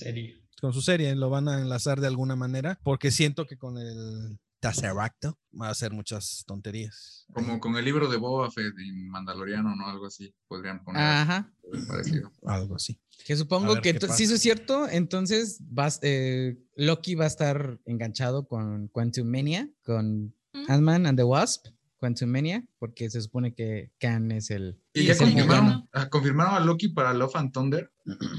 con 0.59 0.73
su 0.73 0.81
serie, 0.81 1.15
lo 1.15 1.29
van 1.29 1.47
a 1.47 1.59
enlazar 1.61 1.99
de 1.99 2.07
alguna 2.07 2.35
manera, 2.35 2.79
porque 2.83 3.11
siento 3.11 3.45
que 3.47 3.57
con 3.57 3.77
el 3.77 4.39
Tesseract 4.59 5.25
va 5.59 5.67
a 5.67 5.71
hacer 5.71 5.91
muchas 5.91 6.43
tonterías. 6.45 7.25
Como 7.33 7.59
con 7.59 7.75
el 7.77 7.85
libro 7.85 8.07
de 8.07 8.17
Boba 8.17 8.51
Fett 8.51 8.77
en 8.77 9.09
Mandaloriano, 9.09 9.75
¿no? 9.75 9.87
Algo 9.87 10.05
así. 10.05 10.33
Podrían 10.47 10.83
poner 10.83 11.01
Ajá. 11.01 11.51
parecido. 11.87 12.31
Algo 12.45 12.75
así. 12.75 12.99
Que 13.25 13.35
supongo 13.35 13.81
que 13.81 13.97
si 14.13 14.23
eso 14.25 14.35
es 14.35 14.41
cierto, 14.41 14.87
entonces 14.87 15.57
vas, 15.61 15.99
eh, 16.03 16.59
Loki 16.75 17.15
va 17.15 17.23
a 17.23 17.27
estar 17.27 17.79
enganchado 17.85 18.47
con 18.47 18.87
Quantum 18.89 19.27
Mania, 19.27 19.67
con 19.83 20.35
Mm. 20.53 20.65
Ant-Man 20.69 21.05
and 21.05 21.17
the 21.17 21.23
Wasp, 21.23 21.67
Quantum 22.01 22.29
Mania, 22.29 22.63
porque 22.79 23.09
se 23.11 23.21
supone 23.21 23.53
que 23.53 23.91
Khan 23.99 24.31
es 24.31 24.49
el. 24.49 24.77
Y 24.93 25.05
ya 25.05 25.13
el 25.13 25.19
confirmaron, 25.19 25.87
ah, 25.93 26.09
confirmaron 26.09 26.55
a 26.55 26.59
Loki 26.59 26.87
para 26.89 27.13
Love 27.13 27.35
and 27.35 27.53
Thunder, 27.53 27.91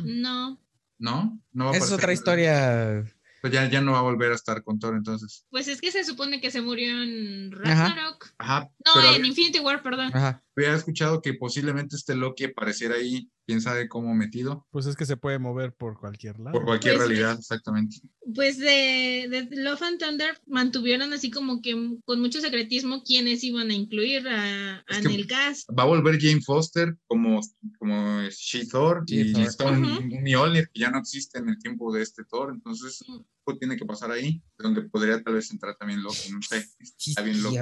No, 0.04 0.60
¿no? 0.98 1.40
No 1.52 1.64
va 1.66 1.70
a 1.70 1.74
es 1.74 1.78
aparecer. 1.78 1.94
otra 1.98 2.12
historia. 2.12 3.04
Pues 3.40 3.52
ya, 3.52 3.68
ya 3.68 3.80
no 3.80 3.92
va 3.92 3.98
a 4.00 4.02
volver 4.02 4.30
a 4.30 4.34
estar 4.36 4.62
con 4.62 4.78
Thor 4.78 4.94
entonces. 4.96 5.46
pues 5.50 5.66
es 5.68 5.80
que 5.80 5.90
se 5.90 6.04
supone 6.04 6.40
que 6.40 6.50
se 6.50 6.60
murió 6.60 7.02
en. 7.02 7.50
Ragnarok. 7.52 8.34
Ajá. 8.38 8.70
No, 8.84 8.92
pero 8.94 9.08
en 9.08 9.14
había, 9.14 9.26
Infinity 9.26 9.60
War, 9.60 9.82
perdón. 9.82 10.10
Ajá. 10.14 10.42
Había 10.56 10.74
escuchado 10.74 11.22
que 11.22 11.34
posiblemente 11.34 11.96
este 11.96 12.14
Loki 12.14 12.44
apareciera 12.44 12.96
ahí, 12.96 13.28
quién 13.46 13.60
sabe 13.60 13.88
cómo 13.88 14.14
metido, 14.14 14.66
Pues 14.70 14.86
es 14.86 14.96
que 14.96 15.06
se 15.06 15.16
puede 15.16 15.38
mover 15.38 15.72
por 15.74 15.98
cualquier 15.98 16.38
lado. 16.38 16.52
por 16.52 16.64
cualquier 16.64 16.96
Pues- 16.96 17.08
realidad, 17.08 17.38
exactamente. 17.38 17.96
Pues 18.34 18.58
de, 18.58 19.26
de 19.28 19.48
Love 19.62 19.82
and 19.82 19.98
Thunder 19.98 20.38
mantuvieron 20.46 21.12
así 21.12 21.30
como 21.30 21.60
que 21.60 21.74
con 22.04 22.20
mucho 22.20 22.40
secretismo 22.40 23.02
quiénes 23.02 23.42
iban 23.44 23.70
a 23.70 23.74
incluir 23.74 24.28
a, 24.28 24.76
a 24.86 24.98
en 24.98 25.06
el 25.10 25.26
cast. 25.26 25.68
Va 25.76 25.82
a 25.82 25.86
volver 25.86 26.20
Jane 26.20 26.40
Foster 26.40 26.96
como, 27.08 27.40
como 27.78 28.22
She-Thor 28.30 29.04
y 29.08 29.24
She-Thor. 29.24 29.42
está 29.42 29.64
un, 29.70 29.84
Ujú. 29.84 30.02
un 30.16 30.22
Mjolnir 30.22 30.68
que 30.72 30.80
ya 30.80 30.90
no 30.90 30.98
existe 30.98 31.38
en 31.38 31.48
el 31.48 31.58
tiempo 31.58 31.92
de 31.92 32.02
este 32.02 32.22
Thor, 32.24 32.52
entonces 32.54 33.00
Mm. 33.08 33.20
Algo 33.44 33.58
tiene 33.58 33.76
que 33.76 33.84
pasar 33.84 34.10
ahí, 34.10 34.42
donde 34.58 34.82
podría 34.82 35.22
tal 35.22 35.34
vez 35.34 35.50
entrar 35.50 35.76
también 35.76 36.02
Loki, 36.02 36.30
no 36.30 36.40
sé. 36.42 36.64
Está 37.06 37.22
bien 37.22 37.42
loco. 37.42 37.56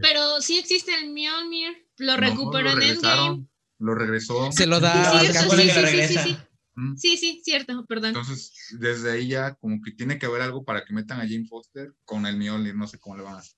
Pero 0.00 0.40
sí 0.40 0.58
existe 0.58 0.92
el 0.94 1.10
Mjolnir, 1.12 1.86
lo 1.98 2.12
No, 2.14 2.20
recuperó 2.20 2.74
lo 2.74 2.82
en 2.82 2.90
Endgame. 2.90 3.46
Lo 3.78 3.94
regresó. 3.94 4.50
Se 4.52 4.66
lo 4.66 4.80
da 4.80 4.92
Ah, 5.12 5.18
al 5.20 5.26
sí, 5.26 5.32
que 5.32 5.38
sí, 5.38 5.70
sí, 5.70 5.80
regresa. 5.80 6.22
sí, 6.24 6.30
sí. 6.30 6.36
Mm. 6.78 6.96
Sí, 6.96 7.16
sí, 7.16 7.40
cierto, 7.44 7.84
perdón. 7.86 8.08
Entonces, 8.08 8.52
desde 8.78 9.12
ahí 9.12 9.28
ya 9.28 9.54
como 9.54 9.80
que 9.82 9.92
tiene 9.92 10.18
que 10.18 10.26
haber 10.26 10.42
algo 10.42 10.64
para 10.64 10.84
que 10.84 10.92
metan 10.94 11.18
a 11.20 11.22
Jane 11.22 11.46
Foster 11.48 11.92
con 12.04 12.26
el 12.26 12.36
Mjolnir, 12.36 12.74
no 12.74 12.86
sé 12.86 12.98
cómo 12.98 13.16
le 13.16 13.22
van 13.22 13.34
a 13.34 13.38
hacer. 13.38 13.54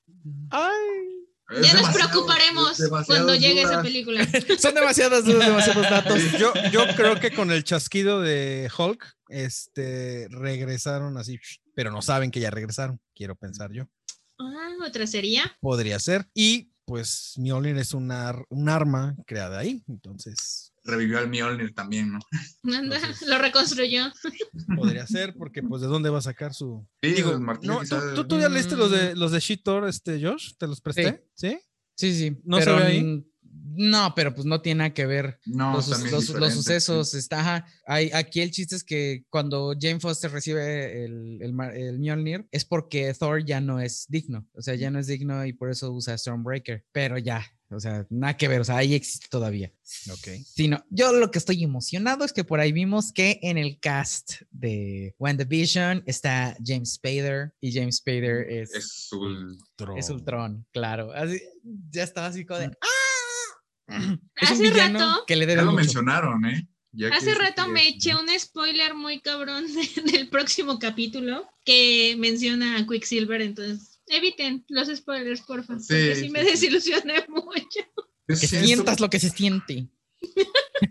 Ay, 0.50 1.26
Es 1.50 1.66
ya 1.66 1.80
nos 1.80 1.94
preocuparemos 1.94 2.80
cuando 3.06 3.34
llegue 3.34 3.62
esa 3.62 3.82
película. 3.82 4.24
Son 4.58 4.74
demasiadas 4.74 5.24
dudas, 5.24 5.46
demasiados 5.48 5.82
datos. 5.90 6.20
yo, 6.38 6.52
yo 6.72 6.82
creo 6.96 7.18
que 7.20 7.32
con 7.32 7.50
el 7.50 7.64
chasquido 7.64 8.20
de 8.20 8.70
Hulk, 8.76 9.04
este, 9.30 10.28
regresaron 10.30 11.16
así, 11.18 11.38
pero 11.78 11.92
no 11.92 12.02
saben 12.02 12.32
que 12.32 12.40
ya 12.40 12.50
regresaron, 12.50 13.00
quiero 13.14 13.36
pensar 13.36 13.70
yo. 13.70 13.88
Ah, 14.36 14.74
otra 14.84 15.06
sería. 15.06 15.44
Podría 15.60 16.00
ser. 16.00 16.28
Y 16.34 16.72
pues 16.84 17.34
Mjolnir 17.36 17.76
es 17.78 17.94
una 17.94 18.34
un 18.48 18.68
arma 18.68 19.14
creada 19.28 19.60
ahí. 19.60 19.84
Entonces, 19.86 20.72
Revivió 20.82 21.20
al 21.20 21.28
Mjolnir 21.28 21.72
también, 21.76 22.10
¿no? 22.10 22.18
Entonces- 22.64 23.28
lo 23.28 23.38
reconstruyó. 23.38 24.10
podría 24.76 25.06
ser, 25.06 25.36
porque 25.38 25.62
pues 25.62 25.80
de 25.80 25.86
dónde 25.86 26.10
va 26.10 26.18
a 26.18 26.22
sacar 26.22 26.52
su. 26.52 26.84
Sí, 27.00 27.12
Digo, 27.12 27.38
martillos 27.38 27.88
no, 27.88 28.00
¿tú, 28.00 28.14
tú, 28.16 28.26
tú 28.26 28.40
ya 28.40 28.48
leíste 28.48 28.74
los 28.74 28.90
de 28.90 29.14
los 29.14 29.30
de 29.30 29.38
Shitor, 29.38 29.86
este 29.86 30.20
Josh, 30.20 30.54
te 30.58 30.66
los 30.66 30.80
presté, 30.80 31.24
¿sí? 31.34 31.60
Sí, 31.94 32.12
sí. 32.12 32.40
¿No 32.42 32.60
se 32.60 32.72
ve 32.72 32.82
ahí? 32.82 33.24
No, 33.76 34.12
pero 34.14 34.34
pues 34.34 34.46
no 34.46 34.60
tiene 34.60 34.78
nada 34.78 34.94
que 34.94 35.06
ver. 35.06 35.38
No, 35.46 35.74
los, 35.74 35.86
sucesos, 35.86 37.10
sí. 37.10 37.18
está, 37.18 37.40
ajá. 37.40 37.66
Hay, 37.86 38.10
aquí 38.12 38.40
el 38.40 38.50
chiste 38.50 38.76
es 38.76 38.84
que 38.84 39.24
cuando 39.30 39.74
Jane 39.78 40.00
Foster 40.00 40.30
recibe 40.30 41.04
el, 41.04 41.38
el, 41.42 41.60
el 41.74 41.98
Mjolnir 41.98 42.46
es 42.50 42.64
porque 42.64 43.12
Thor 43.14 43.44
ya 43.44 43.60
no 43.60 43.80
es 43.80 44.06
digno, 44.08 44.46
o 44.54 44.62
sea, 44.62 44.74
ya 44.74 44.90
no 44.90 44.98
es 44.98 45.06
digno 45.06 45.44
y 45.44 45.52
por 45.52 45.70
eso 45.70 45.92
usa 45.92 46.16
Stormbreaker, 46.16 46.84
pero 46.92 47.18
ya, 47.18 47.44
o 47.70 47.80
sea, 47.80 48.06
nada 48.08 48.36
que 48.36 48.48
ver, 48.48 48.60
o 48.60 48.64
sea, 48.64 48.78
ahí 48.78 48.94
existe 48.94 49.26
todavía. 49.30 49.70
Ok. 50.10 50.28
Sí, 50.44 50.68
no, 50.68 50.84
yo 50.90 51.12
lo 51.12 51.30
que 51.30 51.38
estoy 51.38 51.62
emocionado 51.62 52.24
es 52.24 52.32
que 52.32 52.44
por 52.44 52.60
ahí 52.60 52.72
vimos 52.72 53.12
que 53.12 53.38
en 53.42 53.58
el 53.58 53.78
cast 53.78 54.42
de 54.50 55.14
WandaVision 55.18 56.02
está 56.06 56.56
James 56.64 56.94
Spader 56.94 57.52
y 57.60 57.72
James 57.72 57.96
Spader 57.96 58.50
es, 58.50 58.74
Es 58.74 59.08
su... 59.08 59.56
es 59.96 60.08
Ultron, 60.08 60.66
claro. 60.72 61.12
Así, 61.12 61.42
ya 61.90 62.04
estaba 62.04 62.28
así 62.28 62.44
como 62.44 62.60
de 62.60 62.66
¡Ah! 62.66 62.97
Es 64.36 64.50
un 64.50 64.56
Hace 64.56 64.62
villano 64.70 64.98
rato- 64.98 65.24
que 65.26 65.36
le 65.36 65.46
Ya 65.46 65.56
lo 65.56 65.64
mucho. 65.66 65.76
mencionaron, 65.76 66.44
¿eh? 66.46 66.68
Ya 66.92 67.08
Hace 67.08 67.34
rato 67.34 67.64
que- 67.66 67.70
me 67.72 67.88
eché 67.88 68.14
un 68.14 68.28
spoiler 68.38 68.94
muy 68.94 69.20
cabrón 69.20 69.64
de- 69.74 70.02
del 70.12 70.28
próximo 70.28 70.78
capítulo 70.78 71.46
que 71.64 72.16
menciona 72.18 72.78
a 72.78 72.86
Quicksilver, 72.86 73.40
entonces 73.42 74.00
eviten 74.06 74.64
los 74.68 74.88
spoilers, 74.88 75.42
porfa. 75.42 75.74
porque 75.74 76.14
Sí, 76.14 76.22
sí, 76.22 76.30
me 76.30 76.40
sí, 76.40 76.44
sí. 76.46 76.50
desilusioné 76.52 77.24
mucho. 77.28 77.80
Que 78.26 78.36
sientas 78.36 79.00
lo 79.00 79.08
que 79.10 79.20
se 79.20 79.30
siente. 79.30 79.88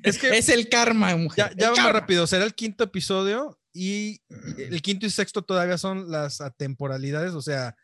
Es 0.03 0.17
que 0.17 0.29
Es 0.37 0.49
el 0.49 0.69
karma, 0.69 1.15
mujer. 1.15 1.49
ya, 1.51 1.55
ya 1.55 1.63
vamos 1.69 1.79
karma. 1.79 1.99
rápido, 1.99 2.25
será 2.27 2.45
el 2.45 2.53
quinto 2.55 2.83
episodio 2.83 3.59
y 3.73 4.21
el 4.57 4.81
quinto 4.81 5.05
y 5.05 5.09
sexto 5.11 5.43
todavía 5.43 5.77
son 5.77 6.09
las 6.11 6.41
atemporalidades, 6.41 7.33
o 7.33 7.41
sea, 7.41 7.75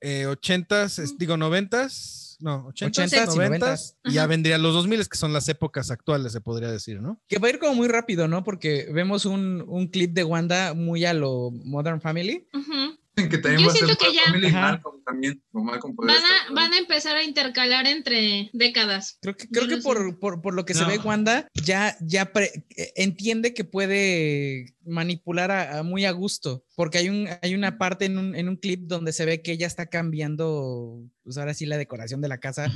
eh, 0.00 0.26
80s, 0.28 0.98
es- 1.02 1.18
digo 1.18 1.36
90s, 1.36 2.25
no, 2.40 2.68
80s, 2.72 3.08
80s 3.10 3.34
y 3.34 3.38
90s, 3.38 3.94
y 4.04 4.12
ya 4.12 4.26
vendrían 4.26 4.62
los 4.62 4.74
2000 4.74 5.08
que 5.08 5.16
son 5.16 5.32
las 5.32 5.48
épocas 5.48 5.90
actuales, 5.90 6.32
se 6.32 6.40
podría 6.40 6.70
decir, 6.70 7.00
¿no? 7.00 7.20
Que 7.28 7.38
va 7.38 7.48
a 7.48 7.50
ir 7.50 7.58
como 7.58 7.74
muy 7.74 7.88
rápido, 7.88 8.28
¿no? 8.28 8.44
Porque 8.44 8.88
vemos 8.92 9.24
un, 9.26 9.64
un 9.66 9.88
clip 9.88 10.12
de 10.12 10.24
Wanda 10.24 10.74
muy 10.74 11.04
a 11.04 11.14
lo 11.14 11.50
Modern 11.52 12.00
Family. 12.00 12.46
Ujú. 12.54 12.98
Dicen 13.18 13.30
que 13.30 13.38
también 13.38 13.60
Yo 13.62 13.68
va 13.68 13.72
a 13.72 13.76
ser 13.76 13.86
siento 13.86 14.04
que 14.04 14.14
ya- 14.14 14.24
Family 14.26 14.46
y 14.46 14.50
Ajá. 14.50 14.60
Malcolm 14.60 15.02
también. 15.02 15.42
Malcolm 15.52 15.96
Van 15.96 16.10
a, 16.10 16.52
van 16.52 16.72
a 16.74 16.76
empezar 16.76 17.16
a 17.16 17.22
intercalar 17.22 17.86
entre 17.86 18.50
décadas. 18.52 19.16
Creo 19.22 19.34
que, 19.34 19.48
creo 19.48 19.66
que 19.68 19.78
por, 19.78 20.18
por, 20.18 20.42
por 20.42 20.52
lo 20.52 20.66
que 20.66 20.74
se 20.74 20.84
ve 20.84 20.98
Wanda, 20.98 21.48
ya, 21.54 21.96
ya 22.02 22.34
pre- 22.34 22.66
eh, 22.76 22.92
entiende 22.96 23.54
que 23.54 23.64
puede 23.64 24.74
manipular 24.84 25.50
a, 25.50 25.78
a 25.78 25.82
muy 25.82 26.04
a 26.04 26.10
gusto. 26.10 26.64
Porque 26.74 26.98
hay, 26.98 27.08
un, 27.08 27.26
hay 27.40 27.54
una 27.54 27.78
parte 27.78 28.04
en 28.04 28.18
un, 28.18 28.34
en 28.34 28.50
un 28.50 28.56
clip 28.56 28.82
donde 28.82 29.14
se 29.14 29.24
ve 29.24 29.40
que 29.40 29.52
ella 29.52 29.66
está 29.66 29.86
cambiando, 29.86 31.00
pues 31.26 31.38
ahora 31.38 31.54
sí, 31.54 31.66
la 31.66 31.76
decoración 31.76 32.20
de 32.20 32.28
la 32.28 32.38
casa 32.38 32.72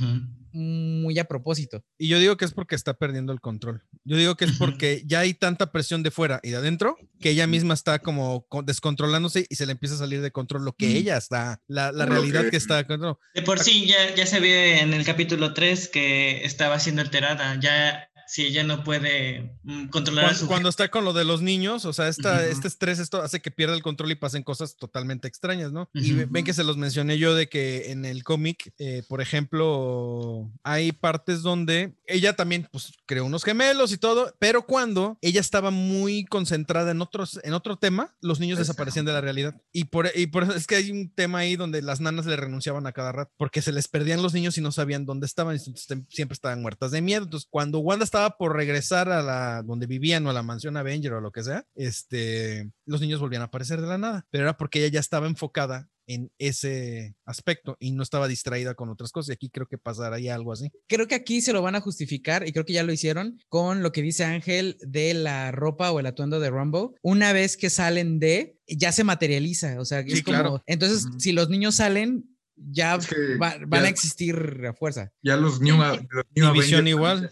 muy 0.51 1.17
a 1.19 1.23
propósito. 1.25 1.83
Y 1.97 2.09
yo 2.09 2.19
digo 2.19 2.35
que 2.35 2.43
es 2.45 2.51
porque 2.51 2.75
está 2.75 2.93
perdiendo 2.95 3.31
el 3.31 3.39
control. 3.39 3.83
Yo 4.03 4.17
digo 4.17 4.35
que 4.35 4.45
es 4.45 4.51
porque 4.57 5.03
ya 5.05 5.21
hay 5.21 5.33
tanta 5.33 5.71
presión 5.71 6.03
de 6.03 6.11
fuera 6.11 6.41
y 6.43 6.49
de 6.49 6.57
adentro 6.57 6.97
que 7.21 7.29
ella 7.29 7.47
misma 7.47 7.73
está 7.73 7.99
como 7.99 8.45
co- 8.49 8.61
descontrolándose 8.63 9.45
y 9.49 9.55
se 9.55 9.65
le 9.65 9.71
empieza 9.71 9.95
a 9.95 9.99
salir 9.99 10.21
de 10.21 10.31
control 10.31 10.65
lo 10.65 10.73
que 10.73 10.97
ella 10.97 11.15
está, 11.17 11.61
la, 11.67 11.91
la 11.93 12.05
realidad 12.05 12.43
que- 12.43 12.51
que 12.51 12.57
está. 12.57 12.83
no, 12.97 13.17
De 13.33 13.41
por 13.43 13.59
sí 13.59 13.87
ya, 13.87 14.13
ya 14.15 14.25
se 14.25 14.39
ve 14.41 14.81
en 14.81 14.93
el 14.93 15.05
capítulo 15.05 15.53
3 15.53 15.87
que 15.87 16.43
estaba 16.43 16.77
siendo 16.79 17.01
alterada. 17.01 17.57
Ya 17.59 18.09
si 18.33 18.45
ella 18.45 18.63
no 18.63 18.85
puede 18.85 19.57
mm, 19.63 19.87
controlar 19.87 20.23
a 20.23 20.27
Cuando, 20.29 20.39
su 20.39 20.47
cuando 20.47 20.69
está 20.69 20.89
con 20.89 21.03
lo 21.03 21.11
de 21.11 21.25
los 21.25 21.41
niños, 21.41 21.83
o 21.83 21.91
sea, 21.91 22.07
esta, 22.07 22.35
Ujú. 22.39 22.49
este 22.49 22.67
estrés 22.69 22.97
esto 22.99 23.21
hace 23.21 23.41
que 23.41 23.51
pierda 23.51 23.75
el 23.75 23.83
control 23.83 24.09
y 24.11 24.15
pasen 24.15 24.41
cosas 24.43 24.77
totalmente 24.77 25.27
extrañas, 25.27 25.73
¿no? 25.73 25.89
Y 25.93 26.11
Ujú. 26.11 26.19
ve- 26.21 26.27
ven 26.29 26.45
que 26.45 26.53
se 26.53 26.63
los 26.63 26.77
mencioné 26.77 27.17
yo 27.17 27.35
de 27.35 27.49
que 27.49 27.91
en 27.91 28.05
el 28.05 28.23
cómic, 28.23 28.73
eh, 28.77 29.03
por 29.09 29.19
ejemplo, 29.19 30.49
hay 30.63 30.93
partes 30.93 31.41
donde 31.41 31.93
ella 32.05 32.33
también 32.37 32.69
pues, 32.71 32.93
creó 33.05 33.25
unos 33.25 33.43
gemelos 33.43 33.91
y 33.91 33.97
todo, 33.97 34.33
pero 34.39 34.65
cuando 34.65 35.17
ella 35.21 35.41
estaba 35.41 35.69
muy 35.71 36.23
concentrada 36.25 36.91
en, 36.91 37.01
otros, 37.01 37.39
en 37.43 37.53
otro 37.53 37.77
tema, 37.77 38.15
los 38.21 38.39
niños 38.39 38.59
Exacto. 38.59 38.73
desaparecían 38.73 39.05
de 39.05 39.11
la 39.11 39.19
realidad. 39.21 39.61
Y 39.73 39.85
por, 39.85 40.09
y 40.15 40.27
por 40.27 40.43
eso 40.43 40.53
es 40.53 40.67
que 40.67 40.75
hay 40.75 40.91
un 40.91 41.13
tema 41.13 41.39
ahí 41.39 41.57
donde 41.57 41.81
las 41.81 41.99
nanas 41.99 42.25
le 42.25 42.37
renunciaban 42.37 42.87
a 42.87 42.93
cada 42.93 43.11
rato, 43.11 43.33
porque 43.37 43.61
se 43.61 43.73
les 43.73 43.89
perdían 43.89 44.21
los 44.21 44.33
niños 44.33 44.57
y 44.57 44.61
no 44.61 44.71
sabían 44.71 45.05
dónde 45.05 45.25
estaban, 45.25 45.57
y 45.57 45.59
siempre 45.59 46.33
estaban 46.33 46.61
muertas 46.61 46.91
de 46.91 47.01
miedo. 47.01 47.23
Entonces, 47.25 47.47
cuando 47.49 47.79
Wanda 47.79 48.05
estaba 48.05 48.20
por 48.29 48.55
regresar 48.55 49.09
a 49.11 49.21
la 49.21 49.63
donde 49.63 49.87
vivían 49.87 50.25
o 50.25 50.29
a 50.29 50.33
la 50.33 50.43
mansión 50.43 50.77
Avenger 50.77 51.13
o 51.13 51.21
lo 51.21 51.31
que 51.31 51.43
sea, 51.43 51.65
este, 51.75 52.71
los 52.85 53.01
niños 53.01 53.19
volvían 53.19 53.41
a 53.41 53.45
aparecer 53.45 53.81
de 53.81 53.87
la 53.87 53.97
nada, 53.97 54.25
pero 54.29 54.43
era 54.45 54.55
porque 54.57 54.79
ella 54.79 54.93
ya 54.93 54.99
estaba 54.99 55.27
enfocada 55.27 55.89
en 56.07 56.31
ese 56.39 57.15
aspecto 57.25 57.77
y 57.79 57.91
no 57.91 58.03
estaba 58.03 58.27
distraída 58.27 58.73
con 58.75 58.89
otras 58.89 59.11
cosas. 59.11 59.29
Y 59.29 59.33
aquí 59.33 59.49
creo 59.49 59.67
que 59.67 59.77
pasaría 59.77 60.35
algo 60.35 60.51
así. 60.51 60.69
Creo 60.87 61.07
que 61.07 61.15
aquí 61.15 61.41
se 61.41 61.53
lo 61.53 61.61
van 61.61 61.75
a 61.75 61.81
justificar 61.81 62.45
y 62.47 62.51
creo 62.51 62.65
que 62.65 62.73
ya 62.73 62.83
lo 62.83 62.91
hicieron 62.91 63.39
con 63.49 63.81
lo 63.81 63.91
que 63.91 64.01
dice 64.01 64.25
Ángel 64.25 64.77
de 64.81 65.13
la 65.13 65.51
ropa 65.51 65.91
o 65.91 65.99
el 65.99 66.05
atuendo 66.07 66.39
de 66.39 66.49
Rumble. 66.49 66.89
Una 67.01 67.31
vez 67.33 67.55
que 67.55 67.69
salen 67.69 68.19
de, 68.19 68.57
ya 68.67 68.91
se 68.91 69.03
materializa. 69.03 69.79
O 69.79 69.85
sea, 69.85 70.03
Sí, 70.03 70.13
es 70.13 70.23
como. 70.23 70.37
claro. 70.37 70.63
Entonces, 70.65 71.05
Ujú. 71.05 71.19
si 71.19 71.31
los 71.31 71.49
niños 71.49 71.75
salen, 71.75 72.25
ya 72.57 72.95
Es 72.95 73.07
que 73.07 73.37
va- 73.37 73.55
van 73.65 73.81
ya- 73.83 73.87
a 73.87 73.89
existir 73.89 74.65
a 74.67 74.73
fuerza. 74.73 75.11
Ya 75.23 75.37
los 75.37 75.61
New, 75.61 75.77
los 75.77 75.93
new 76.35 76.49
Y 76.49 76.59
Visión 76.59 76.81
Avengers 76.81 76.87
igual. 76.89 77.31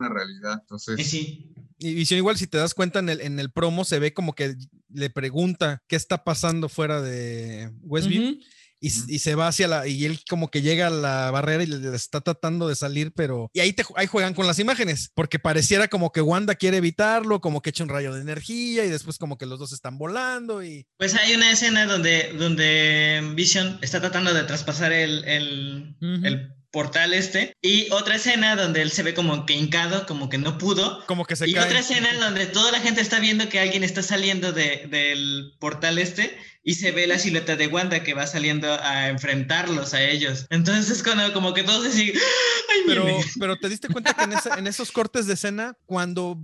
Una 0.00 0.08
realidad. 0.08 0.58
Entonces, 0.60 0.98
Y 0.98 1.04
sí. 1.04 1.54
Y 1.78 1.94
Visión 1.94 2.18
igual, 2.18 2.36
si 2.36 2.46
te 2.46 2.58
das 2.58 2.74
cuenta 2.74 2.98
en 2.98 3.08
el, 3.08 3.20
en 3.22 3.38
el 3.38 3.50
promo, 3.50 3.84
se 3.84 3.98
ve 3.98 4.12
como 4.12 4.34
que 4.34 4.54
le 4.92 5.08
pregunta 5.08 5.82
qué 5.88 5.96
está 5.96 6.24
pasando 6.24 6.68
fuera 6.68 7.00
de 7.00 7.70
Westview. 7.82 8.38
Y, 8.82 8.88
se 8.90 9.34
va 9.34 9.48
hacia 9.48 9.68
la, 9.68 9.86
y 9.86 10.06
él 10.06 10.20
como 10.26 10.50
que 10.50 10.62
llega 10.62 10.86
a 10.86 10.90
la 10.90 11.30
barrera 11.30 11.62
y 11.62 11.66
le, 11.66 11.78
le 11.78 11.94
está 11.94 12.22
tratando 12.22 12.66
de 12.66 12.74
salir, 12.74 13.12
pero, 13.14 13.50
y 13.52 13.60
ahí, 13.60 13.74
te, 13.74 13.84
ahí 13.94 14.06
juegan 14.06 14.32
con 14.32 14.46
las 14.46 14.58
imágenes, 14.58 15.10
porque 15.14 15.38
pareciera 15.38 15.88
como 15.88 16.12
que 16.12 16.22
Wanda 16.22 16.54
quiere 16.54 16.78
evitarlo, 16.78 17.42
como 17.42 17.60
que 17.60 17.68
echa 17.68 17.84
un 17.84 17.90
rayo 17.90 18.14
de 18.14 18.22
energía 18.22 18.86
y 18.86 18.88
después 18.88 19.18
como 19.18 19.36
que 19.36 19.44
los 19.44 19.58
dos 19.58 19.74
están 19.74 19.98
volando 19.98 20.64
y... 20.64 20.86
Pues 20.96 21.14
hay 21.14 21.34
una 21.34 21.52
escena 21.52 21.84
donde, 21.84 22.32
donde 22.38 23.20
Vision 23.34 23.78
está 23.82 24.00
tratando 24.00 24.32
de 24.32 24.44
traspasar 24.44 24.92
el, 24.92 25.24
el 25.26 26.54
portal 26.70 27.14
este. 27.14 27.54
Y 27.62 27.90
otra 27.92 28.16
escena 28.16 28.56
donde 28.56 28.82
él 28.82 28.90
se 28.90 29.02
ve 29.02 29.14
como 29.14 29.44
que 29.46 29.54
hincado, 29.54 30.06
como 30.06 30.28
que 30.28 30.38
no 30.38 30.58
pudo. 30.58 31.04
Como 31.06 31.24
que 31.24 31.36
se 31.36 31.48
y 31.48 31.54
cae. 31.54 31.64
otra 31.64 31.80
escena 31.80 32.08
donde 32.18 32.46
toda 32.46 32.70
la 32.72 32.80
gente 32.80 33.00
está 33.00 33.18
viendo 33.20 33.48
que 33.48 33.58
alguien 33.60 33.82
está 33.84 34.02
saliendo 34.02 34.52
de- 34.52 34.86
del 34.88 35.54
portal 35.58 35.98
este 35.98 36.38
y 36.62 36.74
se 36.74 36.92
ve 36.92 37.06
la 37.06 37.18
silueta 37.18 37.56
de 37.56 37.66
Wanda 37.66 38.02
que 38.02 38.14
va 38.14 38.26
saliendo 38.26 38.72
a 38.72 39.08
enfrentarlos 39.08 39.94
a 39.94 40.02
ellos. 40.02 40.46
Entonces 40.50 40.90
es 40.90 41.02
cuando 41.02 41.32
como 41.32 41.54
que 41.54 41.62
todos 41.64 41.86
así, 41.86 42.12
¡ay, 42.12 42.80
Pero, 42.86 43.04
viene". 43.04 43.24
pero 43.38 43.56
te 43.58 43.68
diste 43.68 43.88
cuenta 43.88 44.14
que 44.14 44.24
en, 44.24 44.32
esa- 44.34 44.58
en 44.58 44.66
esos 44.68 44.92
cortes 44.92 45.26
de 45.26 45.34
escena, 45.34 45.76
cuando 45.86 46.36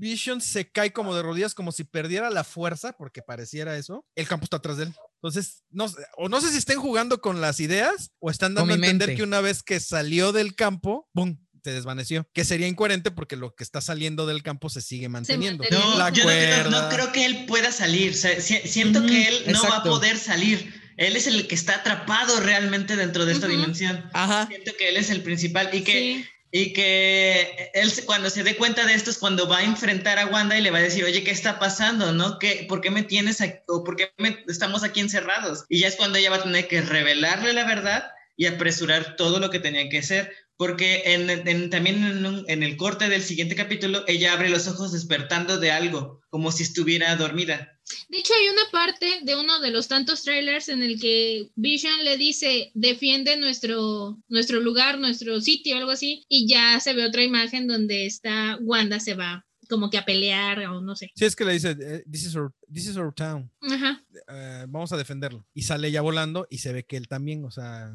Vision 0.00 0.40
se 0.40 0.70
cae 0.70 0.92
como 0.92 1.14
de 1.14 1.22
rodillas, 1.22 1.54
como 1.54 1.72
si 1.72 1.82
perdiera 1.84 2.30
la 2.30 2.44
fuerza, 2.44 2.92
porque 2.92 3.20
pareciera 3.22 3.76
eso, 3.76 4.04
el 4.14 4.28
campo 4.28 4.44
está 4.44 4.58
atrás 4.58 4.76
de 4.76 4.84
él. 4.84 4.94
Entonces, 5.22 5.64
no, 5.70 5.88
sé- 5.88 5.96
o 6.16 6.28
no 6.28 6.40
sé 6.40 6.50
si 6.50 6.58
estén 6.58 6.78
jugando 6.78 7.20
con 7.20 7.40
las 7.40 7.60
ideas 7.60 8.10
o 8.20 8.30
están 8.30 8.54
dando 8.54 8.72
a 8.72 8.76
entender 8.76 9.08
mente. 9.08 9.16
que 9.16 9.22
una 9.24 9.40
vez 9.40 9.62
que 9.62 9.80
salió 9.80 10.32
del 10.32 10.54
campo, 10.54 11.08
¡pum! 11.12 11.38
se 11.64 11.72
desvaneció. 11.72 12.26
Que 12.32 12.44
sería 12.44 12.68
incoherente 12.68 13.10
porque 13.10 13.34
lo 13.36 13.54
que 13.54 13.64
está 13.64 13.80
saliendo 13.80 14.26
del 14.26 14.42
campo 14.44 14.70
se 14.70 14.80
sigue 14.80 15.08
manteniendo. 15.08 15.64
No, 15.70 15.98
La 15.98 16.10
yo 16.10 16.22
no 16.24 16.30
creo, 16.30 16.64
no 16.64 16.70
cuerda. 16.70 16.88
creo 16.88 17.12
que 17.12 17.26
él 17.26 17.44
pueda 17.46 17.72
salir. 17.72 18.12
O 18.12 18.14
sea, 18.14 18.40
si- 18.40 18.60
siento 18.66 19.04
que 19.04 19.26
él 19.28 19.42
no 19.52 19.62
va 19.64 19.78
a 19.78 19.82
poder 19.82 20.16
salir. 20.18 20.72
Él 20.96 21.14
es 21.16 21.26
el 21.26 21.46
que 21.48 21.54
está 21.56 21.74
atrapado 21.76 22.40
realmente 22.40 22.96
dentro 22.96 23.24
de 23.26 23.32
esta 23.32 23.46
dimensión. 23.48 24.08
Ajá. 24.14 24.46
Siento 24.46 24.72
que 24.78 24.88
él 24.88 24.96
es 24.96 25.10
el 25.10 25.22
principal 25.22 25.68
y 25.72 25.82
que, 25.82 25.92
Sí. 25.92 26.24
Y 26.50 26.72
que 26.72 27.70
él 27.74 27.92
cuando 28.06 28.30
se 28.30 28.42
dé 28.42 28.56
cuenta 28.56 28.86
de 28.86 28.94
esto 28.94 29.10
es 29.10 29.18
cuando 29.18 29.48
va 29.48 29.58
a 29.58 29.64
enfrentar 29.64 30.18
a 30.18 30.26
Wanda 30.26 30.58
y 30.58 30.62
le 30.62 30.70
va 30.70 30.78
a 30.78 30.82
decir, 30.82 31.04
oye, 31.04 31.22
¿qué 31.22 31.30
está 31.30 31.58
pasando? 31.58 32.12
¿No? 32.12 32.38
¿Qué, 32.38 32.66
¿Por 32.68 32.80
qué 32.80 32.90
me 32.90 33.02
tienes 33.02 33.40
aquí? 33.40 33.58
¿O 33.66 33.84
por 33.84 33.96
qué 33.96 34.12
estamos 34.46 34.82
aquí 34.82 35.00
encerrados? 35.00 35.64
Y 35.68 35.80
ya 35.80 35.88
es 35.88 35.96
cuando 35.96 36.18
ella 36.18 36.30
va 36.30 36.36
a 36.36 36.42
tener 36.42 36.68
que 36.68 36.80
revelarle 36.80 37.52
la 37.52 37.64
verdad 37.64 38.10
y 38.38 38.46
apresurar 38.46 39.16
todo 39.16 39.38
lo 39.40 39.50
que 39.50 39.58
tenía 39.58 39.88
que 39.90 39.98
hacer. 39.98 40.32
Porque 40.56 41.02
en, 41.06 41.28
en- 41.30 41.70
también 41.70 42.02
en, 42.04 42.24
un- 42.26 42.44
en 42.48 42.62
el 42.62 42.76
corte 42.76 43.08
del 43.08 43.22
siguiente 43.22 43.54
capítulo, 43.54 44.02
ella 44.08 44.32
abre 44.32 44.48
los 44.48 44.66
ojos 44.66 44.92
despertando 44.92 45.58
de 45.58 45.70
algo, 45.70 46.20
como 46.30 46.50
si 46.50 46.62
estuviera 46.64 47.14
dormida. 47.16 47.78
De 48.08 48.18
hecho, 48.18 48.32
hay 48.34 48.48
una 48.48 48.62
parte 48.72 49.20
de 49.22 49.36
uno 49.36 49.60
de 49.60 49.70
los 49.70 49.86
tantos 49.88 50.22
trailers 50.22 50.68
en 50.68 50.82
el 50.82 51.00
que 51.00 51.48
Vision 51.54 52.04
le 52.04 52.16
dice, 52.16 52.70
defiende 52.74 53.36
nuestro, 53.36 54.18
nuestro 54.28 54.60
lugar, 54.60 54.98
nuestro 54.98 55.40
sitio, 55.40 55.76
algo 55.76 55.90
así, 55.92 56.24
y 56.28 56.48
ya 56.48 56.78
se 56.80 56.92
ve 56.92 57.06
otra 57.06 57.22
imagen 57.22 57.66
donde 57.68 58.06
está 58.06 58.58
Wanda 58.60 58.98
se 59.00 59.14
va 59.14 59.44
como 59.70 59.90
que 59.90 59.98
a 59.98 60.04
pelear 60.06 60.58
o 60.66 60.80
no 60.80 60.96
sé. 60.96 61.10
Sí, 61.14 61.24
es 61.26 61.36
que 61.36 61.44
le 61.44 61.52
dice, 61.52 61.76
eh, 61.80 62.02
this, 62.10 62.24
is 62.24 62.34
our, 62.34 62.50
this 62.72 62.86
is 62.88 62.96
our 62.96 63.12
town, 63.14 63.50
Ajá. 63.60 64.02
eh, 64.28 64.64
vamos 64.68 64.90
a 64.92 64.96
defenderlo. 64.96 65.46
Y 65.54 65.62
sale 65.62 65.90
ya 65.92 66.00
volando 66.00 66.46
y 66.50 66.58
se 66.58 66.72
ve 66.72 66.84
que 66.84 66.96
él 66.96 67.06
también, 67.06 67.44
o 67.44 67.50
sea, 67.50 67.90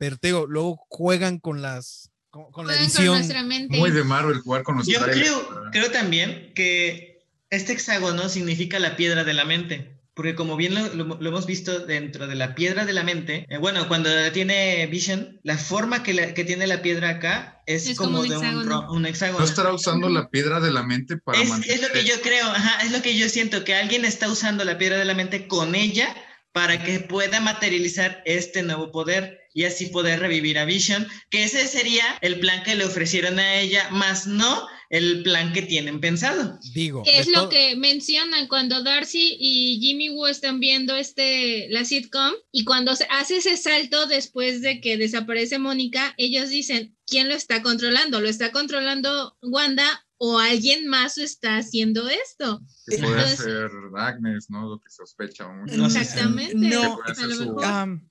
pero 0.00 0.16
te 0.16 0.28
digo, 0.28 0.46
luego 0.48 0.82
juegan 0.88 1.38
con 1.38 1.60
las 1.60 2.10
con, 2.30 2.50
con 2.52 2.66
la 2.66 2.72
con 2.72 2.82
edición. 2.82 3.28
mente. 3.46 3.76
Muy 3.76 3.90
de 3.90 4.02
Marvel 4.02 4.38
jugar 4.40 4.62
con 4.62 4.78
los 4.78 4.86
Yo 4.86 4.98
trailers, 4.98 5.20
creo, 5.20 5.48
¿verdad? 5.54 5.70
creo 5.72 5.90
también 5.90 6.52
que 6.54 7.26
este 7.50 7.74
hexágono 7.74 8.28
significa 8.30 8.78
la 8.78 8.96
piedra 8.96 9.24
de 9.24 9.34
la 9.34 9.44
mente. 9.44 10.00
Porque 10.14 10.34
como 10.34 10.56
bien 10.56 10.74
lo, 10.74 10.88
lo- 10.94 11.18
lo 11.20 11.28
hemos 11.28 11.46
visto 11.46 11.80
dentro 11.86 12.26
de 12.26 12.34
la 12.34 12.54
piedra 12.54 12.84
de 12.84 12.92
la 12.92 13.04
mente, 13.04 13.46
eh, 13.48 13.58
bueno, 13.58 13.88
cuando 13.88 14.10
tiene 14.32 14.86
Vision, 14.86 15.38
la 15.44 15.56
forma 15.56 16.02
que, 16.02 16.14
la- 16.14 16.34
que 16.34 16.44
tiene 16.44 16.66
la 16.66 16.82
piedra 16.82 17.10
acá 17.10 17.62
es, 17.66 17.86
Es 17.86 17.96
como, 17.98 18.18
como 18.18 18.22
de 18.24 18.36
un, 18.38 18.44
hexágono. 18.44 18.92
un 18.92 19.06
hexágono. 19.06 19.38
No 19.38 19.44
estará 19.44 19.72
usando 19.72 20.08
la 20.08 20.28
piedra 20.30 20.60
de 20.60 20.72
la 20.72 20.82
mente 20.82 21.16
para 21.16 21.40
Es, 21.40 21.48
mantener. 21.48 21.76
es 21.76 21.82
lo 21.82 21.92
que 21.92 22.04
yo 22.04 22.20
creo, 22.22 22.46
ajá, 22.48 22.82
es 22.84 22.92
lo 22.92 23.02
que 23.02 23.16
yo 23.16 23.28
siento, 23.28 23.64
que 23.64 23.74
alguien 23.74 24.04
está 24.04 24.28
usando 24.30 24.64
la 24.64 24.78
piedra 24.78 24.98
de 24.98 25.04
la 25.04 25.14
mente 25.14 25.46
con 25.48 25.74
ella 25.74 26.14
para 26.52 26.82
que 26.82 27.00
pueda 27.00 27.40
materializar 27.40 28.22
este 28.26 28.62
nuevo 28.62 28.90
poder 28.92 29.39
y 29.52 29.64
así 29.64 29.86
poder 29.86 30.20
revivir 30.20 30.58
a 30.58 30.64
Vision, 30.64 31.06
que 31.30 31.44
ese 31.44 31.66
sería 31.66 32.04
el 32.20 32.40
plan 32.40 32.62
que 32.62 32.76
le 32.76 32.84
ofrecieron 32.84 33.38
a 33.38 33.60
ella, 33.60 33.88
más 33.90 34.26
no 34.26 34.68
el 34.90 35.22
plan 35.22 35.52
que 35.52 35.62
tienen 35.62 36.00
pensado. 36.00 36.58
Digo, 36.74 37.04
Que 37.04 37.20
es 37.20 37.28
lo 37.28 37.48
que 37.48 37.76
mencionan 37.76 38.48
cuando 38.48 38.82
Darcy 38.82 39.36
y 39.38 39.78
Jimmy 39.80 40.10
Woo 40.10 40.26
están 40.26 40.58
viendo 40.58 40.96
este 40.96 41.68
la 41.70 41.84
sitcom 41.84 42.32
y 42.50 42.64
cuando 42.64 42.96
se 42.96 43.06
hace 43.08 43.36
ese 43.36 43.56
salto 43.56 44.06
después 44.06 44.62
de 44.62 44.80
que 44.80 44.96
desaparece 44.96 45.58
Mónica, 45.60 46.12
ellos 46.18 46.50
dicen, 46.50 46.96
¿quién 47.06 47.28
lo 47.28 47.36
está 47.36 47.62
controlando? 47.62 48.20
¿Lo 48.20 48.28
está 48.28 48.50
controlando 48.50 49.36
Wanda 49.42 50.04
o 50.22 50.38
alguien 50.38 50.86
más 50.86 51.16
está 51.16 51.56
haciendo 51.56 52.06
esto? 52.08 52.60
Que 52.86 52.98
puede 52.98 53.12
Entonces- 53.14 53.38
ser 53.38 53.70
Agnes, 53.96 54.50
¿no? 54.50 54.68
Lo 54.68 54.78
que 54.78 54.90
sospecha 54.90 55.48
mucho. 55.48 55.86
Exactamente. 55.86 56.54
No, 56.54 56.98
su 57.14 57.58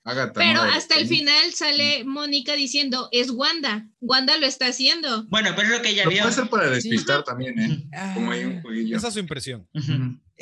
Agatha, 0.03 0.34
Pero 0.34 0.62
hasta 0.64 0.95
el 0.95 1.07
final 1.07 1.53
sale 1.53 2.03
Mónica 2.05 2.53
diciendo, 2.55 3.10
es 3.12 3.30
Wanda, 3.30 3.88
Wanda 4.01 4.38
lo 4.38 4.47
está 4.47 4.68
haciendo. 4.68 5.24
Bueno, 5.26 5.51
pero 5.55 5.68
es 5.70 5.78
lo 5.78 5.82
que 5.84 5.89
ella 5.89 6.07
vio. 6.10 6.22
puede 6.24 6.34
ser 6.34 6.49
para 6.49 6.70
despistar 6.72 7.24
también, 7.24 7.60
¿eh? 7.60 7.88
ah, 7.93 8.12
Como 8.16 8.32
hay 8.32 8.43
un 8.45 8.62
jueguillo. 8.64 8.97
esa 8.97 9.10
es 9.10 9.14
su 9.14 9.20
impresión. 9.20 9.68
Que 9.74 9.82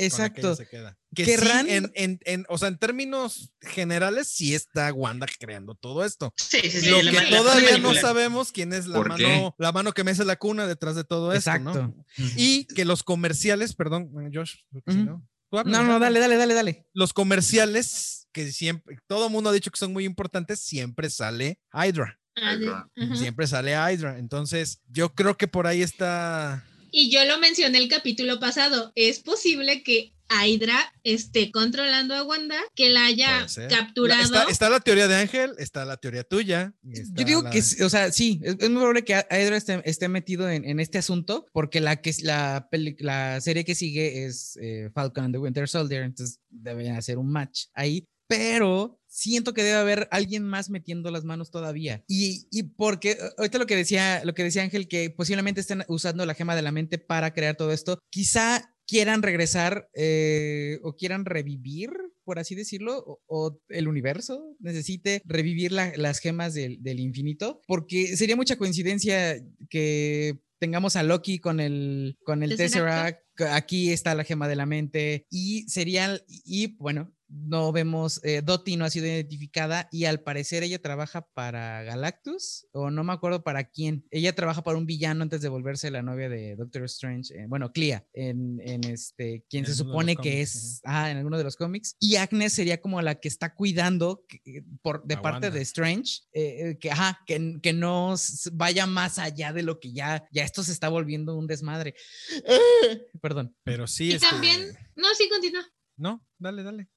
Exacto. 0.05 0.47
ella 0.47 0.55
se 0.55 0.67
queda. 0.67 0.97
Que 1.15 1.25
Querrán- 1.25 1.65
sí, 1.65 1.71
en, 1.73 1.91
en- 1.95 2.19
en- 2.25 2.45
o 2.49 2.57
sea, 2.57 2.67
en 2.67 2.77
términos 2.77 3.51
generales, 3.61 4.27
sí 4.27 4.53
está 4.55 4.93
Wanda 4.93 5.25
creando 5.39 5.75
todo 5.75 6.05
esto. 6.05 6.33
Sí, 6.37 6.59
sí, 6.69 6.81
sí. 6.81 6.89
Lo 6.89 6.99
que 6.99 7.21
todavía 7.29 7.77
no 7.79 7.93
sabemos 7.93 8.51
quién 8.51 8.73
es 8.73 8.87
la 8.87 8.97
¿Por 8.97 9.09
mano, 9.09 9.17
qué? 9.17 9.51
la 9.57 9.71
mano 9.71 9.91
que 9.93 10.03
mece 10.03 10.23
la 10.25 10.35
cuna 10.35 10.67
detrás 10.67 10.95
de 10.95 11.03
todo 11.03 11.33
esto, 11.33 11.57
¿no? 11.59 11.71
Exacto. 11.71 12.05
Y 12.35 12.65
que 12.65 12.85
los 12.85 13.03
comerciales, 13.03 13.73
perdón, 13.75 14.11
Josh, 14.33 14.55
si 14.71 14.77
Ujú. 14.77 15.03
no, 15.05 15.27
No, 15.65 15.83
no, 15.83 15.99
dale, 15.99 16.19
dale, 16.19 16.35
dale, 16.37 16.53
dale. 16.53 16.87
Los 16.93 17.13
comerciales 17.13 18.27
que 18.33 18.51
siempre, 18.51 18.97
todo 19.07 19.27
el 19.27 19.31
mundo 19.31 19.49
ha 19.49 19.53
dicho 19.53 19.71
que 19.71 19.79
son 19.79 19.93
muy 19.93 20.05
importantes, 20.05 20.59
siempre 20.59 21.09
sale 21.09 21.59
Hydra. 21.73 22.19
Ah, 22.35 22.55
ajá. 22.95 23.15
Siempre 23.15 23.47
sale 23.47 23.71
Hydra. 23.71 24.19
Entonces, 24.19 24.81
yo 24.87 25.15
creo 25.15 25.37
que 25.37 25.47
por 25.47 25.65
ahí 25.65 25.81
está. 25.81 26.63
Y 26.91 27.09
yo 27.11 27.23
lo 27.25 27.37
mencioné 27.39 27.77
el 27.77 27.87
capítulo 27.89 28.39
pasado. 28.39 28.91
Es 28.95 29.19
posible 29.19 29.83
que 29.83 30.13
Hydra 30.29 30.93
esté 31.03 31.51
controlando 31.51 32.13
a 32.13 32.23
Wanda, 32.23 32.59
que 32.75 32.89
la 32.89 33.05
haya 33.05 33.39
capturado. 33.69 34.23
Está, 34.23 34.43
está 34.51 34.69
la 34.69 34.81
teoría 34.81 35.07
de 35.07 35.15
Ángel, 35.15 35.51
está 35.57 35.85
la 35.85 35.95
teoría 35.95 36.23
tuya. 36.25 36.73
Yo 36.83 37.23
digo 37.23 37.43
la- 37.43 37.49
que, 37.49 37.61
sí, 37.61 37.81
o 37.81 37.89
sea, 37.89 38.11
sí, 38.11 38.41
es, 38.43 38.55
es 38.59 38.69
muy 38.69 38.79
probable 38.79 39.05
que 39.05 39.13
Hydra 39.13 39.55
esté, 39.55 39.81
esté 39.85 40.09
metido 40.09 40.49
en, 40.49 40.65
en 40.65 40.81
este 40.81 40.97
asunto, 40.97 41.45
porque 41.53 41.79
la, 41.79 42.01
que, 42.01 42.13
la, 42.23 42.67
peli- 42.69 42.97
la 42.99 43.39
serie 43.39 43.63
que 43.63 43.73
sigue 43.73 44.25
es 44.25 44.57
eh, 44.61 44.89
Falcon 44.93 45.25
and 45.25 45.33
the 45.35 45.39
Winter 45.39 45.67
Soldier, 45.69 46.03
entonces 46.03 46.39
deben 46.49 46.91
hacer 46.97 47.17
un 47.17 47.31
match 47.31 47.67
ahí, 47.73 48.05
pero 48.27 48.99
siento 49.07 49.53
que 49.53 49.63
debe 49.63 49.77
haber 49.77 50.07
alguien 50.11 50.43
más 50.43 50.69
metiendo 50.69 51.09
las 51.11 51.23
manos 51.23 51.49
todavía. 51.49 52.03
Y, 52.07 52.47
y 52.51 52.63
porque 52.63 53.11
eh, 53.11 53.17
ahorita 53.37 53.57
lo 53.57 53.65
que 53.65 53.75
decía, 53.75 54.23
lo 54.23 54.33
que 54.33 54.43
decía 54.43 54.63
Ángel, 54.63 54.87
que 54.87 55.09
posiblemente 55.09 55.61
estén 55.61 55.83
usando 55.87 56.25
la 56.25 56.33
gema 56.35 56.55
de 56.55 56.61
la 56.61 56.71
mente 56.71 56.97
para 56.99 57.33
crear 57.33 57.55
todo 57.55 57.71
esto, 57.71 57.99
quizá 58.11 58.73
quieran 58.85 59.21
regresar 59.21 59.89
eh, 59.95 60.79
o 60.83 60.95
quieran 60.95 61.25
revivir, 61.25 61.89
por 62.23 62.39
así 62.39 62.55
decirlo, 62.55 62.97
o, 62.99 63.19
o 63.27 63.61
el 63.69 63.87
universo 63.87 64.55
necesite 64.59 65.21
revivir 65.25 65.71
la- 65.71 65.93
las 65.97 66.19
gemas 66.19 66.53
del, 66.53 66.81
del 66.81 66.99
infinito, 66.99 67.61
porque 67.67 68.15
sería 68.15 68.35
mucha 68.35 68.57
coincidencia 68.57 69.43
que 69.69 70.39
tengamos 70.59 70.95
a 70.95 71.03
Loki 71.03 71.39
con 71.39 71.59
el, 71.59 72.17
con 72.23 72.43
el 72.43 72.55
Tesseract. 72.55 73.19
Tesseract, 73.35 73.55
aquí 73.55 73.91
está 73.91 74.15
la 74.15 74.23
gema 74.23 74.47
de 74.47 74.55
la 74.55 74.65
mente, 74.65 75.25
y 75.29 75.67
sería, 75.69 76.21
y 76.27 76.77
bueno, 76.77 77.13
no 77.29 77.71
vemos, 77.71 78.21
eh, 78.23 78.41
Dottie 78.41 78.77
no 78.77 78.85
ha 78.85 78.89
sido 78.89 79.05
identificada 79.05 79.89
y 79.91 80.05
al 80.05 80.21
parecer 80.21 80.63
ella 80.63 80.81
trabaja 80.81 81.27
para 81.33 81.83
Galactus 81.83 82.67
o 82.71 82.89
no 82.89 83.03
me 83.03 83.11
acuerdo 83.13 83.43
para 83.43 83.65
quién. 83.69 84.05
Ella 84.11 84.33
trabaja 84.33 84.63
para 84.63 84.77
un 84.77 84.85
villano 84.85 85.23
antes 85.23 85.41
de 85.41 85.49
volverse 85.49 85.91
la 85.91 86.01
novia 86.01 86.29
de 86.29 86.55
Doctor 86.55 86.83
Strange, 86.85 87.33
eh, 87.33 87.45
bueno, 87.47 87.71
Clea, 87.73 88.07
en, 88.13 88.59
en 88.61 88.83
este, 88.85 89.43
quien 89.49 89.65
En 89.65 89.71
se 89.71 89.75
supone 89.75 90.15
que 90.15 90.31
cómics, 90.31 90.55
es, 90.55 90.81
ah, 90.85 91.11
en 91.11 91.17
alguno 91.17 91.37
de 91.37 91.43
los 91.43 91.55
cómics. 91.57 91.95
Y 91.99 92.15
Agnes 92.15 92.53
sería 92.53 92.79
como 92.81 93.01
la 93.01 93.15
que 93.15 93.27
está 93.27 93.53
cuidando 93.53 94.23
que- 94.27 94.39
eh, 94.45 94.63
por, 94.81 95.03
de 95.05 95.17
parte 95.17 95.47
Wanda. 95.47 95.51
de 95.51 95.61
Strange, 95.61 96.21
eh, 96.33 96.77
que, 96.79 96.91
ajá, 96.91 97.19
que, 97.27 97.59
que 97.61 97.73
no 97.73 98.15
vaya 98.53 98.85
más 98.87 99.19
allá 99.19 99.51
de 99.53 99.63
lo 99.63 99.79
que 99.79 99.91
ya, 99.91 100.25
ya 100.31 100.43
esto 100.43 100.63
se 100.63 100.71
está 100.71 100.87
volviendo 100.89 101.35
un 101.37 101.47
desmadre. 101.47 101.93
Perdón. 103.21 103.55
Pero 103.63 103.87
sí 103.87 104.05
y 104.09 104.13
este, 104.13 104.27
también, 104.29 104.71
no, 104.95 105.07
sí, 105.17 105.27
continúa. 105.29 105.65
No, 105.97 106.25
dale, 106.37 106.63
dale. 106.63 106.87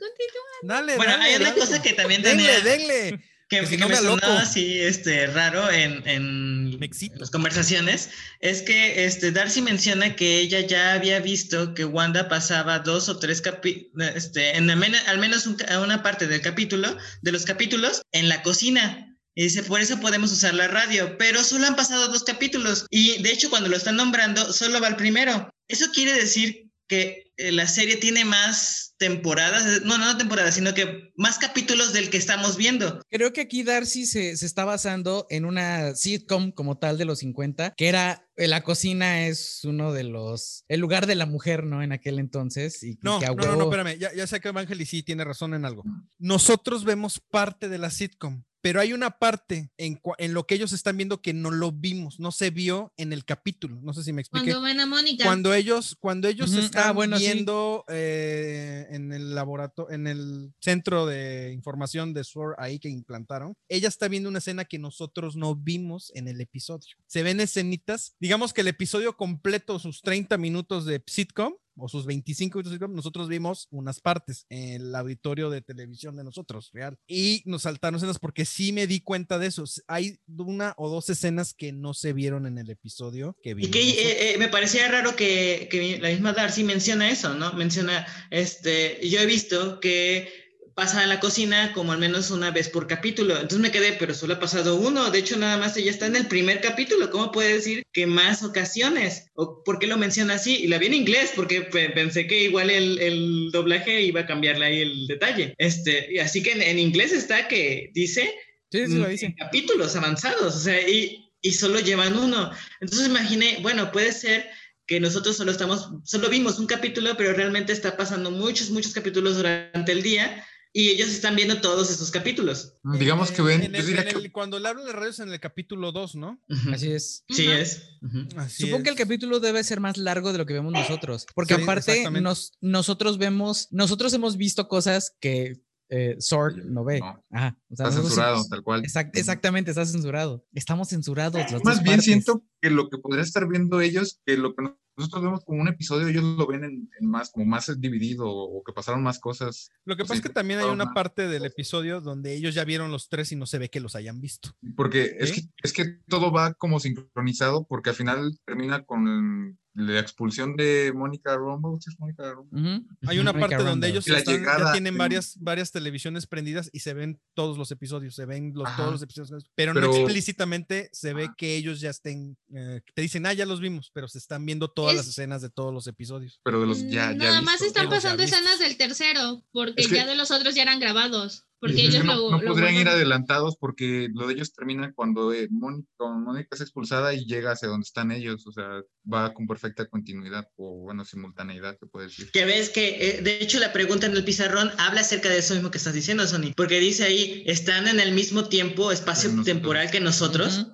Continúa. 0.00 0.50
Dale, 0.62 0.96
Bueno, 0.96 1.12
dale, 1.12 1.24
hay 1.24 1.34
una 1.36 1.50
dale. 1.50 1.60
cosa 1.60 1.82
que 1.82 1.92
también 1.92 2.22
Denle, 2.22 2.44
tenía. 2.44 2.60
denle. 2.60 3.10
que, 3.48 3.60
Que 3.60 3.66
que 3.66 3.76
no 3.78 3.88
me 3.88 3.96
sonaba 3.96 4.40
así 4.42 4.80
este, 4.80 5.26
raro 5.26 5.70
en, 5.70 6.06
en 6.08 6.78
las 7.18 7.30
conversaciones 7.30 8.10
es 8.40 8.62
que 8.62 9.04
este, 9.04 9.32
Darcy 9.32 9.60
menciona 9.60 10.14
que 10.16 10.38
ella 10.38 10.60
ya 10.60 10.92
había 10.94 11.18
visto 11.20 11.74
que 11.74 11.84
Wanda 11.84 12.28
pasaba 12.28 12.78
dos 12.78 13.08
o 13.08 13.18
tres 13.18 13.40
capítulos, 13.40 14.08
este, 14.14 14.56
en 14.56 14.70
al 14.70 14.76
menos, 14.76 15.00
al 15.08 15.18
menos 15.18 15.46
un 15.46 15.56
una 15.82 16.02
parte 16.02 16.26
del 16.26 16.40
capítulo, 16.40 16.96
de 17.22 17.32
los 17.32 17.44
capítulos, 17.44 18.02
en 18.12 18.28
la 18.28 18.42
cocina. 18.42 19.06
Y 19.34 19.44
dice, 19.44 19.62
por 19.62 19.80
eso 19.80 20.00
podemos 20.00 20.32
usar 20.32 20.54
la 20.54 20.68
radio, 20.68 21.16
pero 21.18 21.42
solo 21.44 21.66
han 21.66 21.76
pasado 21.76 22.08
dos 22.08 22.24
capítulos. 22.24 22.86
Y 22.90 23.22
de 23.22 23.30
hecho, 23.32 23.48
cuando 23.50 23.68
lo 23.68 23.76
están 23.76 23.96
nombrando, 23.96 24.52
solo 24.52 24.80
va 24.80 24.88
el 24.88 24.96
primero. 24.96 25.48
Eso 25.68 25.90
quiere 25.92 26.12
decir 26.14 26.66
que 26.88 27.29
la 27.52 27.66
serie 27.66 27.96
tiene 27.96 28.24
más 28.24 28.94
temporadas, 28.98 29.66
eh, 29.66 29.80
no, 29.84 29.96
no 29.98 30.16
temporadas, 30.16 30.54
sino 30.54 30.74
que 30.74 31.10
más 31.16 31.38
capítulos 31.38 31.92
del 31.92 32.10
que 32.10 32.18
estamos 32.18 32.56
viendo. 32.56 33.00
Creo 33.08 33.32
que 33.32 33.40
aquí 33.40 33.62
Darcy 33.62 34.06
se, 34.06 34.36
se 34.36 34.46
está 34.46 34.64
basando 34.64 35.26
en 35.30 35.44
una 35.44 35.94
sitcom 35.94 36.52
como 36.52 36.78
tal 36.78 36.98
de 36.98 37.06
los 37.06 37.20
50, 37.20 37.74
que 37.76 37.88
era 37.88 38.28
eh, 38.36 38.46
la 38.46 38.62
cocina 38.62 39.26
es 39.26 39.64
uno 39.64 39.92
de 39.92 40.04
los, 40.04 40.64
el 40.68 40.80
lugar 40.80 41.06
de 41.06 41.14
la 41.14 41.26
mujer, 41.26 41.64
¿no? 41.64 41.82
En 41.82 41.92
aquel 41.92 42.18
entonces. 42.18 42.82
Y, 42.82 42.90
y 42.90 42.98
No, 43.02 43.18
que 43.18 43.26
no, 43.26 43.34
no, 43.34 43.56
no, 43.56 43.64
espérame. 43.64 43.98
Ya, 43.98 44.12
ya 44.14 44.26
sé 44.26 44.40
que 44.40 44.48
Ángel 44.48 44.80
y 44.80 44.86
sí 44.86 45.02
tiene 45.02 45.24
razón 45.24 45.54
en 45.54 45.64
algo. 45.64 45.82
Nosotros 46.18 46.84
vemos 46.84 47.20
parte 47.20 47.68
de 47.68 47.78
la 47.78 47.90
sitcom, 47.90 48.42
pero 48.60 48.80
hay 48.80 48.92
una 48.92 49.18
parte 49.18 49.70
en, 49.78 50.00
en 50.18 50.34
lo 50.34 50.46
que 50.46 50.54
ellos 50.54 50.72
están 50.72 50.96
viendo 50.96 51.22
que 51.22 51.32
no 51.32 51.50
lo 51.50 51.72
vimos, 51.72 52.20
no 52.20 52.32
se 52.32 52.50
vio 52.50 52.92
en 52.96 53.12
el 53.12 53.24
capítulo. 53.24 53.80
No 53.82 53.92
sé 53.92 54.02
si 54.02 54.12
me 54.12 54.20
expliqué. 54.20 54.52
Cuando 54.52 54.62
ven 54.62 54.80
a 54.80 54.86
Mónica. 54.86 55.24
Cuando 55.24 55.54
ellos, 55.54 55.96
cuando 55.98 56.28
ellos 56.28 56.54
ah, 56.54 56.60
están 56.60 56.94
bueno, 56.94 57.18
sí. 57.18 57.24
viendo 57.24 57.84
eh, 57.88 58.86
en 58.90 59.12
el 59.12 59.34
laboratorio, 59.34 59.94
en 59.94 60.06
el 60.06 60.52
centro 60.60 61.06
de 61.06 61.52
información 61.52 62.12
de 62.12 62.24
SWORD 62.24 62.54
ahí 62.58 62.78
que 62.78 62.88
implantaron, 62.88 63.54
ella 63.68 63.88
está 63.88 64.08
viendo 64.08 64.28
una 64.28 64.38
escena 64.38 64.64
que 64.64 64.78
nosotros 64.78 65.36
no 65.36 65.54
vimos 65.54 66.12
en 66.14 66.28
el 66.28 66.40
episodio. 66.40 66.96
Se 67.06 67.22
ven 67.22 67.40
escenitas, 67.40 68.14
digamos 68.20 68.52
que 68.52 68.60
el 68.60 68.68
episodio 68.68 69.16
completo, 69.16 69.78
sus 69.78 70.02
30 70.02 70.36
minutos 70.38 70.84
de 70.84 71.02
sitcom 71.06 71.54
o 71.80 71.88
sus 71.88 72.06
25 72.06 72.58
minutos 72.58 72.78
de 72.78 72.88
nosotros 72.88 73.28
vimos 73.28 73.68
unas 73.70 74.00
partes 74.00 74.46
en 74.48 74.82
el 74.82 74.94
auditorio 74.94 75.50
de 75.50 75.62
televisión 75.62 76.16
de 76.16 76.24
nosotros, 76.24 76.70
real. 76.72 76.98
Y 77.06 77.42
nos 77.46 77.62
saltaron 77.62 77.96
escenas 77.96 78.18
porque 78.18 78.44
sí 78.44 78.72
me 78.72 78.86
di 78.86 79.00
cuenta 79.00 79.38
de 79.38 79.46
eso. 79.46 79.64
Hay 79.86 80.18
una 80.28 80.74
o 80.76 80.88
dos 80.88 81.08
escenas 81.10 81.54
que 81.54 81.72
no 81.72 81.94
se 81.94 82.12
vieron 82.12 82.46
en 82.46 82.58
el 82.58 82.70
episodio 82.70 83.36
que 83.42 83.50
Y 83.50 83.54
vimos. 83.54 83.70
que 83.70 83.90
eh, 83.90 84.34
eh, 84.34 84.38
me 84.38 84.48
parecía 84.48 84.88
raro 84.88 85.16
que, 85.16 85.68
que 85.70 85.98
la 86.00 86.08
misma 86.10 86.32
Darcy 86.32 86.64
menciona 86.64 87.10
eso, 87.10 87.34
¿no? 87.34 87.52
Menciona, 87.54 88.06
este, 88.30 89.00
yo 89.08 89.20
he 89.20 89.26
visto 89.26 89.80
que 89.80 90.49
pasa 90.80 91.02
a 91.02 91.06
la 91.06 91.20
cocina 91.20 91.72
como 91.74 91.92
al 91.92 91.98
menos 91.98 92.30
una 92.30 92.50
vez 92.50 92.68
por 92.70 92.86
capítulo. 92.86 93.34
Entonces 93.34 93.58
me 93.60 93.70
quedé, 93.70 93.92
pero 93.92 94.14
solo 94.14 94.34
ha 94.34 94.40
pasado 94.40 94.76
uno. 94.76 95.10
De 95.10 95.18
hecho, 95.18 95.36
nada 95.36 95.58
más 95.58 95.76
ella 95.76 95.90
está 95.90 96.06
en 96.06 96.16
el 96.16 96.26
primer 96.26 96.60
capítulo. 96.62 97.10
¿Cómo 97.10 97.30
puede 97.32 97.54
decir 97.54 97.82
que 97.92 98.06
más 98.06 98.42
ocasiones? 98.42 99.26
¿O 99.34 99.62
por 99.62 99.78
qué 99.78 99.86
lo 99.86 99.98
menciona 99.98 100.34
así? 100.34 100.56
Y 100.56 100.68
la 100.68 100.78
vi 100.78 100.86
en 100.86 100.94
inglés 100.94 101.32
porque 101.36 101.60
pe- 101.62 101.90
pensé 101.90 102.26
que 102.26 102.44
igual 102.44 102.70
el, 102.70 102.98
el 102.98 103.50
doblaje 103.52 104.00
iba 104.02 104.22
a 104.22 104.26
cambiarle 104.26 104.64
ahí 104.66 104.80
el 104.80 105.06
detalle. 105.06 105.54
Este, 105.58 106.20
así 106.20 106.42
que 106.42 106.52
en, 106.52 106.62
en 106.62 106.78
inglés 106.78 107.12
está 107.12 107.46
que 107.46 107.90
dice 107.92 108.34
Sí, 108.72 108.86
sí, 108.86 108.98
lo 108.98 109.06
mm, 109.06 109.10
dice. 109.10 109.34
capítulos 109.36 109.96
avanzados, 109.96 110.56
o 110.56 110.58
sea, 110.60 110.80
y, 110.88 111.30
y 111.42 111.52
solo 111.52 111.80
llevan 111.80 112.16
uno. 112.18 112.50
Entonces 112.80 113.08
imaginé, 113.08 113.58
bueno, 113.62 113.90
puede 113.92 114.12
ser 114.12 114.48
que 114.86 115.00
nosotros 115.00 115.36
solo 115.36 115.52
estamos, 115.52 115.88
solo 116.04 116.28
vimos 116.28 116.58
un 116.58 116.66
capítulo, 116.66 117.16
pero 117.16 117.32
realmente 117.32 117.72
está 117.72 117.96
pasando 117.96 118.30
muchos, 118.30 118.70
muchos 118.70 118.92
capítulos 118.92 119.36
durante 119.36 119.92
el 119.92 120.02
día 120.02 120.44
y 120.72 120.90
ellos 120.90 121.08
están 121.08 121.34
viendo 121.36 121.60
todos 121.60 121.90
estos 121.90 122.10
capítulos. 122.10 122.74
Digamos 122.98 123.30
que 123.32 123.42
ven, 123.42 123.62
en 123.62 123.72
yo 123.72 123.78
el- 123.80 123.86
diría 123.86 124.02
en 124.02 124.08
que 124.08 124.14
el- 124.18 124.32
cuando 124.32 124.58
le 124.60 124.68
hablan 124.68 124.86
de 124.86 124.92
rayos 124.92 125.18
en 125.20 125.32
el 125.32 125.40
capítulo 125.40 125.90
2, 125.92 126.14
¿no? 126.14 126.40
Así 126.72 126.92
es. 126.92 127.24
Sí 127.28 127.46
es. 127.48 127.98
Así 128.36 128.64
Supongo 128.64 128.84
que 128.84 128.90
el 128.90 128.96
capítulo 128.96 129.40
debe 129.40 129.64
ser 129.64 129.80
más 129.80 129.96
largo 129.96 130.32
de 130.32 130.38
lo 130.38 130.46
que 130.46 130.52
vemos 130.54 130.72
nosotros, 130.72 131.26
porque 131.34 131.56
Sí, 131.56 131.62
aparte 131.62 132.10
nos, 132.20 132.52
nosotros 132.60 133.18
vemos, 133.18 133.68
nosotros 133.70 134.12
hemos 134.12 134.36
visto 134.36 134.68
cosas 134.68 135.16
que 135.20 135.60
eh, 135.92 136.14
Sword 136.20 136.66
no 136.66 136.84
ve. 136.84 137.00
No. 137.00 137.20
Ajá. 137.32 137.58
o 137.68 137.74
sea, 137.74 137.88
está 137.88 138.00
censurado, 138.00 138.44
tal 138.48 138.62
cual. 138.62 138.84
Exact- 138.84 139.10
exactamente, 139.14 139.72
está 139.72 139.84
censurado. 139.84 140.46
Estamos 140.54 140.88
censurados. 140.88 141.40
las 141.40 141.50
dos 141.50 141.64
Más 141.64 141.82
bien 141.82 141.96
partes. 141.96 142.04
siento 142.04 142.44
que 142.62 142.70
lo 142.70 142.88
que 142.88 142.98
podría 142.98 143.24
estar 143.24 143.48
viendo 143.48 143.80
ellos, 143.80 144.20
que 144.24 144.36
lo 144.36 144.54
que 144.54 144.62
nosotros 144.96 145.22
vemos 145.22 145.44
como 145.44 145.60
un 145.60 145.68
episodio, 145.68 146.08
ellos 146.08 146.24
lo 146.24 146.46
ven 146.46 146.64
en, 146.64 146.90
en 146.98 147.06
más, 147.06 147.30
como 147.30 147.46
más 147.46 147.80
dividido 147.80 148.28
o 148.28 148.62
que 148.62 148.72
pasaron 148.72 149.02
más 149.02 149.18
cosas. 149.18 149.70
Lo 149.84 149.96
que 149.96 150.02
pasa 150.02 150.14
es 150.14 150.20
que 150.20 150.28
también 150.28 150.60
hay 150.60 150.66
una 150.66 150.86
más. 150.86 150.94
parte 150.94 151.28
del 151.28 151.44
episodio 151.44 152.00
donde 152.00 152.34
ellos 152.34 152.54
ya 152.54 152.64
vieron 152.64 152.90
los 152.90 153.08
tres 153.08 153.32
y 153.32 153.36
no 153.36 153.46
se 153.46 153.58
ve 153.58 153.70
que 153.70 153.80
los 153.80 153.96
hayan 153.96 154.20
visto. 154.20 154.50
Porque 154.76 155.16
es, 155.18 155.32
que, 155.32 155.42
es 155.62 155.72
que 155.72 155.84
todo 156.08 156.32
va 156.32 156.54
como 156.54 156.80
sincronizado, 156.80 157.66
porque 157.66 157.90
al 157.90 157.96
final 157.96 158.38
termina 158.44 158.84
con 158.84 159.58
la 159.74 160.00
expulsión 160.00 160.56
de 160.56 160.92
Mónica. 160.94 161.36
Ujú. 161.38 162.86
Hay 163.06 163.18
una 163.18 163.32
parte 163.32 163.56
donde 163.56 163.88
ellos 163.88 164.06
están- 164.08 164.42
ya 164.44 164.72
tienen 164.72 164.96
varias, 164.98 165.36
varias 165.38 165.70
televisiones 165.70 166.26
prendidas 166.26 166.68
y 166.72 166.80
se 166.80 166.92
ven 166.94 167.20
todos 167.34 167.56
los 167.56 167.70
episodios, 167.70 168.14
se 168.14 168.26
ven 168.26 168.52
los, 168.54 168.68
todos 168.76 168.92
los 168.92 169.02
episodios, 169.02 169.44
pero, 169.54 169.72
Pero- 169.74 169.86
no 169.88 169.94
explícitamente 169.96 170.88
se 170.92 171.14
ve 171.14 171.24
Ajá. 171.24 171.34
que 171.36 171.56
ellos 171.56 171.80
ya 171.80 171.90
estén, 171.90 172.36
eh, 172.54 172.80
te 172.94 173.02
dicen, 173.02 173.26
ah, 173.26 173.32
ya 173.32 173.46
los 173.46 173.60
vimos, 173.60 173.90
pero 173.94 174.08
se 174.08 174.18
están 174.18 174.44
viendo 174.44 174.68
todas 174.68 174.92
Es- 174.92 174.96
las 174.98 175.08
escenas 175.08 175.42
de 175.42 175.50
todos 175.50 175.72
los 175.72 175.86
episodios. 175.86 176.40
Pero 176.44 176.60
de 176.60 176.66
los 176.66 176.80
ya, 176.82 177.12
ya 177.12 177.14
Mm, 177.14 177.18
Nada 177.18 177.42
más 177.42 177.62
están 177.62 177.84
ya 177.84 177.90
pasando 177.90 178.22
escenas 178.22 178.58
del 178.58 178.76
tercero, 178.76 179.44
porque 179.52 179.74
Es 179.82 179.88
que- 179.88 179.96
ya 179.96 180.06
de 180.06 180.14
los 180.16 180.30
otros 180.30 180.54
ya 180.54 180.62
eran 180.62 180.80
grabados. 180.80 181.46
Porque 181.60 181.82
ellos 181.82 182.02
no, 182.04 182.14
lo, 182.16 182.30
no 182.30 182.38
lo 182.40 182.48
podrían 182.52 182.74
ir 182.74 182.88
adelantados 182.88 183.56
porque 183.58 184.08
lo 184.14 184.26
de 184.26 184.32
ellos 184.32 184.54
termina 184.54 184.92
cuando 184.94 185.32
eh, 185.34 185.46
Mónica, 185.50 185.86
cuando 185.98 186.18
Mónica 186.32 186.48
es 186.52 186.62
expulsada 186.62 187.12
y 187.12 187.26
llega 187.26 187.52
hacia 187.52 187.68
donde 187.68 187.84
están 187.84 188.10
ellos. 188.12 188.46
O 188.46 188.52
sea, 188.52 188.80
va 189.12 189.34
con 189.34 189.46
perfecta 189.46 189.86
continuidad 189.86 190.48
o, 190.56 190.78
bueno, 190.80 191.04
simultaneidad, 191.04 191.76
se 191.78 191.86
puede 191.86 192.06
decir. 192.06 192.30
Que 192.32 192.46
ves 192.46 192.70
que, 192.70 193.18
eh, 193.18 193.20
de 193.22 193.42
hecho, 193.42 193.58
la 193.60 193.74
pregunta 193.74 194.06
en 194.06 194.12
el 194.16 194.24
pizarrón 194.24 194.70
habla 194.78 195.02
acerca 195.02 195.28
de 195.28 195.36
eso 195.38 195.52
mismo 195.54 195.70
que 195.70 195.76
estás 195.78 195.92
diciendo, 195.92 196.26
Sony, 196.26 196.52
porque 196.56 196.80
dice 196.80 197.04
ahí, 197.04 197.42
están 197.46 197.88
en 197.88 198.00
el 198.00 198.12
mismo 198.12 198.48
tiempo, 198.48 198.90
espacio 198.90 199.28
nosotros. 199.28 199.44
temporal 199.46 199.90
que 199.90 200.00
nosotros. 200.00 200.66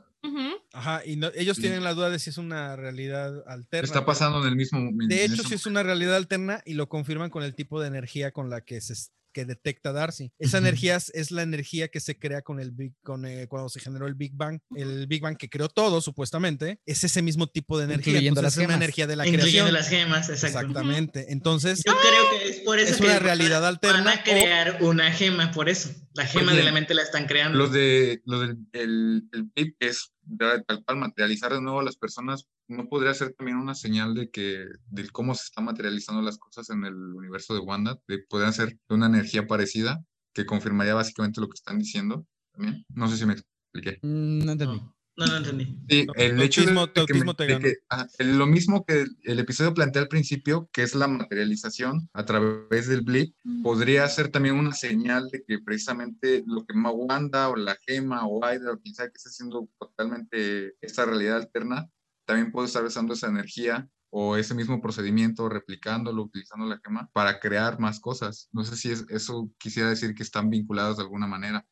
Ajá, 0.73 1.03
y 1.07 1.17
no- 1.17 1.31
ellos 1.35 1.57
Sí. 1.57 1.63
tienen 1.63 1.83
la 1.85 1.95
duda 1.95 2.11
de 2.11 2.19
si 2.19 2.31
es 2.31 2.39
una 2.39 2.77
realidad 2.77 3.43
alterna. 3.49 3.87
Está 3.87 4.05
pasando 4.05 4.43
en 4.43 4.49
el 4.49 4.57
mismo 4.57 4.79
momento. 4.81 5.15
De 5.15 5.25
hecho, 5.25 5.43
sí 5.43 5.55
es 5.55 5.65
una 5.67 5.83
realidad 5.83 6.17
alterna 6.17 6.63
y 6.67 6.75
lo 6.75 6.89
confirman 6.89 7.31
con 7.31 7.43
el 7.43 7.55
tipo 7.55 7.81
de 7.81 7.89
energía 7.89 8.31
con 8.33 8.51
la 8.51 8.61
que 8.61 8.81
se 8.81 8.93
es- 8.93 9.11
que 9.37 9.45
detecta 9.45 9.93
Darcy. 9.93 10.33
Esa 10.39 10.57
energía 10.57 10.97
es, 10.97 11.11
es 11.15 11.31
la 11.31 11.43
energía 11.43 11.89
que 11.89 12.01
se 12.01 12.19
crea 12.19 12.41
con 12.41 12.59
el 12.59 12.71
Big, 12.71 12.95
con, 13.03 13.27
eh, 13.27 13.47
cuando 13.49 13.69
se 13.69 13.81
generó 13.81 14.07
el 14.07 14.15
Big 14.15 14.33
Bang. 14.35 14.61
El 14.75 15.07
Big 15.07 15.21
Bang 15.21 15.37
que 15.37 15.51
creó 15.51 15.69
todo, 15.69 16.01
supuestamente, 16.01 16.81
es 16.87 17.05
ese 17.05 17.21
mismo 17.21 17.47
tipo 17.47 17.77
de 17.77 17.85
energía. 17.85 18.13
Incluyendo 18.15 18.41
Entonces, 18.41 18.57
las 18.57 18.63
es 18.63 18.67
una 18.69 18.77
energía 18.77 19.07
de 19.07 19.17
la 19.17 19.27
incluyendo 19.27 19.69
creación. 19.71 19.75
las 19.75 19.89
gemas, 19.91 20.29
exacto. 20.31 20.59
Exactamente. 20.59 21.27
Entonces, 21.33 21.83
Yo 21.85 21.93
creo 21.93 22.41
que 22.41 22.49
es 22.49 22.61
por 22.61 22.79
eso 22.79 22.93
es 22.93 22.97
que 22.97 23.03
una 23.05 23.13
van 23.13 23.23
a- 23.23 23.27
realidad 23.27 23.67
alterna 23.67 23.99
Van 24.05 24.09
a 24.09 24.21
o- 24.21 24.25
crear 24.25 24.79
una 24.83 25.13
gema, 25.13 25.51
por 25.53 25.69
eso. 25.69 25.91
La 26.15 26.25
gema 26.25 26.55
de 26.55 26.63
la 26.65 26.73
mente 26.73 26.95
la 26.95 27.03
están 27.03 27.27
creando. 27.27 27.59
Los 27.59 27.73
de 27.73 28.23
lo 28.25 28.41
del 28.41 28.57
el, 28.73 29.25
el 29.33 29.77
es 29.81 30.13
ya 30.25 30.63
tal 30.63 30.83
cual 30.83 30.97
materializar 30.97 31.53
de 31.53 31.61
nuevo 31.61 31.81
a 31.81 31.85
las 31.85 31.97
personas, 31.97 32.47
¿no 32.69 32.89
podría 32.89 33.15
ser 33.15 33.33
también 33.35 33.59
una 33.59 33.75
señal 33.75 34.15
de 34.15 34.31
que 34.31 34.65
de 34.91 35.09
cómo 35.11 35.35
se 35.35 35.45
están 35.45 35.65
materializando 35.67 36.23
las 36.23 36.39
cosas 36.39 36.69
en 36.71 36.85
el 36.85 36.95
universo 36.95 37.55
de 37.55 37.61
Wanda? 37.61 37.99
De 38.09 38.19
podrían 38.29 38.53
ser 38.53 38.79
de 38.89 38.95
una 38.95 39.07
energía 39.07 39.47
parecida 39.47 40.03
que 40.35 40.45
confirmaría 40.47 40.95
básicamente 40.95 41.41
lo 41.41 41.49
que 41.49 41.55
están 41.57 41.79
diciendo 41.79 42.27
también. 42.53 42.85
No 42.95 43.09
sé 43.09 43.17
si 43.17 43.27
me 43.27 43.35
expliqué. 43.35 43.99
Mm, 44.03 44.45
No 44.45 44.53
entendí. 44.53 44.83
No, 45.19 45.27
no, 45.27 45.37
entendí. 45.39 45.65
Sí, 45.89 46.07
el 46.15 46.43
hecho 46.43 46.61
de, 46.67 46.73
autismo- 46.73 46.93
tu 46.93 47.01
de 47.01 47.07
que 47.07 47.13
me- 47.15 47.19
autismo 47.21 47.35
te 47.35 47.45
de 47.47 47.53
ganó. 47.55 47.63
que, 47.65 47.75
ah, 47.89 48.07
el- 48.19 48.37
lo 48.37 48.47
mismo 48.47 48.85
que 48.85 49.01
el, 49.01 49.17
el 49.23 49.39
episodio 49.39 49.73
plantea 49.73 50.03
al 50.03 50.09
principio, 50.09 50.69
que 50.75 50.83
es 50.83 50.95
la 50.95 51.09
materialización 51.09 52.11
a 52.13 52.27
través 52.27 52.87
del 52.89 53.01
blip, 53.01 53.35
podría 53.63 54.07
ser 54.09 54.29
también 54.29 54.57
una 54.57 54.75
señal 54.75 55.29
de 55.31 55.43
que 55.47 55.59
precisamente 55.61 56.45
lo 56.47 56.67
que 56.67 56.75
Wanda 56.79 57.49
o 57.49 57.57
la 57.57 57.79
Gema 57.87 58.27
o 58.27 58.45
Aida 58.45 58.73
o 58.73 58.79
quien 58.79 58.95
sea 58.95 59.07
que 59.07 59.13
esté 59.17 59.31
haciendo 59.31 59.71
totalmente 59.79 60.75
esta 60.83 61.07
realidad 61.07 61.39
alterna, 61.39 61.89
también 62.27 62.53
puede 62.53 62.67
estar 62.67 62.85
usando 62.85 63.15
esa 63.15 63.29
energía 63.29 63.89
o 64.11 64.37
ese 64.37 64.55
mismo 64.55 64.81
procedimiento, 64.81 65.49
replicándolo, 65.49 66.23
utilizando 66.23 66.67
la 66.67 66.81
gema 66.85 67.11
para 67.13 67.41
crear 67.41 67.79
más 67.79 68.01
cosas. 68.01 68.49
No 68.53 68.65
sé 68.65 68.77
si 68.77 68.91
es, 68.91 69.05
eso 69.09 69.51
quisiera 69.59 69.89
decir 69.89 70.15
que 70.15 70.23
están 70.23 70.51
vinculados 70.51 70.97
de 70.97 71.03
alguna 71.03 71.27
manera. 71.27 71.67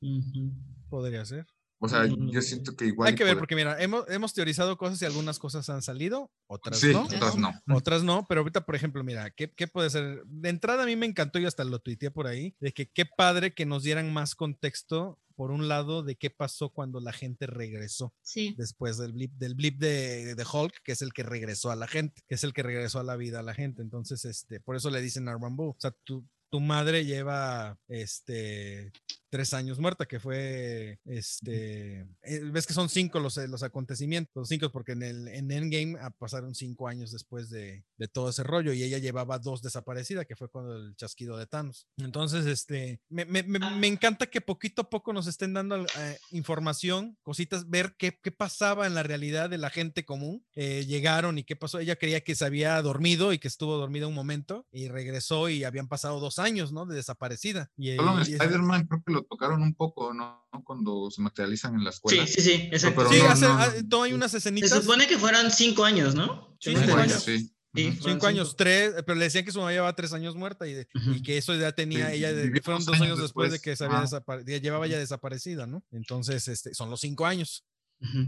Podría 0.88 1.24
ser. 1.24 1.46
O 1.84 1.88
sea, 1.88 2.06
yo 2.06 2.40
siento 2.40 2.74
que 2.76 2.86
igual... 2.86 3.08
Hay 3.08 3.14
que 3.14 3.24
ver, 3.24 3.36
porque 3.36 3.54
mira, 3.54 3.78
hemos, 3.82 4.08
hemos 4.08 4.32
teorizado 4.32 4.78
cosas 4.78 5.02
y 5.02 5.04
algunas 5.04 5.38
cosas 5.38 5.68
han 5.68 5.82
salido, 5.82 6.30
otras 6.46 6.78
Sí, 6.78 6.92
no. 6.92 7.02
otras 7.02 7.36
no. 7.36 7.52
Otras 7.76 8.02
no, 8.02 8.24
pero 8.26 8.40
ahorita, 8.40 8.64
por 8.64 8.74
ejemplo, 8.74 9.04
mira, 9.04 9.30
¿qué, 9.30 9.52
¿qué 9.52 9.66
puede 9.66 9.90
ser? 9.90 10.22
De 10.24 10.48
entrada 10.48 10.84
a 10.84 10.86
mí 10.86 10.96
me 10.96 11.04
encantó 11.04 11.38
y 11.38 11.44
hasta 11.44 11.62
lo 11.64 11.80
tuiteé 11.80 12.10
por 12.10 12.26
ahí, 12.26 12.56
de 12.58 12.72
que 12.72 12.90
qué 12.90 13.04
padre 13.04 13.52
que 13.52 13.66
nos 13.66 13.82
dieran 13.82 14.12
más 14.14 14.34
contexto, 14.34 15.18
por 15.36 15.50
un 15.50 15.68
lado, 15.68 16.02
de 16.02 16.16
qué 16.16 16.30
pasó 16.30 16.70
cuando 16.70 17.00
la 17.00 17.12
gente 17.12 17.46
regresó 17.46 18.14
Sí. 18.22 18.54
después 18.56 18.98
del 18.98 19.12
blip, 19.12 19.32
del 19.34 19.54
blip 19.54 19.78
de, 19.78 20.34
de 20.34 20.44
Hulk, 20.50 20.82
que 20.82 20.92
es 20.92 21.02
el 21.02 21.12
que 21.12 21.22
regresó 21.22 21.70
a 21.70 21.76
la 21.76 21.86
gente, 21.88 22.22
que 22.26 22.34
es 22.36 22.44
el 22.44 22.52
que 22.52 22.62
regresó 22.62 23.00
a 23.00 23.04
la 23.04 23.16
vida 23.16 23.40
a 23.40 23.42
la 23.42 23.54
gente. 23.54 23.82
Entonces, 23.82 24.24
este, 24.24 24.60
por 24.60 24.76
eso 24.76 24.90
le 24.90 25.00
dicen 25.00 25.28
a 25.28 25.32
Rambo, 25.36 25.70
o 25.70 25.76
sea, 25.78 25.90
tu, 26.04 26.24
tu 26.50 26.60
madre 26.60 27.04
lleva, 27.04 27.78
este, 27.88 28.92
tres 29.34 29.52
años 29.52 29.80
muerta, 29.80 30.06
que 30.06 30.20
fue, 30.20 31.00
este, 31.06 32.02
eh, 32.22 32.40
ves 32.52 32.68
que 32.68 32.72
son 32.72 32.88
cinco 32.88 33.18
los, 33.18 33.36
eh, 33.36 33.48
los 33.48 33.64
acontecimientos, 33.64 34.30
los 34.36 34.48
cinco, 34.48 34.70
porque 34.70 34.92
en 34.92 35.02
el 35.02 35.26
en 35.26 35.50
Endgame 35.50 35.96
ah, 36.00 36.10
pasaron 36.10 36.54
cinco 36.54 36.86
años 36.86 37.10
después 37.10 37.50
de, 37.50 37.84
de 37.98 38.06
todo 38.06 38.30
ese 38.30 38.44
rollo 38.44 38.72
y 38.72 38.84
ella 38.84 38.98
llevaba 38.98 39.40
dos 39.40 39.60
desaparecida, 39.60 40.24
que 40.24 40.36
fue 40.36 40.48
cuando 40.48 40.76
el 40.76 40.94
chasquido 40.94 41.36
de 41.36 41.46
Thanos. 41.48 41.88
Entonces, 41.96 42.46
este, 42.46 43.00
me, 43.08 43.24
me- 43.24 43.42
me- 43.42 43.58
me 43.58 43.86
encanta 43.88 44.26
que 44.26 44.40
poquito 44.40 44.82
a 44.82 44.88
poco 44.90 45.12
nos 45.12 45.26
estén 45.26 45.52
dando 45.52 45.84
eh, 45.84 46.18
información, 46.30 47.16
cositas, 47.22 47.68
ver 47.68 47.96
qué, 47.98 48.16
qué 48.22 48.30
pasaba 48.30 48.86
en 48.86 48.94
la 48.94 49.02
realidad 49.02 49.50
de 49.50 49.58
la 49.58 49.70
gente 49.70 50.04
común. 50.04 50.44
Eh, 50.54 50.84
llegaron 50.86 51.38
y 51.38 51.44
qué 51.44 51.56
pasó. 51.56 51.80
Ella 51.80 51.96
creía 51.96 52.20
que 52.22 52.36
se 52.36 52.44
había 52.44 52.80
dormido 52.82 53.32
y 53.32 53.38
que 53.40 53.48
estuvo 53.48 53.76
dormida 53.76 54.06
un 54.06 54.14
momento 54.14 54.66
y 54.70 54.86
regresó 54.88 55.48
y 55.48 55.64
habían 55.64 55.88
pasado 55.88 56.20
dos 56.20 56.38
años, 56.38 56.72
¿no? 56.72 56.86
De 56.86 56.94
desaparecida. 56.94 57.70
Y, 57.76 57.96
Solo 57.96 58.20
y- 58.20 58.34
Spider-Man 58.34 58.86
creo 58.86 59.02
que 59.04 59.12
lo 59.12 59.23
tocaron 59.28 59.62
un 59.62 59.74
poco, 59.74 60.12
¿no? 60.14 60.46
Cuando 60.64 61.10
se 61.10 61.20
materializan 61.22 61.74
en 61.74 61.84
la 61.84 61.90
escuela. 61.90 62.26
Sí, 62.26 62.32
sí, 62.34 62.40
sí, 62.42 62.52
exacto. 62.72 62.96
pero 63.08 63.10
Sí, 63.12 63.18
no, 63.22 63.28
hace, 63.58 63.82
no, 63.84 64.02
hay 64.02 64.12
unas 64.12 64.30
Se 64.30 64.38
escenitas. 64.38 64.70
supone 64.70 65.06
que 65.06 65.18
fueron 65.18 65.50
cinco 65.50 65.84
años, 65.84 66.14
¿no? 66.14 66.56
Cinco 66.60 66.94
años. 66.96 67.22
sí. 67.22 67.50
Cinco 67.76 68.28
años, 68.28 68.54
tres, 68.56 68.92
pero 69.04 69.16
le 69.18 69.24
decían 69.24 69.44
que 69.44 69.50
su 69.50 69.58
mamá 69.58 69.72
llevaba 69.72 69.96
tres 69.96 70.12
años 70.12 70.36
muerta 70.36 70.64
y, 70.68 70.74
de- 70.74 70.86
y 70.94 71.10
Ujú. 71.10 71.22
que 71.24 71.38
eso 71.38 71.56
ya 71.56 71.72
tenía 71.72 72.08
Sí, 72.10 72.18
ella, 72.18 72.32
de- 72.32 72.60
fueron 72.62 72.84
dos 72.84 72.94
años 72.94 73.06
años 73.08 73.18
después 73.20 73.50
de 73.50 73.58
que 73.58 73.74
se 73.74 73.84
había 73.84 74.04
Ah. 74.04 74.40
llevaba 74.62 74.86
ya 74.86 74.96
desaparecida, 74.96 75.66
¿no? 75.66 75.82
Entonces, 75.90 76.46
este, 76.46 76.72
son 76.72 76.88
los 76.88 77.00
cinco 77.00 77.26
años, 77.26 77.64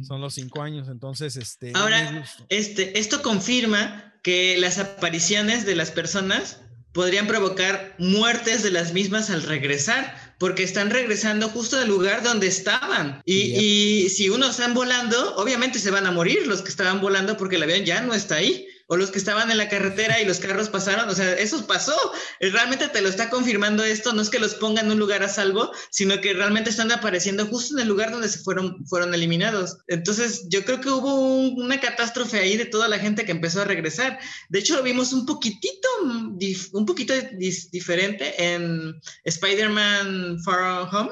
son 0.03 0.21
los 0.21 0.35
cinco 0.35 0.63
años, 0.63 0.89
entonces, 0.89 1.37
este. 1.37 1.71
Ahora. 1.77 2.25
Este, 2.49 2.99
esto 2.99 3.23
confirma 3.23 4.15
que 4.25 4.57
las 4.59 4.79
apariciones 4.79 5.65
de 5.65 5.77
las 5.77 5.93
personas 5.93 6.61
podrían 6.93 7.29
provocar 7.29 7.95
muertes 8.01 8.65
de 8.65 8.73
las 8.73 8.95
mismas 8.95 9.31
al 9.31 9.45
regresar, 9.45 10.26
porque 10.39 10.63
están 10.63 10.91
regresando 10.91 11.49
justo 11.49 11.77
del 11.77 11.89
lugar 11.89 12.23
donde 12.23 12.47
estaban. 12.47 13.23
Y, 13.25 13.55
y 13.55 14.09
si 14.11 14.29
unos 14.29 14.51
están 14.51 14.75
volando, 14.75 15.37
obviamente 15.37 15.79
se 15.79 15.91
van 15.91 16.07
a 16.07 16.11
morir 16.11 16.47
los 16.47 16.63
que 16.63 16.69
estaban 16.69 17.01
volando 17.01 17.37
porque 17.37 17.57
el 17.57 17.63
avión 17.63 17.85
ya 17.85 18.03
no 18.03 18.15
está 18.15 18.37
ahí. 18.37 18.67
O 18.89 18.97
los 18.97 19.11
que 19.11 19.19
estaban 19.19 19.51
en 19.51 19.59
la 19.59 19.69
carretera 19.69 20.21
y 20.21 20.25
los 20.27 20.39
carros 20.39 20.69
pasaron, 20.69 21.09
o 21.09 21.15
sea, 21.15 21.33
eso 21.35 21.67
pasó. 21.67 21.95
Eh, 22.41 22.51
Realmente 22.51 22.89
te 22.89 23.01
lo 23.03 23.09
está 23.09 23.31
confirmando 23.31 23.83
esto, 23.85 24.13
no 24.13 24.23
es 24.23 24.31
que 24.31 24.39
los 24.39 24.55
pongan 24.55 24.87
en 24.87 24.93
un 24.93 24.99
lugar 24.99 25.23
a 25.23 25.29
salvo, 25.29 25.73
sino 25.91 26.21
que 26.21 26.33
realmente 26.35 26.71
están 26.71 26.93
apareciendo 26.93 27.47
justo 27.47 27.75
en 27.75 27.83
el 27.83 27.89
lugar 27.89 28.11
donde 28.13 28.29
se 28.29 28.39
fueron, 28.39 28.87
fueron 28.87 29.13
eliminados. 29.15 29.79
Entonces, 29.89 30.47
yo 30.49 30.65
creo 30.65 30.81
que 30.81 30.89
hubo 30.91 31.15
un- 31.15 31.61
una 31.63 31.81
catástrofe 31.81 32.39
ahí 32.39 32.57
de 32.57 32.65
toda 32.67 32.87
la 32.89 32.99
gente 32.99 33.25
que 33.25 33.33
empezó 33.33 33.61
a 33.63 33.65
regresar. 33.65 34.19
De 34.49 34.59
hecho, 34.61 34.75
lo 34.77 34.83
vimos 34.83 35.13
un 35.13 35.27
poquitito, 35.27 35.89
mm, 36.05 36.39
un 36.73 36.87
poquito 36.87 37.13
diferente 37.71 38.35
en 38.55 38.95
Spider-Man 39.25 40.39
Far 40.45 40.89
Home. 40.93 41.11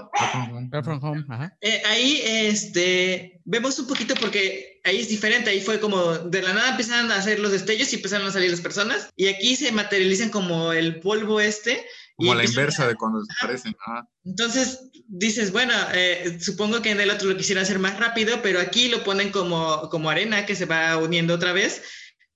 Far 0.71 0.85
From 0.85 1.03
Home, 1.03 1.25
ajá. 1.29 1.57
Eh, 1.61 1.83
ahí 1.87 2.21
este, 2.25 3.41
vemos 3.45 3.79
un 3.79 3.87
poquito 3.87 4.15
porque 4.21 4.74
ahí 4.85 5.01
es 5.01 5.09
diferente, 5.09 5.51
ahí 5.51 5.61
fue 5.61 5.81
como 5.81 6.13
de 6.19 6.43
la 6.43 6.53
nada 6.53 6.71
empezaron 6.71 7.11
a 7.11 7.17
hacer 7.17 7.41
los 7.41 7.53
destellos 7.53 7.93
y 7.93 7.97
empezaron 7.97 8.27
a 8.29 8.33
salir 8.33 8.51
las 8.51 8.61
personas 8.61 9.09
y 9.17 9.29
aquí 9.29 9.57
se 9.57 9.73
materializan 9.73 10.29
como 10.29 10.73
el 10.73 11.01
polvo 11.01 11.41
este. 11.41 11.85
y 12.19 12.27
Como 12.27 12.33
a 12.33 12.37
la 12.37 12.45
inversa 12.45 12.87
de 12.87 12.95
cuando 12.95 13.23
desaparecen. 13.23 13.75
Ah, 13.87 14.07
entonces 14.25 14.91
dices, 15.09 15.53
bueno, 15.53 15.73
eh, 15.95 16.39
supongo 16.41 16.83
que 16.83 16.91
en 16.91 17.01
el 17.01 17.11
otro 17.11 17.29
lo 17.29 17.37
quisiera 17.37 17.63
hacer 17.63 17.79
más 17.79 17.99
rápido, 17.99 18.41
pero 18.43 18.61
aquí 18.61 18.89
lo 18.89 19.03
ponen 19.05 19.31
como, 19.31 19.89
como 19.89 20.11
arena 20.11 20.47
que 20.47 20.55
se 20.55 20.67
va 20.67 20.97
uniendo 20.99 21.35
otra 21.35 21.53
vez. 21.53 21.83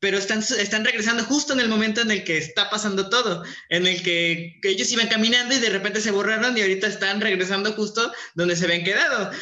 pero 0.00 0.16
están, 0.16 0.38
están 0.38 0.84
regresando 0.84 1.24
justo 1.24 1.52
en 1.52 1.60
el 1.60 1.68
momento 1.68 2.00
en 2.00 2.10
el 2.12 2.22
que 2.24 2.38
está 2.38 2.70
pasando 2.70 3.10
todo, 3.10 3.42
en 3.68 3.86
el 3.86 4.02
que, 4.02 4.58
que 4.62 4.70
ellos 4.70 4.92
iban 4.92 5.08
caminando 5.08 5.54
y 5.54 5.58
de 5.58 5.70
repente 5.70 6.00
se 6.00 6.12
borraron 6.12 6.56
y 6.56 6.60
ahorita 6.62 6.86
están 6.86 7.20
regresando 7.20 7.72
justo 7.72 8.12
donde 8.34 8.56
se 8.56 8.64
habían 8.64 8.84
quedado. 8.84 9.32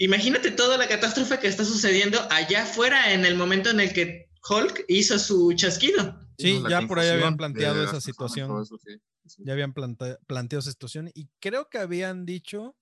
Imagínate 0.00 0.50
toda 0.50 0.78
la 0.78 0.88
catástrofe 0.88 1.38
que 1.38 1.46
está 1.46 1.62
sucediendo 1.64 2.18
allá 2.30 2.62
afuera 2.62 3.12
en 3.12 3.26
el 3.26 3.36
momento 3.36 3.68
en 3.68 3.80
el 3.80 3.92
que 3.92 4.30
Hulk 4.48 4.86
hizo 4.88 5.18
su 5.18 5.52
chasquido. 5.52 6.18
Sí, 6.38 6.62
ya 6.70 6.80
por 6.86 6.98
ahí 6.98 7.10
habían 7.10 7.36
planteado 7.36 7.84
esa 7.84 8.00
situación. 8.00 8.48
todo 8.48 8.62
eso, 8.62 8.78
sí, 8.78 8.92
sí. 9.26 9.42
Ya 9.44 9.52
habían 9.52 9.74
plante- 9.74 10.16
planteado 10.26 10.60
esa 10.60 10.70
situación 10.70 11.10
y 11.14 11.28
creo 11.38 11.68
que 11.68 11.76
habían 11.76 12.24
dicho 12.24 12.74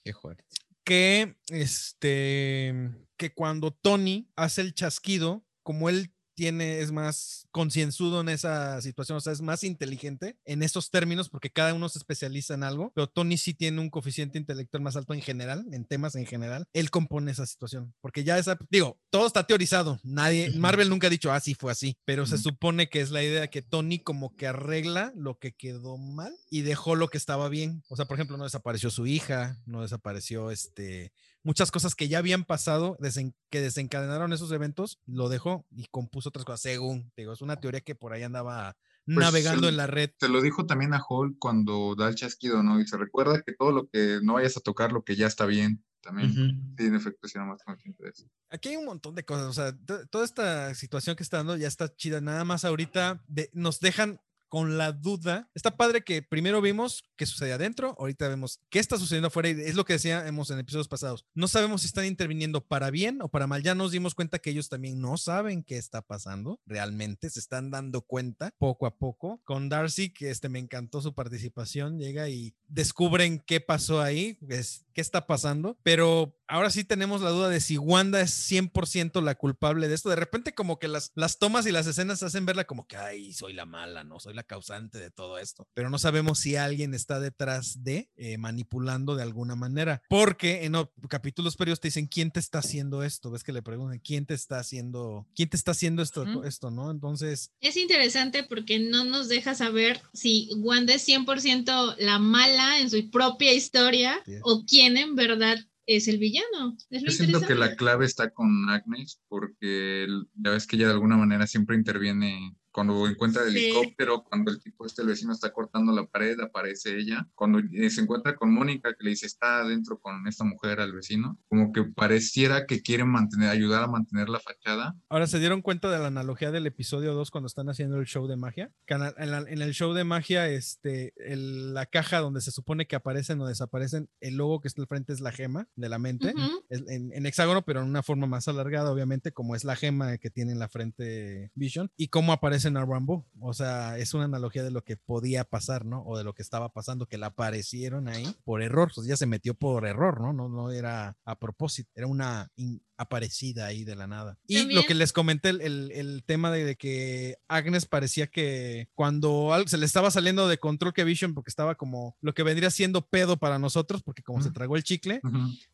que 0.85 1.37
este 1.49 2.89
que 3.17 3.35
cuando 3.35 3.73
Tony 3.73 4.31
hace 4.37 4.61
el 4.61 4.75
chasquido, 4.75 5.45
como 5.65 5.89
él 5.89 6.13
tiene, 6.39 6.79
es 6.79 6.93
más 6.93 7.49
concienzudo 7.51 8.21
en 8.21 8.29
esa 8.29 8.81
situación, 8.81 9.19
o 9.19 9.21
sea, 9.21 9.33
es 9.33 9.41
más 9.41 9.65
inteligente 9.65 10.39
en 10.45 10.63
estos 10.63 10.89
términos, 10.89 11.29
porque 11.29 11.51
cada 11.51 11.75
uno 11.75 11.89
se 11.89 11.99
especializa 11.99 12.55
en 12.55 12.63
algo, 12.63 12.93
pero 12.95 13.09
Tony 13.09 13.37
sí 13.37 13.55
tiene 13.55 13.81
un 13.81 13.91
coeficiente 13.91 14.39
intelectual 14.39 14.81
más 14.81 14.95
alto 14.95 15.15
en 15.15 15.21
general, 15.21 15.67
en 15.73 15.85
temas 15.85 16.15
en 16.15 16.27
general. 16.27 16.69
Él 16.73 16.93
compone 16.93 17.33
esa 17.33 17.45
situación, 17.45 17.93
porque 18.01 18.23
ya 18.23 18.39
esa, 18.39 18.57
digo, 18.71 19.01
todo 19.11 19.27
está 19.27 19.49
teorizado, 19.49 19.99
nadie. 20.05 20.53
Marvel 20.53 20.91
nunca 20.91 21.09
ha 21.09 21.11
dicho, 21.11 21.33
ah, 21.33 21.41
sí 21.41 21.55
fue 21.55 21.73
así, 21.73 21.97
pero 22.05 22.25
se 22.25 22.39
supone 22.39 22.89
que 22.89 23.01
es 23.01 23.11
la 23.11 23.25
idea 23.25 23.49
que 23.49 23.63
Tony 23.63 23.99
como 23.99 24.37
que 24.37 24.47
arregla 24.47 25.13
lo 25.17 25.41
que 25.41 25.57
quedó 25.57 25.99
mal 25.99 26.33
y 26.51 26.61
dejó 26.61 26.95
lo 26.95 27.09
que 27.09 27.19
estaba 27.19 27.49
bien. 27.49 27.83
O 27.89 27.97
sea, 27.97 28.05
por 28.05 28.17
ejemplo, 28.17 28.37
no 28.37 28.45
desapareció 28.45 28.91
su 28.91 29.09
hija, 29.09 29.61
no 29.67 29.83
desapareció 29.83 30.53
este 30.53 31.13
muchas 31.49 31.71
cosas 31.71 31.95
que 31.95 32.09
ya 32.09 32.19
habían 32.19 32.45
pasado, 32.45 32.99
desen- 33.01 33.33
que 33.51 33.63
desencadenaron 33.63 34.35
esos 34.35 34.53
eventos, 34.53 35.01
lo 35.07 35.31
dejó 35.31 35.67
y 35.71 35.87
compuso 35.91 36.29
otras 36.29 36.45
cosas, 36.45 36.61
según, 36.61 37.11
digo, 37.17 37.33
es 37.33 37.41
una 37.41 37.57
teoría 37.57 37.81
que 37.81 37.95
por 37.95 38.13
ahí 38.13 38.23
andaba 38.23 38.77
navegando 39.07 39.69
el- 39.69 39.73
en 39.75 39.77
la 39.79 39.87
red. 39.87 40.11
Te 40.19 40.29
lo 40.29 40.43
dijo 40.43 40.67
también 40.67 40.93
a 40.93 41.03
Hulk 41.09 41.39
cuando 41.39 41.95
da 41.97 42.09
el 42.09 42.17
chasquido, 42.17 42.63
¿no? 42.63 42.79
Y 42.81 42.87
se 42.87 42.99
recuerda 42.99 43.41
que 43.41 43.55
todo 43.55 43.73
lo 43.73 43.89
que 43.89 44.21
no 44.23 44.35
vayas 44.35 44.59
a 44.59 44.61
tocar, 44.61 44.93
lo 44.93 45.03
que 45.05 45.17
ya 45.17 45.27
está 45.27 45.47
bien, 45.47 45.83
también. 46.03 46.31
Ujú. 46.33 46.75
Sí, 46.77 46.85
en 46.87 46.95
efecto, 46.95 47.27
sí 47.27 47.39
más 47.39 47.63
consciente 47.65 48.05
de 48.05 48.11
eso. 48.11 48.29
Aquí 48.51 48.69
hay 48.69 48.77
un 48.77 48.85
montón 48.85 49.15
de 49.15 49.25
cosas, 49.25 49.47
o 49.47 49.53
sea, 49.55 49.73
to- 49.87 50.07
toda 50.09 50.27
esta 50.27 50.75
situación 50.75 51.17
que 51.17 51.23
está 51.23 51.39
dando 51.39 51.57
ya 51.57 51.67
está 51.67 51.89
chida, 51.97 52.21
nada 52.21 52.45
más 52.45 52.67
ahorita 52.67 53.25
de- 53.27 53.49
nos 53.55 53.81
dejan 53.81 54.21
con 54.49 54.79
la 54.79 54.93
duda. 54.93 55.51
Está 55.55 55.77
padre 55.77 56.03
que 56.03 56.23
primero 56.23 56.61
vimos 56.61 57.05
qué 57.17 57.27
sucede 57.27 57.53
adentro, 57.53 57.95
ahorita 57.99 58.29
vemos 58.29 58.61
qué 58.71 58.79
está 58.79 58.99
sucediendo 58.99 59.29
afuera 59.29 59.51
y 59.51 59.61
es 59.61 59.75
lo 59.75 59.85
que 59.85 59.95
decíamos 59.95 60.51
en 60.51 60.59
episodios 60.59 60.89
pasados. 60.89 61.27
No 61.35 61.49
sabemos 61.49 61.83
si 61.83 61.89
están 61.89 62.07
interviniendo 62.07 62.67
para 62.67 62.91
bien 62.91 63.21
o 63.23 63.29
para 63.29 63.47
mal. 63.47 63.63
Ya 63.63 63.75
nos 63.75 63.93
dimos 63.93 64.15
cuenta 64.15 64.39
que 64.39 64.51
ellos 64.51 64.69
también 64.69 65.01
no 65.01 65.17
saben 65.17 65.63
qué 65.63 65.77
está 65.77 66.03
pasando 66.03 66.61
realmente, 66.67 67.31
se 67.31 67.41
están 67.41 67.71
dando 67.71 68.03
cuenta 68.03 68.55
poco 68.59 68.87
a 68.87 68.97
poco. 68.97 69.41
Con 69.45 69.69
Darcy, 69.69 70.11
que 70.13 70.31
este 70.31 70.49
me 70.49 70.59
encantó 70.59 71.01
su 71.01 71.15
participación, 71.15 71.99
llega 71.99 72.29
y 72.29 72.55
descubren 72.67 73.43
qué 73.47 73.61
pasó 73.61 74.01
ahí, 74.01 74.39
es, 74.49 74.87
qué 74.93 75.01
está 75.01 75.27
pasando, 75.27 75.79
pero 75.83 76.37
ahora 76.49 76.71
sí 76.71 76.85
tenemos 76.85 77.21
la 77.21 77.31
duda 77.31 77.49
de 77.49 77.61
si 77.61 77.79
Wanda 77.79 78.21
es 78.21 78.51
100% 78.51 79.23
la 79.23 79.35
culpable 79.35 79.89
de 79.89 79.95
esto. 79.95 80.11
De 80.11 80.17
repente 80.17 80.55
como 80.55 80.79
que 80.79 80.89
las, 80.89 81.13
las 81.15 81.39
tomas 81.39 81.67
y 81.67 81.73
las 81.73 81.87
escenas 81.87 82.23
hacen 82.23 82.47
verla 82.47 82.65
como 82.65 82.87
que, 82.87 82.97
ay, 82.97 83.33
soy 83.33 83.53
la 83.53 83.67
mala, 83.67 84.05
no, 84.05 84.19
soy 84.19 84.35
la 84.39 84.45
causante 84.45 84.99
de 84.99 85.11
todo 85.11 85.39
esto. 85.39 85.67
Pero 85.75 85.91
no 85.91 85.99
sabemos 85.99 86.39
si 86.39 86.55
alguien 86.55 86.95
está 86.95 87.19
detrás 87.19 87.83
de 87.83 88.09
eh, 88.17 88.39
manipulando 88.39 89.17
de 89.17 89.25
alguna 89.25 89.57
manera. 89.57 90.01
Porque 90.09 90.65
en 90.65 90.75
capítulos 91.09 91.57
previos 91.57 91.81
te 91.81 91.89
dicen, 91.89 92.07
¿quién 92.07 92.31
te 92.31 92.39
está 92.39 92.61
haciendo 92.61 93.03
esto? 93.03 93.33
Ves 93.33 93.43
que 93.43 93.53
le 93.53 93.63
preguntan, 93.63 93.99
¿quién 93.99 94.27
te 94.27 94.35
está 94.35 94.61
haciendo, 94.61 95.27
quién 95.35 95.49
te 95.49 95.57
está 95.57 95.73
haciendo 95.73 96.03
esto, 96.03 96.45
esto, 96.45 96.71
no? 96.71 96.91
Entonces, 96.91 97.51
Es 97.61 97.77
interesante 97.77 98.45
porque 98.45 98.79
no 98.79 99.05
nos 99.05 99.29
deja 99.29 99.55
saber 99.57 100.01
si 100.13 100.51
Wanda 100.59 100.95
es 100.95 101.07
100% 101.09 101.97
la 101.99 102.19
mala 102.21 102.79
en 102.79 102.91
su 102.91 103.11
propia 103.11 103.53
historia 103.53 104.21
Sí. 104.25 104.35
o 104.43 104.65
quién 104.67 104.97
en 104.97 105.17
verdad 105.17 105.59
es 105.87 106.07
el 106.07 106.19
villano. 106.19 106.77
Es 106.91 107.03
lo 107.03 107.09
Yo 107.11 107.17
siento 107.17 107.41
que 107.41 107.55
la 107.55 107.75
clave 107.75 108.05
está 108.05 108.31
con 108.31 108.69
Agnes, 108.69 109.21
porque 109.29 110.07
ya 110.35 110.51
ves 110.51 110.67
que 110.67 110.77
ella 110.77 110.87
de 110.87 110.93
alguna 110.93 111.17
manera 111.17 111.47
siempre 111.47 111.77
interviene 111.77 112.55
cuando 112.73 113.07
encuentra 113.09 113.43
el 113.45 113.53
Sí. 113.53 113.65
helicóptero, 113.67 114.25
cuando 114.25 114.51
el 114.51 114.61
tipo 114.61 114.87
este, 114.87 115.03
el 115.03 115.09
vecino 115.09 115.33
está 115.33 115.53
cortando 115.53 115.93
la 115.93 116.07
pared, 116.07 116.39
aparece 116.41 116.97
ella. 116.99 117.27
Cuando 117.35 117.59
eh, 117.59 117.91
se 117.91 118.01
encuentra 118.03 118.37
con 118.37 118.53
Mónica, 118.53 118.91
que 118.95 119.05
le 119.05 119.11
dice 119.11 119.27
está 119.27 119.61
adentro 119.61 119.99
con 119.99 120.27
esta 120.29 120.45
mujer 120.45 120.81
al 120.81 120.93
vecino, 120.93 121.39
como 121.49 121.73
que 121.73 121.83
pareciera 121.85 122.67
que 122.67 122.83
quiere 122.83 123.05
mantener, 123.05 123.49
ayudar 123.51 123.83
a 123.83 123.87
mantener 123.89 124.29
la 124.29 124.41
fachada. 124.41 124.95
Ahora 125.09 125.27
se 125.27 125.39
dieron 125.39 125.63
cuenta 125.63 125.91
de 125.91 125.99
la 125.99 126.07
analogía 126.09 126.51
del 126.51 126.67
episodio 126.67 127.15
2 127.15 127.31
cuando 127.31 127.47
están 127.47 127.69
haciendo 127.69 127.99
el 127.99 128.07
show 128.07 128.27
de 128.27 128.37
magia. 128.37 128.71
Que 128.87 128.95
En, 128.95 129.31
la- 129.31 129.39
el 129.49 129.73
show 129.75 129.93
de 129.95 130.05
magia, 130.05 130.49
este, 130.49 131.13
el- 131.17 131.75
la 131.75 131.87
caja 131.87 132.19
donde 132.21 132.41
se 132.41 132.51
supone 132.51 132.87
que 132.87 132.97
aparecen 132.97 133.41
o 133.41 133.47
desaparecen, 133.47 134.09
el 134.21 134.37
logo 134.37 134.61
que 134.61 134.69
está 134.69 134.83
al 134.83 134.89
frente 134.89 135.13
es 135.13 135.21
la 135.21 135.33
gema 135.33 135.69
de 135.77 135.89
la 135.89 135.99
mente. 135.99 136.33
Ujú. 136.37 136.65
Es 136.69 136.83
en, 136.89 137.13
en 137.13 137.27
hexágono, 137.27 137.63
pero 137.65 137.81
en 137.83 137.89
una 137.89 138.03
forma 138.03 138.27
más 138.27 138.49
alargada, 138.49 138.91
obviamente, 138.91 139.33
como 139.33 139.55
es 139.55 139.65
la 139.65 139.77
gema 139.77 140.19
que 140.19 140.31
tiene 140.31 140.53
en 140.53 140.59
la 140.59 140.69
frente 140.69 141.51
Vision. 141.55 141.91
Y 141.97 142.09
cómo 142.09 142.33
aparece 142.33 142.58
en 142.65 142.75
Rambo. 142.75 143.27
O 143.41 143.53
sea, 143.53 143.99
es 143.99 144.15
una 144.15 144.25
analogía 144.25 144.63
de 144.63 144.71
lo 144.71 144.83
que 144.83 144.97
podía 144.97 145.45
pasar, 145.45 145.85
¿no? 145.85 146.03
O 146.03 146.17
de 146.17 146.25
lo 146.25 146.35
que 146.35 146.43
estaba 146.43 146.73
pasando, 146.73 147.07
que 147.07 147.19
la 147.19 147.29
aparecieron 147.29 148.09
ahí 148.09 148.37
por 148.45 148.63
error. 148.63 148.91
Pues 148.95 149.07
ya 149.07 149.17
se 149.17 149.27
metió 149.27 149.55
por 149.55 149.87
error, 149.87 150.21
¿no? 150.21 150.33
No, 150.33 150.71
era 150.71 151.17
a 151.25 151.39
propósito, 151.39 151.91
era 151.95 152.07
una 152.07 152.51
aparecida 152.99 153.67
ahí 153.67 153.85
de 153.85 153.97
la 153.97 154.07
nada. 154.07 154.39
Y 154.47 154.59
lo 154.75 154.83
que 154.83 154.95
les 154.95 155.13
comenté, 155.13 155.49
el, 155.51 155.61
el- 155.63 155.93
el 155.93 156.23
tema 156.25 156.51
de, 156.51 156.65
de 156.65 156.77
que 156.77 157.37
Agnes 157.49 157.87
parecía 157.87 158.27
que 158.27 158.89
cuando 158.95 159.55
al- 159.55 159.69
se 159.69 159.79
le 159.79 159.87
estaba 159.87 160.11
saliendo 160.11 160.49
de 160.49 160.59
control 160.59 160.93
que 160.93 161.05
Vision, 161.05 161.33
porque 161.33 161.49
estaba 161.51 161.77
como 161.77 162.17
lo 162.21 162.35
que 162.35 162.43
vendría 162.43 162.71
siendo 162.71 163.07
pedo 163.07 163.37
para 163.39 163.59
nosotros, 163.59 164.03
porque 164.03 164.23
como 164.23 164.43
se 164.43 164.51
tragó 164.51 164.77
el 164.77 164.83
chicle, 164.83 165.21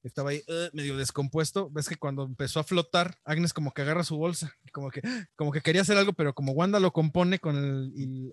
estaba 0.02 0.30
ahí 0.30 0.42
eh, 0.46 0.70
medio 0.72 0.96
descompuesto. 0.96 1.70
Ves 1.70 1.88
que 1.88 1.96
cuando 1.96 2.22
empezó 2.24 2.60
a 2.60 2.64
flotar, 2.64 3.18
Agnes 3.24 3.52
como 3.52 3.72
que 3.72 3.82
agarra 3.82 4.04
su 4.04 4.16
bolsa, 4.16 4.54
como 4.72 4.90
que, 4.90 5.00
como 5.36 5.50
que 5.50 5.60
quería 5.62 5.80
hacer 5.82 5.96
algo, 5.96 6.12
pero 6.12 6.34
como 6.34 6.52
Wanda 6.52 6.78
lo 6.78 6.92
compone 6.92 7.38
con 7.38 7.56
el, 7.56 8.32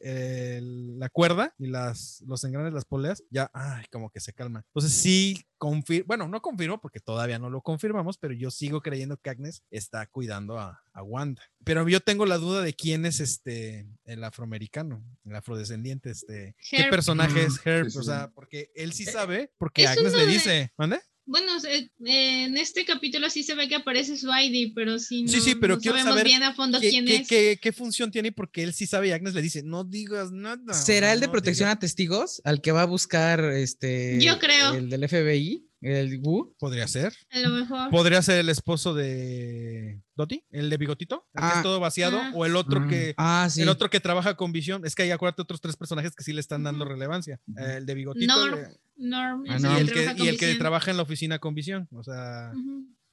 la 0.99 1.09
cuerda 1.09 1.53
y 1.57 1.67
las, 1.67 2.21
los 2.27 2.43
engranes, 2.43 2.73
las 2.73 2.85
poleas, 2.85 3.23
ya, 3.29 3.49
ay, 3.53 3.85
como 3.91 4.09
que 4.09 4.19
se 4.19 4.33
calma. 4.33 4.63
Entonces 4.67 4.91
sí, 4.93 5.41
confir 5.57 6.03
bueno, 6.07 6.27
no 6.27 6.41
confirmo 6.41 6.79
porque 6.81 6.99
todavía 6.99 7.39
no 7.39 7.49
lo 7.49 7.61
confirmamos, 7.61 8.17
pero 8.17 8.33
yo 8.33 8.49
sigo 8.51 8.80
creyendo 8.81 9.17
que 9.17 9.29
Agnes 9.29 9.63
está 9.71 10.05
cuidando 10.07 10.59
a, 10.59 10.81
a 10.93 11.03
Wanda. 11.03 11.41
Pero 11.63 11.87
yo 11.87 11.99
tengo 11.99 12.25
la 12.25 12.37
duda 12.37 12.61
de 12.61 12.73
quién 12.73 13.05
es 13.05 13.19
este, 13.19 13.87
el 14.05 14.23
afroamericano, 14.23 15.03
el 15.25 15.35
afrodescendiente, 15.35 16.09
este, 16.11 16.55
qué 16.69 16.85
personaje 16.89 17.43
es 17.45 17.53
Mm, 17.53 17.69
Herb, 17.69 17.89
sí, 17.91 17.97
o 17.97 18.01
sí, 18.01 18.07
sea, 18.07 18.31
porque 18.33 18.71
él 18.75 18.93
sí 18.93 19.05
sabe, 19.05 19.51
porque 19.57 19.83
es 19.83 19.89
Agnes 19.89 20.13
le 20.13 20.25
de- 20.25 20.31
dice, 20.31 20.73
¿mande? 20.77 20.99
Bueno, 21.23 21.53
eh, 21.69 21.89
eh, 22.03 22.43
en 22.45 22.57
este 22.57 22.83
capítulo 22.83 23.29
sí 23.29 23.43
se 23.43 23.53
ve 23.53 23.69
que 23.69 23.75
aparece 23.75 24.17
su 24.17 24.27
ID, 24.27 24.73
pero 24.75 24.97
sí 24.99 25.21
no, 25.23 25.31
Sí, 25.31 25.39
sí, 25.39 25.55
pero 25.55 25.75
no 25.75 25.79
quiero 25.81 25.97
sabemos 25.97 26.15
saber 26.15 26.25
bien 26.27 26.43
a 26.43 26.53
fondo 26.55 26.79
¿Qué, 26.81 26.89
quién 26.89 27.05
qué- 27.05 27.15
es. 27.17 27.27
qué- 27.27 27.59
qué 27.61 27.71
función 27.71 28.11
tiene? 28.11 28.31
Porque 28.31 28.63
él 28.63 28.73
sí 28.73 28.87
sabe 28.87 29.09
y 29.09 29.11
Agnes 29.11 29.35
le 29.35 29.41
dice, 29.43 29.61
no 29.63 29.83
digas 29.83 30.31
nada. 30.31 30.73
¿Será 30.73 31.13
el 31.13 31.19
de 31.21 31.27
no 31.27 31.31
protección 31.31 31.67
digas". 31.67 31.77
a 31.77 31.79
testigos 31.79 32.41
al 32.43 32.59
que 32.59 32.71
va 32.71 32.81
a 32.81 32.85
buscar 32.85 33.39
este 33.45 34.17
Yo 34.19 34.39
creo. 34.39 34.73
el 34.73 34.89
del 34.89 35.03
FBI, 35.07 35.69
el 35.81 36.19
Wu? 36.23 36.55
Podría 36.59 36.87
ser. 36.87 37.13
A 37.31 37.39
lo 37.39 37.49
mejor. 37.49 37.89
Podría 37.89 38.21
ser 38.21 38.37
el 38.39 38.49
esposo 38.49 38.93
de 38.93 39.99
Dottie, 40.15 40.45
el 40.51 40.69
de 40.69 40.77
bigotito, 40.77 41.25
el 41.33 41.41
que 41.41 41.47
Ah. 41.47 41.53
es 41.57 41.63
todo 41.63 41.79
vaciado, 41.79 42.19
Ah. 42.19 42.31
o 42.35 42.45
el 42.45 42.55
otro 42.55 42.81
Mm. 42.81 42.87
que... 42.89 43.13
Ah, 43.17 43.47
sí. 43.49 43.61
El 43.63 43.69
otro 43.69 43.89
que 43.89 43.99
trabaja 43.99 44.35
con 44.35 44.51
visión, 44.51 44.85
es 44.85 44.93
que 44.95 45.03
hay 45.03 45.11
acuérdate 45.11 45.41
otros 45.41 45.59
tres 45.61 45.75
personajes 45.75 46.15
que 46.15 46.23
sí 46.23 46.33
le 46.33 46.39
están 46.41 46.63
dando 46.63 46.85
relevancia. 46.85 47.39
El 47.57 47.85
de 47.85 47.93
bigotito 47.95 48.33
Norm, 48.35 48.59
eh, 48.59 48.67
Norm, 48.97 49.43
Ah, 49.49 49.55
es 49.55 49.61
no. 49.63 49.71
y 49.71 49.75
que 49.75 49.81
el 49.81 50.15
que, 50.15 50.23
y 50.23 50.27
el 50.27 50.37
que 50.37 50.55
trabaja 50.55 50.91
en 50.91 50.97
la 50.97 51.03
oficina 51.03 51.39
con 51.39 51.55
visión. 51.55 51.87
O 51.91 52.03
sea. 52.03 52.51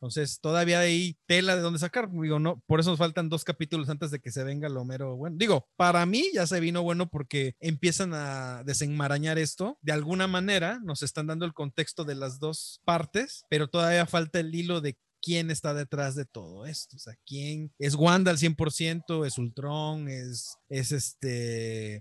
Entonces 0.01 0.38
todavía 0.40 0.78
hay 0.78 1.16
tela 1.26 1.57
de 1.57 1.62
dónde 1.62 1.80
sacar. 1.80 2.09
Digo, 2.11 2.38
no, 2.38 2.62
por 2.66 2.78
eso 2.78 2.90
nos 2.90 3.01
faltan 3.01 3.28
dos 3.28 3.42
capítulos 3.42 3.88
antes 3.88 4.12
de 4.12 4.20
que 4.20 4.30
se 4.30 4.44
venga 4.44 4.68
lo 4.68 4.84
mero 4.84 5.16
bueno. 5.16 5.36
Digo, 5.38 5.68
para 5.76 6.07
mí 6.07 6.24
ya 6.32 6.46
se 6.46 6.61
vino 6.61 6.84
bueno 6.84 7.11
porque 7.11 7.57
empiezan 7.59 8.14
a 8.14 8.62
desenmarañar 8.64 9.38
esto. 9.38 9.76
De 9.82 9.92
alguna 9.92 10.28
manera 10.28 10.78
nos 10.84 11.03
están 11.03 11.26
dando 11.26 11.44
el 11.44 11.53
contexto 11.53 12.05
de 12.05 12.14
las 12.14 12.38
dos 12.38 12.80
partes, 12.84 13.44
pero 13.51 13.68
todavía 13.68 14.07
falta 14.07 14.38
el 14.38 14.55
hilo 14.55 14.80
de 14.80 14.96
quién 15.23 15.51
está 15.51 15.75
detrás 15.75 16.14
de 16.14 16.25
todo 16.25 16.66
esto. 16.66 16.97
O 16.97 16.99
sea, 16.99 17.14
quién 17.27 17.73
es 17.79 17.95
Wanda 17.95 18.31
al 18.31 18.39
100%, 18.39 19.27
es 19.27 19.39
Ultron, 19.39 20.09
es, 20.09 20.57
es 20.69 20.93
este 20.93 22.01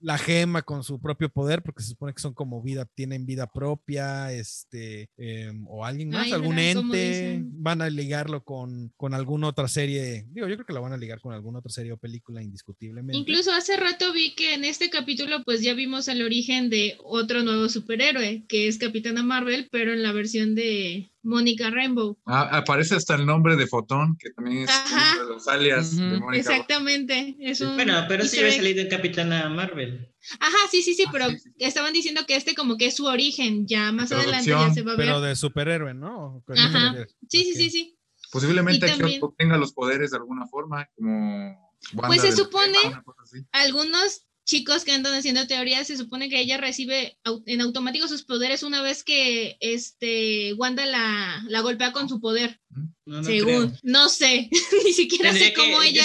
la 0.00 0.18
gema 0.18 0.62
con 0.62 0.84
su 0.84 1.00
propio 1.00 1.28
poder, 1.28 1.62
porque 1.62 1.82
se 1.82 1.90
supone 1.90 2.12
que 2.12 2.20
son 2.20 2.34
como 2.34 2.62
vida, 2.62 2.86
tienen 2.94 3.26
vida 3.26 3.46
propia, 3.46 4.32
este, 4.32 5.08
em, 5.16 5.66
o 5.68 5.84
alguien 5.84 6.10
más, 6.10 6.26
Ay, 6.26 6.32
algún 6.32 6.58
ente, 6.58 7.42
van 7.44 7.82
a 7.82 7.90
ligarlo 7.90 8.44
con, 8.44 8.92
con 8.96 9.14
alguna 9.14 9.48
otra 9.48 9.68
serie, 9.68 10.26
digo, 10.30 10.48
yo 10.48 10.56
creo 10.56 10.66
que 10.66 10.72
la 10.72 10.80
van 10.80 10.92
a 10.92 10.96
ligar 10.96 11.20
con 11.20 11.32
alguna 11.32 11.58
otra 11.58 11.70
serie 11.70 11.92
o 11.92 11.98
película 11.98 12.42
indiscutiblemente. 12.42 13.16
Incluso 13.16 13.52
hace 13.52 13.76
rato 13.76 14.12
vi 14.12 14.34
que 14.34 14.54
en 14.54 14.64
este 14.64 14.90
capítulo 14.90 15.42
pues 15.44 15.62
ya 15.62 15.74
vimos 15.74 16.08
el 16.08 16.22
origen 16.22 16.70
de 16.70 16.96
otro 17.04 17.42
nuevo 17.42 17.68
superhéroe, 17.68 18.44
que 18.48 18.68
es 18.68 18.78
Capitana 18.78 19.22
Marvel, 19.22 19.68
pero 19.70 19.92
en 19.92 20.02
la 20.02 20.12
versión 20.12 20.54
de, 20.54 21.10
Mónica 21.22 21.70
Rainbow. 21.70 22.18
Ah, 22.26 22.48
aparece 22.58 22.94
hasta 22.94 23.14
el 23.14 23.26
nombre 23.26 23.56
de 23.56 23.66
Fotón, 23.66 24.16
que 24.18 24.30
también 24.30 24.64
es 24.64 24.70
Ajá. 24.70 25.16
uno 25.16 25.24
de 25.26 25.34
los 25.34 25.48
alias 25.48 25.96
de. 25.96 26.18
Mónica. 26.18 26.36
Exactamente. 26.38 27.36
Es 27.40 27.60
un 27.60 27.74
Bueno, 27.76 28.04
pero 28.08 28.24
sí 28.24 28.38
había 28.40 28.52
salido 28.52 28.80
en 28.82 28.88
Capitana 28.88 29.48
Marvel. 29.50 30.14
Ajá, 30.38 30.56
sí, 30.70 30.82
sí, 30.82 30.94
sí, 30.94 31.04
Ah, 31.06 31.10
pero 31.12 31.30
sí, 31.30 31.38
sí. 31.38 31.50
estaban 31.58 31.92
diciendo 31.92 32.22
que 32.26 32.36
este 32.36 32.54
como 32.54 32.76
que 32.76 32.86
es 32.86 32.96
su 32.96 33.06
origen, 33.06 33.66
ya 33.66 33.92
más 33.92 34.12
adelante 34.12 34.50
ya 34.50 34.72
se 34.72 34.82
va 34.82 34.92
a 34.92 34.96
ver. 34.96 35.06
Pero 35.06 35.20
de 35.20 35.36
superhéroe, 35.36 35.94
¿no? 35.94 36.36
¿O 36.36 36.44
qué 36.46 36.54
te 36.54 36.60
Ajá. 36.60 36.94
Sí, 37.28 37.44
sí, 37.44 37.54
sí, 37.54 37.70
sí. 37.70 37.96
Posiblemente 38.32 38.86
Y 38.86 38.90
también- 38.90 39.22
obtenga 39.24 39.56
los 39.56 39.72
poderes 39.72 40.10
de 40.12 40.18
alguna 40.18 40.46
forma, 40.46 40.88
como. 40.96 41.70
Wanda 41.94 42.08
Pues 42.08 42.20
se 42.22 42.28
así. 43.22 43.46
Algunos 43.52 44.26
chicos 44.44 44.84
que 44.84 44.92
andan 44.92 45.14
haciendo 45.14 45.46
teorías 45.46 45.86
se 45.86 45.96
supone 45.96 46.28
que 46.28 46.40
ella 46.40 46.56
recibe 46.56 47.16
en 47.46 47.60
automático 47.60 48.08
sus 48.08 48.24
poderes 48.24 48.62
una 48.62 48.82
vez 48.82 49.04
que 49.04 49.56
este 49.60 50.54
Wanda 50.54 50.86
la, 50.86 51.42
la 51.48 51.60
golpea 51.60 51.92
con 51.92 52.08
su 52.08 52.20
poder. 52.20 52.58
No, 53.06 53.18
no 53.18 53.24
según. 53.24 53.46
creo. 53.68 53.72
No 53.82 54.08
sé. 54.08 54.48
Ni 54.84 54.92
siquiera 54.92 55.30
Tendría 55.30 55.48
sé 55.48 55.54
cómo 55.54 55.80
que- 55.80 55.88
ella 55.88 56.04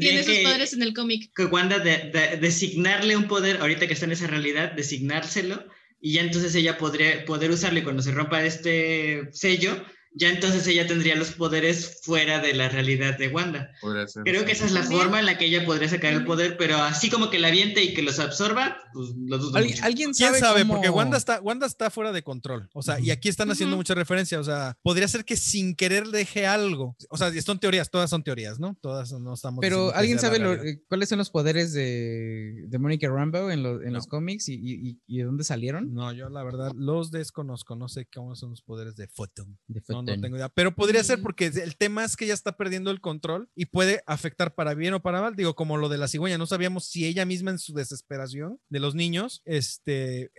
tiene 0.00 0.22
sus 0.24 0.34
que- 0.34 0.42
poderes 0.42 0.72
en 0.72 0.82
el 0.82 0.94
cómic. 0.94 1.30
Que 1.34 1.44
Wanda 1.46 1.78
de, 1.78 2.10
de- 2.10 2.36
designarle 2.38 3.16
un 3.16 3.28
poder, 3.28 3.58
ahorita 3.60 3.86
que 3.86 3.92
está 3.94 4.06
en 4.06 4.12
esa 4.12 4.26
realidad, 4.26 4.72
designárselo, 4.72 5.66
y 6.00 6.12
ya 6.12 6.20
entonces 6.22 6.54
ella 6.54 6.76
podría 6.78 7.24
poder 7.24 7.50
usarlo 7.50 7.78
y 7.78 7.82
cuando 7.82 8.02
se 8.02 8.12
rompa 8.12 8.44
este 8.44 9.28
sello, 9.32 9.82
ya 10.16 10.30
entonces 10.30 10.66
ella 10.66 10.86
tendría 10.86 11.16
los 11.16 11.32
poderes 11.32 12.00
fuera 12.02 12.38
de 12.40 12.54
la 12.54 12.68
realidad 12.68 13.18
de 13.18 13.28
Wanda. 13.28 13.70
Ser. 14.06 14.22
Creo 14.24 14.44
que 14.44 14.52
esa 14.52 14.64
es 14.64 14.72
la 14.72 14.82
forma 14.84 15.18
en 15.20 15.26
la 15.26 15.36
que 15.38 15.46
ella 15.46 15.64
podría 15.66 15.88
sacar 15.88 16.12
el 16.12 16.24
poder, 16.24 16.56
pero 16.56 16.76
así 16.76 17.10
como 17.10 17.30
que 17.30 17.38
la 17.38 17.48
aviente 17.48 17.82
y 17.82 17.94
que 17.94 18.02
los 18.02 18.18
absorba, 18.20 18.76
pues 18.92 19.10
lo 19.16 19.38
dudo 19.38 19.56
¿Alguien, 19.56 19.74
mucho. 19.74 19.84
alguien 19.84 20.12
¿Quién 20.12 20.28
sabe, 20.28 20.38
sabe? 20.40 20.60
cómo- 20.62 20.74
Porque 20.74 20.88
Wanda 20.90 21.16
está, 21.16 21.40
Wanda 21.40 21.66
está 21.66 21.90
fuera 21.90 22.12
de 22.12 22.22
control. 22.22 22.68
O 22.74 22.82
sea, 22.82 23.00
y 23.00 23.10
aquí 23.10 23.28
están 23.28 23.50
haciendo 23.50 23.74
Ujú. 23.74 23.80
mucha 23.80 23.94
referencia. 23.94 24.38
O 24.38 24.44
sea, 24.44 24.78
podría 24.82 25.08
ser 25.08 25.24
que 25.24 25.36
sin 25.36 25.74
querer 25.74 26.06
deje 26.08 26.46
algo. 26.46 26.96
O 27.10 27.16
sea, 27.16 27.32
son 27.42 27.58
teorías, 27.58 27.90
todas 27.90 28.08
son 28.10 28.22
teorías, 28.22 28.60
¿no? 28.60 28.76
Todas 28.80 29.12
no 29.12 29.34
estamos. 29.34 29.60
Pero 29.60 29.92
¿alguien 29.94 30.18
sabe 30.18 30.38
lo- 30.38 30.52
eh, 30.54 30.80
cuáles 30.88 31.08
son 31.08 31.18
los 31.18 31.30
poderes 31.30 31.72
de, 31.72 32.64
de 32.68 32.78
Mónica 32.78 33.08
Rambo 33.08 33.50
en, 33.50 33.62
lo- 33.62 33.80
en 33.82 33.88
No. 33.88 33.94
los 33.94 34.06
cómics 34.06 34.48
y, 34.48 34.54
y- 34.54 35.00
y- 35.06 35.18
de 35.18 35.24
dónde 35.24 35.44
salieron? 35.44 35.92
No, 35.92 36.12
yo 36.12 36.28
la 36.28 36.42
verdad 36.44 36.70
los 36.76 37.10
desconozco. 37.10 37.74
No 37.76 37.88
sé 37.88 38.06
cómo 38.06 38.34
son 38.36 38.50
los 38.50 38.62
poderes 38.62 38.96
de 38.96 39.08
Photon. 39.08 39.58
De 39.66 39.80
No, 39.88 40.03
no 40.04 40.20
tengo 40.20 40.36
idea. 40.36 40.48
Pero 40.48 40.74
podría 40.74 41.02
ser 41.04 41.20
porque 41.20 41.46
el 41.46 41.76
tema 41.76 42.04
es 42.04 42.16
que 42.16 42.24
ella 42.24 42.34
está 42.34 42.56
perdiendo 42.56 42.90
el 42.90 43.00
control 43.00 43.48
y 43.54 43.66
puede 43.66 44.02
afectar 44.06 44.54
para 44.54 44.74
bien 44.74 44.94
o 44.94 45.02
para 45.02 45.20
mal. 45.20 45.36
Digo, 45.36 45.54
como 45.54 45.76
lo 45.76 45.88
de 45.88 45.98
la 45.98 46.08
cigüeña, 46.08 46.38
no 46.38 46.46
sabíamos 46.46 46.86
si 46.86 47.06
ella 47.06 47.24
misma 47.24 47.50
en 47.50 47.58
su 47.58 47.72
desesperación 47.72 48.60
de 48.68 48.80
los 48.80 48.94
niños, 48.94 49.42
este, 49.44 50.30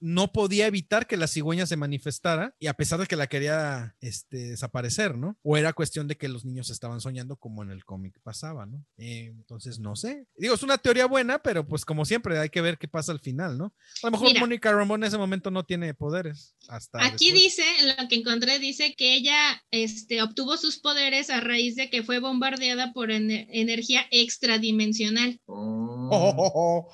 no 0.00 0.32
podía 0.32 0.66
evitar 0.66 1.06
que 1.06 1.16
la 1.16 1.26
cigüeña 1.26 1.66
se 1.66 1.76
manifestara 1.76 2.54
y 2.58 2.66
a 2.66 2.74
pesar 2.74 3.00
de 3.00 3.06
que 3.06 3.16
la 3.16 3.26
quería 3.26 3.96
este, 4.00 4.50
desaparecer, 4.50 5.16
¿no? 5.16 5.38
O 5.42 5.56
era 5.56 5.72
cuestión 5.72 6.08
de 6.08 6.16
que 6.16 6.28
los 6.28 6.44
niños 6.44 6.70
estaban 6.70 7.00
soñando 7.00 7.36
como 7.36 7.62
en 7.62 7.70
el 7.70 7.84
cómic 7.84 8.18
pasaba, 8.22 8.66
¿no? 8.66 8.84
Eh, 8.96 9.26
entonces, 9.26 9.78
no 9.78 9.96
sé. 9.96 10.26
Digo, 10.36 10.54
es 10.54 10.62
una 10.62 10.78
teoría 10.78 11.06
buena, 11.06 11.42
pero 11.42 11.66
pues 11.66 11.84
como 11.84 12.04
siempre 12.04 12.38
hay 12.38 12.48
que 12.48 12.60
ver 12.60 12.78
qué 12.78 12.88
pasa 12.88 13.12
al 13.12 13.20
final, 13.20 13.58
¿no? 13.58 13.74
A 14.02 14.06
lo 14.06 14.10
mejor 14.12 14.28
Mira. 14.28 14.40
Mónica 14.40 14.72
Ramón 14.72 15.02
en 15.02 15.08
ese 15.08 15.18
momento 15.18 15.50
no 15.50 15.64
tiene 15.64 15.94
poderes. 15.94 16.54
Hasta 16.68 17.04
Aquí 17.04 17.30
después. 17.30 17.42
dice, 17.42 17.64
lo 17.98 18.08
que 18.08 18.16
encontré, 18.16 18.58
dice 18.58 18.83
que 18.92 19.14
ella 19.14 19.62
este, 19.70 20.22
obtuvo 20.22 20.56
sus 20.56 20.78
poderes 20.78 21.30
a 21.30 21.40
raíz 21.40 21.76
de 21.76 21.88
que 21.88 22.02
fue 22.02 22.18
bombardeada 22.18 22.92
por 22.92 23.10
ener- 23.10 23.46
energía 23.50 24.02
extradimensional. 24.10 25.40
Oh. 25.46 26.88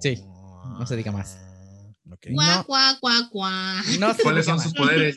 Sí, 0.00 0.18
no 0.78 0.86
se 0.86 0.96
diga 0.96 1.12
más. 1.12 1.38
Ok. 2.12 2.26
Cuá, 2.34 2.56
No. 2.56 2.64
cuá, 2.66 2.98
cuá, 3.00 3.28
cuá. 3.30 3.82
No 3.98 4.14
sé 4.14 4.22
¿Cuáles 4.22 4.46
son 4.46 4.60
sus 4.60 4.72
poderes? 4.74 5.16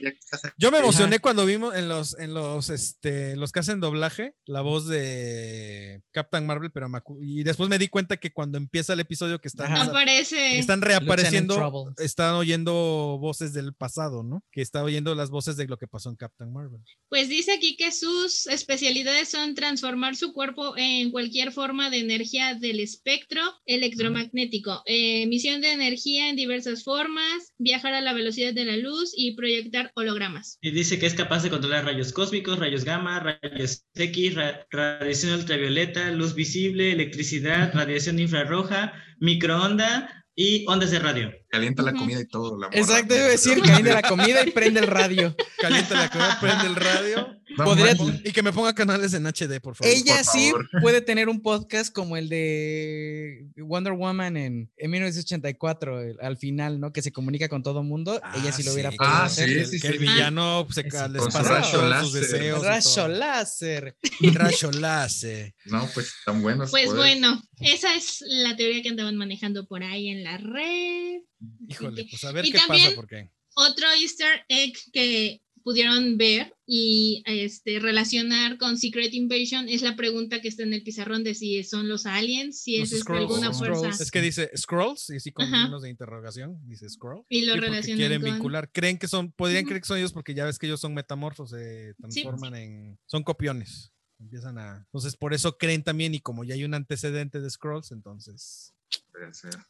Yo 0.57 0.71
me 0.71 0.77
Ajá. 0.77 0.85
emocioné 0.85 1.19
cuando 1.19 1.45
vimos 1.45 1.75
en 1.75 1.89
los, 1.89 2.17
en 2.19 2.33
los, 2.33 2.69
este, 2.69 3.35
los 3.35 3.51
que 3.51 3.59
hacen 3.59 3.79
doblaje, 3.79 4.35
la 4.45 4.61
voz 4.61 4.87
de 4.87 6.01
Captain 6.11 6.45
Marvel, 6.45 6.71
pero 6.71 6.87
y 7.21 7.43
después 7.43 7.69
me 7.69 7.79
di 7.79 7.87
cuenta 7.87 8.17
que 8.17 8.31
cuando 8.31 8.57
empieza 8.57 8.93
el 8.93 8.99
episodio 8.99 9.39
que 9.39 9.47
están. 9.47 9.75
Aparece. 9.75 10.59
están 10.59 10.81
reapareciendo, 10.81 11.93
están 11.97 12.35
oyendo 12.35 13.17
voces 13.19 13.53
del 13.53 13.73
pasado, 13.73 14.23
¿no? 14.23 14.43
Que 14.51 14.61
está 14.61 14.83
oyendo 14.83 15.15
las 15.15 15.29
voces 15.29 15.57
de 15.57 15.67
lo 15.67 15.77
que 15.77 15.87
pasó 15.87 16.09
en 16.09 16.15
Captain 16.15 16.51
Marvel. 16.51 16.81
Pues 17.09 17.29
dice 17.29 17.53
aquí 17.53 17.75
que 17.75 17.91
sus 17.91 18.47
especialidades 18.47 19.29
son 19.29 19.55
transformar 19.55 20.15
su 20.15 20.33
cuerpo 20.33 20.75
en 20.77 21.11
cualquier 21.11 21.51
forma 21.51 21.89
de 21.89 21.99
energía 21.99 22.55
del 22.55 22.79
espectro 22.79 23.41
electromagnético, 23.65 24.81
eh, 24.85 25.23
emisión 25.23 25.61
de 25.61 25.71
energía 25.71 26.29
en 26.29 26.35
diversas 26.35 26.82
formas, 26.83 27.53
viajar 27.57 27.93
a 27.93 28.01
la 28.01 28.13
velocidad 28.13 28.53
de 28.53 28.65
la 28.65 28.77
luz 28.77 29.13
y 29.15 29.35
proyectar 29.35 29.91
hologramas. 29.95 30.57
Y 30.61 30.71
dice 30.71 30.99
que 30.99 31.05
es 31.05 31.13
capaz 31.13 31.43
de 31.43 31.49
controlar 31.49 31.85
rayos 31.85 32.11
cósmicos, 32.13 32.59
rayos 32.59 32.83
gamma, 32.83 33.19
rayos 33.19 33.85
X, 33.95 34.35
ra- 34.35 34.65
radiación 34.71 35.33
ultravioleta, 35.39 36.11
luz 36.11 36.35
visible, 36.35 36.91
electricidad, 36.91 37.73
radiación 37.73 38.19
infrarroja, 38.19 38.93
microonda 39.19 40.25
y 40.35 40.65
ondas 40.67 40.89
de 40.91 40.99
radio. 40.99 41.31
Calienta 41.49 41.83
la 41.83 41.93
comida 41.93 42.19
y 42.21 42.27
todo. 42.27 42.57
la. 42.59 42.67
Exacto, 42.71 43.15
iba 43.15 43.25
a 43.25 43.29
decir, 43.29 43.61
caliente 43.61 43.93
la 43.93 44.01
comida 44.01 44.45
y 44.45 44.51
prende 44.51 44.79
el 44.79 44.87
radio. 44.87 45.35
Calienta 45.59 45.95
la 45.95 46.09
comida, 46.09 46.37
prende 46.41 46.67
el 46.67 46.75
radio 46.75 47.37
Podría- 47.57 47.95
y 48.23 48.31
que 48.31 48.41
me 48.43 48.51
ponga 48.53 48.73
canales 48.73 49.13
en 49.13 49.25
HD, 49.25 49.59
por 49.61 49.75
favor. 49.75 49.93
Ella 49.93 50.17
por 50.17 50.25
sí 50.25 50.49
favor. 50.51 50.69
puede 50.81 51.01
tener 51.01 51.29
un 51.29 51.41
podcast 51.41 51.93
como 51.93 52.17
el 52.17 52.29
de 52.29 53.45
Wonder 53.57 53.93
Woman 53.93 54.37
en, 54.37 54.71
en 54.77 54.91
1984, 54.91 56.01
el- 56.01 56.17
al 56.21 56.37
final, 56.37 56.79
¿no? 56.79 56.91
Que 56.91 57.01
se 57.01 57.11
comunica 57.11 57.49
con 57.49 57.63
todo 57.63 57.83
mundo. 57.83 58.21
Ella 58.35 58.51
sí 58.51 58.63
lo 58.63 58.73
hubiera 58.73 58.89
que- 58.91 58.97
podido 58.97 59.13
Ah, 59.13 59.25
hacer. 59.25 59.47
que, 59.47 59.53
sí, 59.53 59.59
el- 59.59 59.67
sí, 59.67 59.79
que 59.79 59.87
el 59.87 59.93
sí. 59.93 59.99
villano 59.99 60.63
pues, 60.65 60.75
se 60.75 60.81
Sí, 60.83 60.89
les 61.11 61.21
con 61.21 61.31
pasa 61.31 61.43
rayo 61.59 61.71
todos 61.71 61.89
láser. 61.89 62.03
sus 62.05 62.13
deseos. 62.31 62.63
Rayo 62.63 63.07
láser. 63.07 63.97
Rayo 64.21 64.71
láser. 64.71 65.53
No, 65.65 65.89
pues 65.93 66.13
tan 66.25 66.41
buenos. 66.41 66.71
Pues 66.71 66.85
poderes. 66.87 67.19
bueno, 67.19 67.41
esa 67.61 67.95
es 67.95 68.23
la 68.27 68.55
teoría 68.55 68.81
que 68.81 68.89
andaban 68.89 69.15
manejando 69.15 69.65
por 69.67 69.83
ahí 69.83 70.09
en 70.09 70.23
la 70.23 70.37
red. 70.37 71.21
Híjole, 71.67 72.05
pues 72.09 72.23
a 72.23 72.31
ver 72.31 72.45
Y 72.45 72.51
qué 72.51 72.57
también- 72.57 72.85
pasa, 72.85 72.95
porque. 72.95 73.29
Otro 73.55 73.85
easter 74.01 74.43
egg 74.49 74.73
que 74.91 75.41
pudieron 75.63 76.17
ver 76.17 76.55
y 76.65 77.23
este, 77.25 77.79
relacionar 77.79 78.57
con 78.57 78.77
Secret 78.77 79.13
Invasion 79.13 79.67
es 79.69 79.81
la 79.81 79.95
pregunta 79.95 80.41
que 80.41 80.47
está 80.47 80.63
en 80.63 80.73
el 80.73 80.83
pizarrón 80.83 81.23
de 81.23 81.35
si 81.35 81.63
son 81.63 81.87
los 81.87 82.05
aliens, 82.05 82.61
si 82.61 82.79
Los 82.79 82.91
es 82.91 83.07
alguna 83.07 83.53
fuerza. 83.53 83.89
Es 83.89 84.11
que 84.11 84.21
dice 84.21 84.51
Scrolls, 84.55 85.09
y 85.09 85.19
sí 85.19 85.31
con 85.31 85.45
signos 85.45 85.81
de 85.81 85.89
interrogación, 85.89 86.59
dice 86.67 86.89
Scroll. 86.89 87.23
Y 87.29 87.45
lo 87.45 87.53
Sí, 87.53 87.59
relacionan 87.59 87.97
quieren 87.97 88.21
con... 88.21 88.31
vincular. 88.31 88.71
Creen 88.71 88.97
que 88.97 89.07
son, 89.07 89.31
podrían 89.31 89.65
creer 89.65 89.81
que 89.81 89.87
son 89.87 89.97
ellos 89.97 90.13
porque 90.13 90.33
ya 90.33 90.45
ves 90.45 90.59
que 90.59 90.67
ellos 90.67 90.79
son 90.79 90.93
metamorfos, 90.93 91.51
se 91.51 91.93
transforman 91.95 92.55
en. 92.55 92.99
Son 93.05 93.23
copiones. 93.23 93.91
Empiezan 94.19 94.57
a. 94.57 94.77
Entonces, 94.85 95.15
por 95.15 95.33
eso 95.33 95.57
creen 95.57 95.83
también, 95.83 96.13
y 96.13 96.19
como 96.19 96.43
ya 96.43 96.55
hay 96.55 96.63
un 96.63 96.73
antecedente 96.73 97.41
de 97.41 97.49
Scrolls, 97.49 97.91
entonces. 97.91 98.73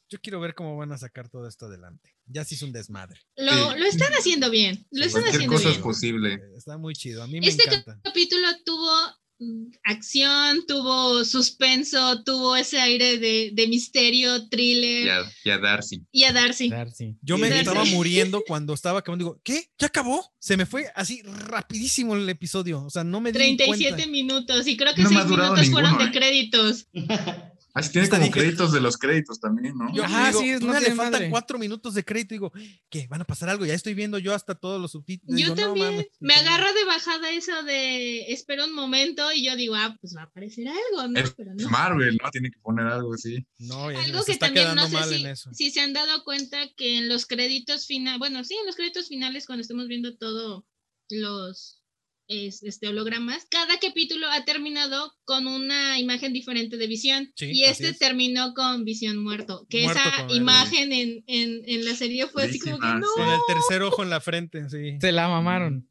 Yo 0.09 0.19
quiero 0.21 0.39
ver 0.39 0.55
cómo 0.55 0.77
van 0.77 0.91
a 0.91 0.97
sacar 0.97 1.29
todo 1.29 1.47
esto 1.47 1.65
adelante. 1.65 2.11
Ya 2.25 2.43
se 2.45 2.55
hizo 2.55 2.65
un 2.65 2.71
desmadre. 2.71 3.19
Lo, 3.35 3.51
Sí. 3.51 3.79
lo 3.79 3.85
están 3.85 4.13
haciendo 4.13 4.49
bien, 4.49 4.85
lo 4.91 5.03
Sí, 5.03 5.07
están 5.07 5.21
Cualquier 5.23 5.35
haciendo 5.35 5.55
cosa 5.57 5.67
es 5.69 5.75
bien. 5.75 5.83
posible. 5.83 6.33
Eh, 6.35 6.39
Está 6.57 6.77
muy 6.77 6.93
chido. 6.93 7.23
A 7.23 7.27
mí 7.27 7.39
me 7.39 7.47
Este 7.47 7.63
encanta. 7.65 7.99
capítulo 8.03 8.47
tuvo 8.65 8.91
mm, 9.39 9.71
acción, 9.83 10.65
tuvo 10.67 11.25
suspenso, 11.25 12.23
tuvo 12.23 12.55
ese 12.55 12.79
aire 12.79 13.17
de, 13.17 13.49
de 13.53 13.67
misterio, 13.67 14.47
thriller 14.47 15.05
Y 15.05 15.09
a, 15.09 15.23
y 15.43 15.49
a 15.49 15.57
Darcy. 15.57 16.05
y 16.11 16.23
a 16.23 16.31
Darcy. 16.31 16.69
Darcy. 16.69 17.17
Yo 17.21 17.37
me 17.37 17.49
estaba 17.59 17.83
muriendo 17.85 18.43
cuando 18.47 18.73
estaba 18.73 18.99
acabando. 18.99 19.25
Digo, 19.25 19.41
¿qué? 19.43 19.69
¿Ya 19.77 19.87
acabó? 19.87 20.31
Se 20.39 20.55
me 20.55 20.65
fue 20.65 20.85
así 20.95 21.21
rapidísimo 21.23 22.15
el 22.15 22.29
episodio. 22.29 22.83
O 22.85 22.89
sea, 22.89 23.03
no 23.03 23.19
me 23.19 23.31
di 23.31 23.39
ni 23.39 23.57
37 23.57 23.89
cuenta. 23.95 24.07
minutos 24.11 24.67
y 24.67 24.77
creo 24.77 24.93
que 24.93 25.01
No 25.01 25.09
me 25.09 25.15
6 25.15 25.25
ha 25.25 25.27
durado 25.29 25.53
minutos 25.55 25.71
fueron 25.73 25.97
de 25.97 26.03
¿eh? 26.05 26.11
créditos. 26.11 26.87
Ah, 27.75 27.81
sí, 27.81 27.91
tiene 27.91 28.07
como 28.07 28.29
créditos 28.29 28.71
de 28.71 28.79
los 28.81 28.97
créditos 28.97 29.39
también, 29.39 29.75
¿no? 29.75 29.91
Yo 29.95 30.03
Ajá, 30.03 30.27
digo, 30.27 30.41
sí, 30.41 30.49
es- 30.51 30.61
no 30.61 30.73
le 30.79 30.85
faltan 30.93 31.11
madre. 31.13 31.29
cuatro 31.31 31.57
minutos 31.57 31.95
de 31.95 32.05
crédito. 32.05 32.35
Digo, 32.35 32.51
¿qué? 32.89 33.07
¿Van 33.07 33.21
a 33.21 33.25
pasar 33.25 33.49
algo? 33.49 33.65
Ya 33.65 33.73
estoy 33.73 33.95
viendo 33.95 34.19
yo 34.19 34.35
hasta 34.35 34.53
todos 34.53 34.79
los 34.79 34.91
subtítulos. 34.91 35.39
Yo 35.41 35.45
Digo, 35.47 35.55
no 35.55 35.61
también 35.63 35.87
mames. 35.95 36.07
me 36.19 36.35
agarra 36.35 36.71
de 36.71 36.85
bajada 36.85 37.31
eso 37.31 37.63
de 37.63 38.31
espera 38.31 38.65
un 38.65 38.75
momento 38.75 39.31
y 39.33 39.43
yo 39.45 39.55
digo, 39.55 39.73
ah, 39.73 39.97
pues 39.99 40.15
va 40.15 40.21
a 40.21 40.25
aparecer 40.25 40.67
algo, 40.67 41.07
¿no? 41.07 41.19
Es 41.19 41.31
Pero 41.33 41.51
no. 41.55 41.67
Marvel, 41.69 42.15
¿no? 42.23 42.29
Tiene 42.29 42.51
que 42.51 42.59
poner 42.59 42.85
algo 42.85 43.15
así. 43.15 43.43
No, 43.57 43.91
ya 43.91 44.03
Algo 44.03 44.23
que 44.23 44.33
está 44.33 44.45
también 44.45 44.75
no 44.75 44.87
sé 44.87 45.03
si, 45.15 45.21
en 45.21 45.27
eso. 45.31 45.49
si 45.53 45.71
se 45.71 45.81
han 45.81 45.93
dado 45.93 46.23
cuenta 46.23 46.57
que 46.77 46.99
en 46.99 47.09
los 47.09 47.25
créditos 47.25 47.87
finales, 47.87 48.19
bueno, 48.19 48.43
sí, 48.43 48.53
en 48.59 48.67
los 48.67 48.75
créditos 48.75 49.07
finales, 49.07 49.47
cuando 49.47 49.61
estemos 49.63 49.87
viendo 49.87 50.15
todos 50.15 50.63
los 51.09 51.82
es- 52.27 52.63
este, 52.63 52.87
hologramas, 52.87 53.45
cada 53.49 53.77
capítulo 53.79 54.27
ha 54.29 54.45
terminado 54.45 55.13
con 55.25 55.47
una 55.47 55.99
imagen 55.99 56.33
diferente 56.33 56.77
de 56.77 56.87
visión. 56.87 57.31
Sí, 57.35 57.51
y 57.51 57.63
este 57.65 57.89
es. 57.89 57.99
terminó 57.99 58.53
con 58.53 58.85
visión 58.85 59.17
muerto. 59.23 59.65
Que 59.69 59.83
Muerto 59.83 60.01
esa 60.01 60.25
el- 60.27 60.35
imagen 60.37 60.91
en, 60.93 61.23
en, 61.27 61.61
en 61.65 61.85
la 61.85 61.95
serie 61.95 62.27
fue 62.27 62.43
así 62.43 62.59
como 62.59 62.79
que 62.79 62.87
no. 62.87 63.07
Con 63.15 63.29
el 63.29 63.39
tercer 63.47 63.81
ojo 63.81 64.03
en 64.03 64.09
la 64.09 64.21
frente, 64.21 64.69
sí. 64.69 64.97
Se 64.99 65.11
la 65.11 65.27
mamaron. 65.27 65.87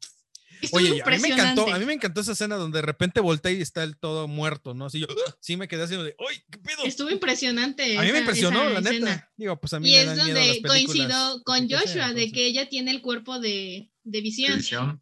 estuvo 0.61 0.79
Oye, 0.79 1.01
a 1.03 1.09
mí 1.09 1.19
me 1.19 1.27
encantó, 1.27 1.73
a 1.73 1.77
mí 1.77 1.85
me 1.85 1.91
encantó 1.91 2.21
esa 2.21 2.31
escena 2.31 2.55
donde 2.55 2.77
de 2.77 2.83
repente 2.83 3.19
voltea 3.19 3.51
y 3.51 3.61
está 3.61 3.83
el 3.83 3.97
todo 3.97 4.29
muerto, 4.29 4.73
¿no? 4.73 4.85
Así 4.85 5.01
yo, 5.01 5.07
sí 5.41 5.57
me 5.57 5.67
quedé 5.67 5.83
haciendo 5.83 6.05
de, 6.05 6.15
¡ay, 6.17 6.37
qué 6.49 6.57
pedo! 6.59 6.85
Estuvo 6.85 7.09
impresionante. 7.09 7.97
A 7.97 8.01
mí 8.01 8.11
me 8.13 8.19
impresionó, 8.19 8.69
la 8.69 8.79
neta. 8.79 8.91
escena. 8.91 9.29
Digo, 9.35 9.59
pues 9.59 9.73
a 9.73 9.81
mí 9.81 9.89
Y 9.89 9.91
me 9.91 9.99
es 9.99 10.05
dan 10.07 10.15
miedo 10.25 10.39
las 10.39 10.47
donde 10.47 10.61
coincido 10.69 11.43
con 11.43 11.67
sea, 11.67 11.79
Joshua, 11.79 12.13
de 12.13 12.31
que 12.31 12.45
ella 12.45 12.69
tiene 12.69 12.91
el 12.91 13.01
cuerpo 13.01 13.39
de, 13.39 13.91
de 14.05 14.21
visión. 14.21 14.61
Claro. 14.61 15.01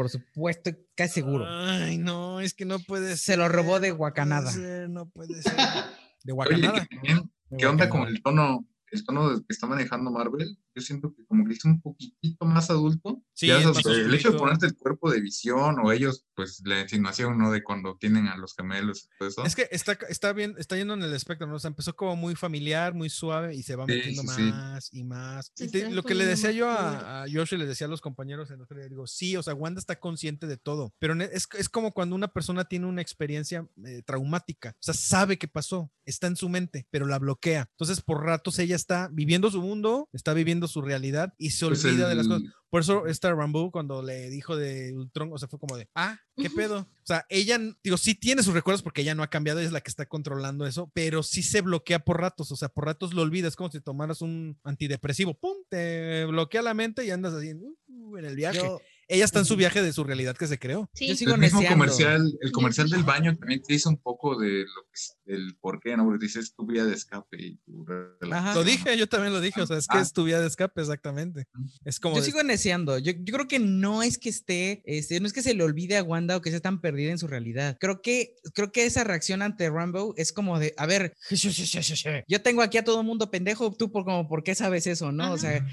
Por 0.00 0.08
supuesto, 0.08 0.70
casi 0.94 1.12
seguro. 1.20 1.44
Ay, 1.46 1.98
no, 1.98 2.40
es 2.40 2.54
que 2.54 2.64
no 2.64 2.78
puede 2.78 3.08
ser. 3.08 3.18
Se 3.18 3.36
lo 3.36 3.50
robó 3.50 3.80
de 3.80 3.88
no 3.90 3.96
puede 3.96 3.98
Guacanada. 3.98 4.50
ser, 4.50 4.88
No 4.88 5.10
puede 5.10 5.42
ser. 5.42 5.52
De 6.24 6.32
Oye, 6.32 6.32
Guacanada. 6.32 6.86
De 7.02 7.58
¿qué 7.58 7.66
onda 7.66 7.90
con 7.90 8.00
Guacanada. 8.00 8.08
el 8.16 8.22
tono, 8.22 8.66
el 8.92 9.04
tono 9.04 9.28
que 9.40 9.44
está 9.52 9.66
manejando 9.66 10.10
Marvel? 10.10 10.56
Yo 10.74 10.82
siento 10.82 11.12
que 11.14 11.24
como 11.26 11.44
que 11.44 11.52
es 11.54 11.64
un 11.64 11.80
poquitito 11.80 12.44
más 12.44 12.70
adulto. 12.70 13.22
Sí, 13.34 13.46
Ya 13.48 13.58
el 13.60 14.14
hecho 14.14 14.30
de 14.32 14.38
ponerte 14.38 14.66
el 14.66 14.76
cuerpo 14.76 15.10
de 15.10 15.20
visión 15.20 15.76
o 15.82 15.90
ellos, 15.92 16.26
pues 16.34 16.60
la 16.64 16.80
insinuación, 16.80 17.38
¿no? 17.38 17.50
De 17.50 17.62
cuando 17.62 17.96
tienen 17.96 18.26
a 18.28 18.36
los 18.36 18.54
gemelos 18.54 19.04
y 19.04 19.08
todo 19.18 19.28
eso. 19.28 19.44
Es 19.44 19.56
que 19.56 19.68
está, 19.70 19.92
está 20.08 20.32
bien, 20.32 20.54
está 20.58 20.76
yendo 20.76 20.94
en 20.94 21.02
el 21.02 21.12
espectro, 21.14 21.46
¿no? 21.46 21.56
O 21.56 21.58
sea, 21.58 21.68
empezó 21.68 21.96
como 21.96 22.16
muy 22.16 22.34
familiar, 22.34 22.94
muy 22.94 23.10
suave 23.10 23.54
y 23.54 23.62
se 23.62 23.76
va 23.76 23.86
Sí, 23.86 23.92
metiendo 23.94 24.22
sí, 24.22 24.28
sí. 24.28 24.42
más 24.42 24.88
y 24.92 25.04
más. 25.04 25.52
Y 25.58 25.68
te- 25.68 25.90
lo 25.90 26.02
que 26.02 26.14
le 26.14 26.26
decía 26.26 26.50
yo 26.52 26.68
a, 26.70 27.22
a 27.22 27.26
Josh 27.32 27.54
y 27.54 27.56
le 27.56 27.66
decía 27.66 27.86
a 27.86 27.90
los 27.90 28.00
compañeros 28.00 28.50
en 28.50 28.60
otro 28.60 28.78
día, 28.78 28.88
digo, 28.88 29.06
sí, 29.06 29.36
o 29.36 29.42
sea, 29.42 29.54
Wanda 29.54 29.80
está 29.80 29.98
consciente 29.98 30.46
de 30.46 30.56
todo, 30.56 30.94
pero 30.98 31.14
es, 31.20 31.48
es 31.58 31.68
como 31.68 31.92
cuando 31.92 32.14
una 32.14 32.28
persona 32.28 32.64
tiene 32.64 32.86
una 32.86 33.02
experiencia 33.02 33.66
eh, 33.84 34.02
traumática, 34.04 34.70
o 34.78 34.82
sea, 34.82 34.94
sabe 34.94 35.38
que 35.38 35.48
pasó, 35.48 35.90
está 36.04 36.26
en 36.26 36.36
su 36.36 36.48
mente, 36.48 36.86
pero 36.90 37.06
la 37.06 37.18
bloquea. 37.18 37.68
Entonces, 37.72 38.00
por 38.00 38.24
ratos 38.24 38.58
ella 38.58 38.76
está 38.76 39.08
viviendo 39.12 39.50
su 39.50 39.60
mundo, 39.62 40.08
está 40.12 40.34
viviendo 40.34 40.59
su 40.68 40.82
realidad 40.82 41.34
y 41.38 41.50
se 41.50 41.66
Pues 41.66 41.84
olvida 41.84 42.08
de 42.08 42.14
las 42.14 42.28
cosas. 42.28 42.42
Por 42.70 42.82
eso 42.82 43.06
esta 43.06 43.34
Rambo 43.34 43.72
cuando 43.72 44.00
le 44.00 44.30
dijo 44.30 44.56
de 44.56 44.96
Ultron, 44.96 45.30
o 45.32 45.38
sea, 45.38 45.48
fue 45.48 45.58
como 45.58 45.76
de, 45.76 45.88
ah, 45.96 46.20
¿qué 46.36 46.48
pedo? 46.48 46.78
O 46.78 47.06
sea, 47.06 47.26
ella, 47.28 47.58
digo, 47.82 47.96
sí 47.96 48.14
tiene 48.14 48.44
sus 48.44 48.54
recuerdos 48.54 48.82
porque 48.82 49.02
ella 49.02 49.16
no 49.16 49.24
ha 49.24 49.30
cambiado, 49.30 49.58
ella 49.58 49.66
es 49.66 49.72
la 49.72 49.80
que 49.80 49.90
está 49.90 50.06
controlando 50.06 50.64
eso, 50.66 50.88
pero 50.94 51.24
sí 51.24 51.42
se 51.42 51.62
bloquea 51.62 51.98
por 51.98 52.20
ratos, 52.20 52.52
o 52.52 52.56
sea, 52.56 52.68
por 52.68 52.84
ratos 52.84 53.12
lo 53.12 53.22
olvidas, 53.22 53.56
como 53.56 53.72
si 53.72 53.80
tomaras 53.80 54.22
un 54.22 54.56
antidepresivo, 54.62 55.34
pum, 55.34 55.56
te 55.68 56.24
bloquea 56.26 56.62
la 56.62 56.74
mente 56.74 57.04
y 57.04 57.10
andas 57.10 57.34
así 57.34 57.52
uh, 57.88 58.16
en 58.16 58.24
el 58.24 58.36
viaje. 58.36 58.58
Yo, 58.58 58.80
ella 59.08 59.24
está 59.24 59.40
en 59.40 59.44
su 59.44 59.56
viaje 59.56 59.82
de 59.82 59.92
su 59.92 60.04
realidad 60.04 60.36
que 60.36 60.46
se 60.46 60.60
creó. 60.60 60.88
Sí. 60.94 61.08
yo 61.08 61.16
sigo 61.16 61.34
el 61.34 61.40
mismo 61.40 61.66
comercial, 61.66 62.32
el 62.40 62.52
comercial 62.52 62.88
del 62.88 63.02
baño 63.02 63.36
también 63.36 63.60
te 63.60 63.72
dice 63.72 63.88
un 63.88 63.96
poco 63.96 64.38
de 64.38 64.60
lo 64.60 64.82
que 64.84 65.00
del 65.30 65.56
por 65.60 65.80
qué, 65.80 65.96
¿no? 65.96 66.04
Porque 66.04 66.26
dices 66.26 66.54
tu 66.54 66.66
vía 66.66 66.84
de 66.84 66.94
escape 66.94 67.36
y 67.40 67.56
tu 67.58 67.84
relación, 67.84 68.32
Ajá. 68.32 68.54
Lo 68.54 68.64
dije, 68.64 68.96
yo 68.96 69.08
también 69.08 69.32
lo 69.32 69.40
dije, 69.40 69.60
o 69.62 69.66
sea, 69.66 69.78
es 69.78 69.86
que 69.86 69.98
Ah. 69.98 70.02
es 70.02 70.12
tu 70.12 70.24
vía 70.24 70.40
de 70.40 70.46
escape, 70.46 70.80
exactamente. 70.80 71.46
Es 71.84 72.00
como... 72.00 72.16
Yo 72.16 72.20
de- 72.22 72.26
sigo 72.26 72.42
neceando. 72.42 72.98
Yo, 72.98 73.12
yo 73.12 73.34
creo 73.34 73.48
que 73.48 73.58
no 73.58 74.02
es 74.02 74.18
que 74.18 74.28
esté, 74.28 74.82
este, 74.84 75.20
no 75.20 75.26
es 75.26 75.32
que 75.32 75.42
se 75.42 75.54
le 75.54 75.62
olvide 75.64 75.96
a 75.96 76.02
Wanda 76.02 76.36
o 76.36 76.40
que 76.40 76.50
sea 76.50 76.60
tan 76.60 76.80
perdida 76.80 77.10
en 77.10 77.18
su 77.18 77.26
realidad. 77.26 77.76
Creo 77.80 78.02
que, 78.02 78.34
creo 78.54 78.72
que 78.72 78.84
esa 78.86 79.04
reacción 79.04 79.42
ante 79.42 79.68
Rambo 79.70 80.14
es 80.16 80.32
como 80.32 80.58
de, 80.58 80.74
a 80.76 80.86
ver, 80.86 81.14
yo 82.28 82.42
tengo 82.42 82.62
aquí 82.62 82.78
a 82.78 82.84
todo 82.84 83.02
mundo 83.02 83.30
pendejo, 83.30 83.72
tú 83.76 83.90
por 83.90 84.04
como, 84.04 84.28
¿por 84.28 84.42
qué 84.42 84.54
sabes 84.54 84.86
eso, 84.86 85.12
no? 85.12 85.32
O 85.32 85.38
sea, 85.38 85.66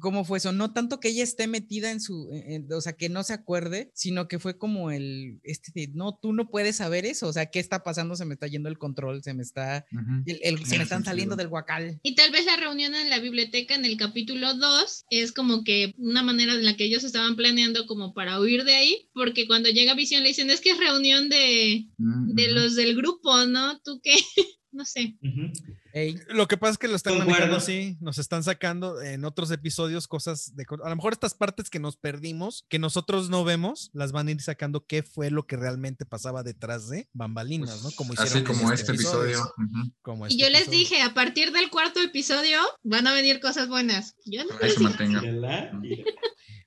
¿cómo 0.00 0.24
fue 0.24 0.38
eso? 0.38 0.52
No 0.52 0.72
tanto 0.72 1.00
que 1.00 1.08
ella 1.08 1.22
esté 1.22 1.46
metida 1.46 1.90
en 1.90 2.00
su, 2.00 2.28
en- 2.32 2.52
en- 2.64 2.72
o 2.72 2.80
sea, 2.80 2.94
que 2.94 3.08
no 3.08 3.22
se 3.22 3.32
acuerde, 3.32 3.90
sino 3.94 4.28
que 4.28 4.38
fue 4.38 4.58
como 4.58 4.90
el, 4.90 5.40
este, 5.42 5.88
no, 5.94 6.18
tú 6.20 6.32
no 6.32 6.48
puedes 6.48 6.76
saber 6.76 7.06
eso, 7.06 7.28
o 7.28 7.32
sea, 7.32 7.46
¿qué 7.46 7.60
está 7.60 7.82
pasando? 7.82 8.16
Se 8.16 8.24
me 8.24 8.34
está 8.34 8.46
yendo 8.46 8.68
el 8.68 8.78
control, 8.78 9.03
se 9.22 9.34
me 9.34 9.42
está, 9.42 9.84
Ujú. 9.92 10.22
el- 10.26 10.40
el- 10.42 10.66
se 10.66 10.76
me 10.76 10.82
están 10.84 11.04
saliendo 11.04 11.36
del 11.36 11.48
guacal. 11.48 12.00
Y 12.02 12.14
tal 12.14 12.30
vez 12.30 12.44
la 12.46 12.56
reunión 12.56 12.94
en 12.94 13.10
la 13.10 13.18
biblioteca 13.18 13.74
en 13.74 13.84
el 13.84 13.96
capítulo 13.96 14.54
2 14.54 15.04
es 15.10 15.32
como 15.32 15.64
que 15.64 15.94
una 15.98 16.22
manera 16.22 16.54
en 16.54 16.64
la 16.64 16.76
que 16.76 16.84
ellos 16.84 17.04
estaban 17.04 17.36
planeando 17.36 17.86
como 17.86 18.14
para 18.14 18.40
huir 18.40 18.64
de 18.64 18.74
ahí, 18.74 19.08
porque 19.14 19.46
cuando 19.46 19.68
llega 19.70 19.94
Visión 19.94 20.22
le 20.22 20.28
dicen, 20.30 20.50
es 20.50 20.60
que 20.60 20.70
es 20.70 20.78
reunión 20.78 21.28
de, 21.28 21.86
Mm, 21.98 22.34
de 22.34 22.44
ujú. 22.46 22.54
los 22.54 22.74
del 22.74 22.96
grupo, 22.96 23.46
¿no? 23.46 23.78
¿Tú 23.80 24.00
qué? 24.02 24.14
No 24.72 24.84
sé. 24.84 25.14
Ujú. 25.22 25.52
Ey, 25.96 26.18
Lo 26.28 26.48
que 26.48 26.56
pasa 26.56 26.72
es 26.72 26.78
que 26.78 26.88
lo 26.88 26.96
están 26.96 27.16
manejando 27.18 27.56
así, 27.56 27.96
nos 28.00 28.18
están 28.18 28.42
sacando 28.42 29.00
en 29.00 29.24
otros 29.24 29.52
episodios 29.52 30.08
cosas 30.08 30.56
de... 30.56 30.66
A 30.84 30.88
lo 30.88 30.96
mejor 30.96 31.12
estas 31.12 31.34
partes 31.34 31.70
que 31.70 31.78
nos 31.78 31.96
perdimos, 31.96 32.66
que 32.68 32.80
nosotros 32.80 33.30
no 33.30 33.44
vemos, 33.44 33.90
las 33.92 34.10
van 34.10 34.26
a 34.26 34.32
ir 34.32 34.40
sacando 34.42 34.84
qué 34.86 35.04
fue 35.04 35.30
lo 35.30 35.46
que 35.46 35.56
realmente 35.56 36.04
pasaba 36.04 36.42
detrás 36.42 36.88
de 36.88 37.08
bambalinas, 37.12 37.84
¿no? 37.84 37.92
Como 37.92 38.12
hicieron 38.12 38.32
Así 38.32 38.42
como 38.42 38.72
este 38.72 38.90
episodio. 38.90 39.38
ujú. 39.56 39.92
como 40.02 40.26
Y 40.26 40.30
este 40.30 40.42
yo 40.42 40.50
les 40.50 40.62
episodio. 40.62 40.78
dije, 40.80 41.02
a 41.02 41.14
partir 41.14 41.52
del 41.52 41.70
cuarto 41.70 42.00
episodio 42.02 42.58
van 42.82 43.06
a 43.06 43.14
venir 43.14 43.38
cosas 43.38 43.68
buenas. 43.68 44.16
Yo 44.24 44.44
no 44.44 44.50
Ahí 44.60 44.72
se 44.72 44.80
mantenga. 44.80 45.20
Mírala, 45.20 45.70
mira. 45.80 46.02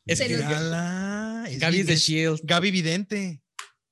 es 0.06 0.20
que 0.22 0.38
los- 0.38 0.42
Ala, 0.44 1.46
es 1.50 1.60
Gaby 1.60 1.80
es 1.82 1.88
de 1.88 1.96
Shield. 1.98 2.40
Gaby 2.44 2.72
Vidente. 2.72 3.42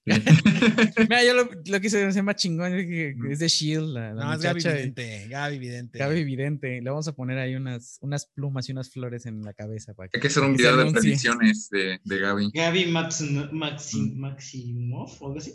Mira, 0.05 1.23
yo 1.23 1.33
lo, 1.33 1.49
lo 1.65 1.81
quise 1.81 2.03
hacer 2.05 2.21
más 2.21 2.35
chingón, 2.35 2.73
es 2.75 2.85
que 2.85 3.15
es 3.31 3.39
de 3.39 3.47
Shield, 3.47 3.87
la, 3.93 4.13
la 4.13 4.23
No, 4.25 4.33
es 4.33 4.41
Gaby 4.41 4.61
Vidente. 4.61 5.27
Gaby 5.29 5.57
Vidente. 5.59 5.97
Gaby 5.99 6.23
Vidente. 6.23 6.81
Le 6.81 6.89
vamos 6.89 7.07
a 7.07 7.15
poner 7.15 7.39
ahí 7.39 7.55
unas, 7.55 7.97
unas 8.01 8.27
plumas 8.27 8.69
y 8.69 8.71
unas 8.73 8.91
flores 8.91 9.25
en 9.25 9.41
la 9.41 9.53
cabeza 9.53 9.93
para 9.95 10.09
que 10.09 10.17
Hay 10.17 10.21
que 10.21 10.27
hacer 10.27 10.43
un 10.43 10.55
video 10.55 10.77
de 10.77 10.91
predicciones 10.91 11.69
de, 11.71 11.99
de 12.03 12.19
Gaby. 12.19 12.51
Gaby 12.53 12.85
Maxi- 12.85 13.49
Maxi- 13.51 14.15
Maximov 14.15 15.09
o 15.19 15.27
algo 15.27 15.39
así. 15.39 15.53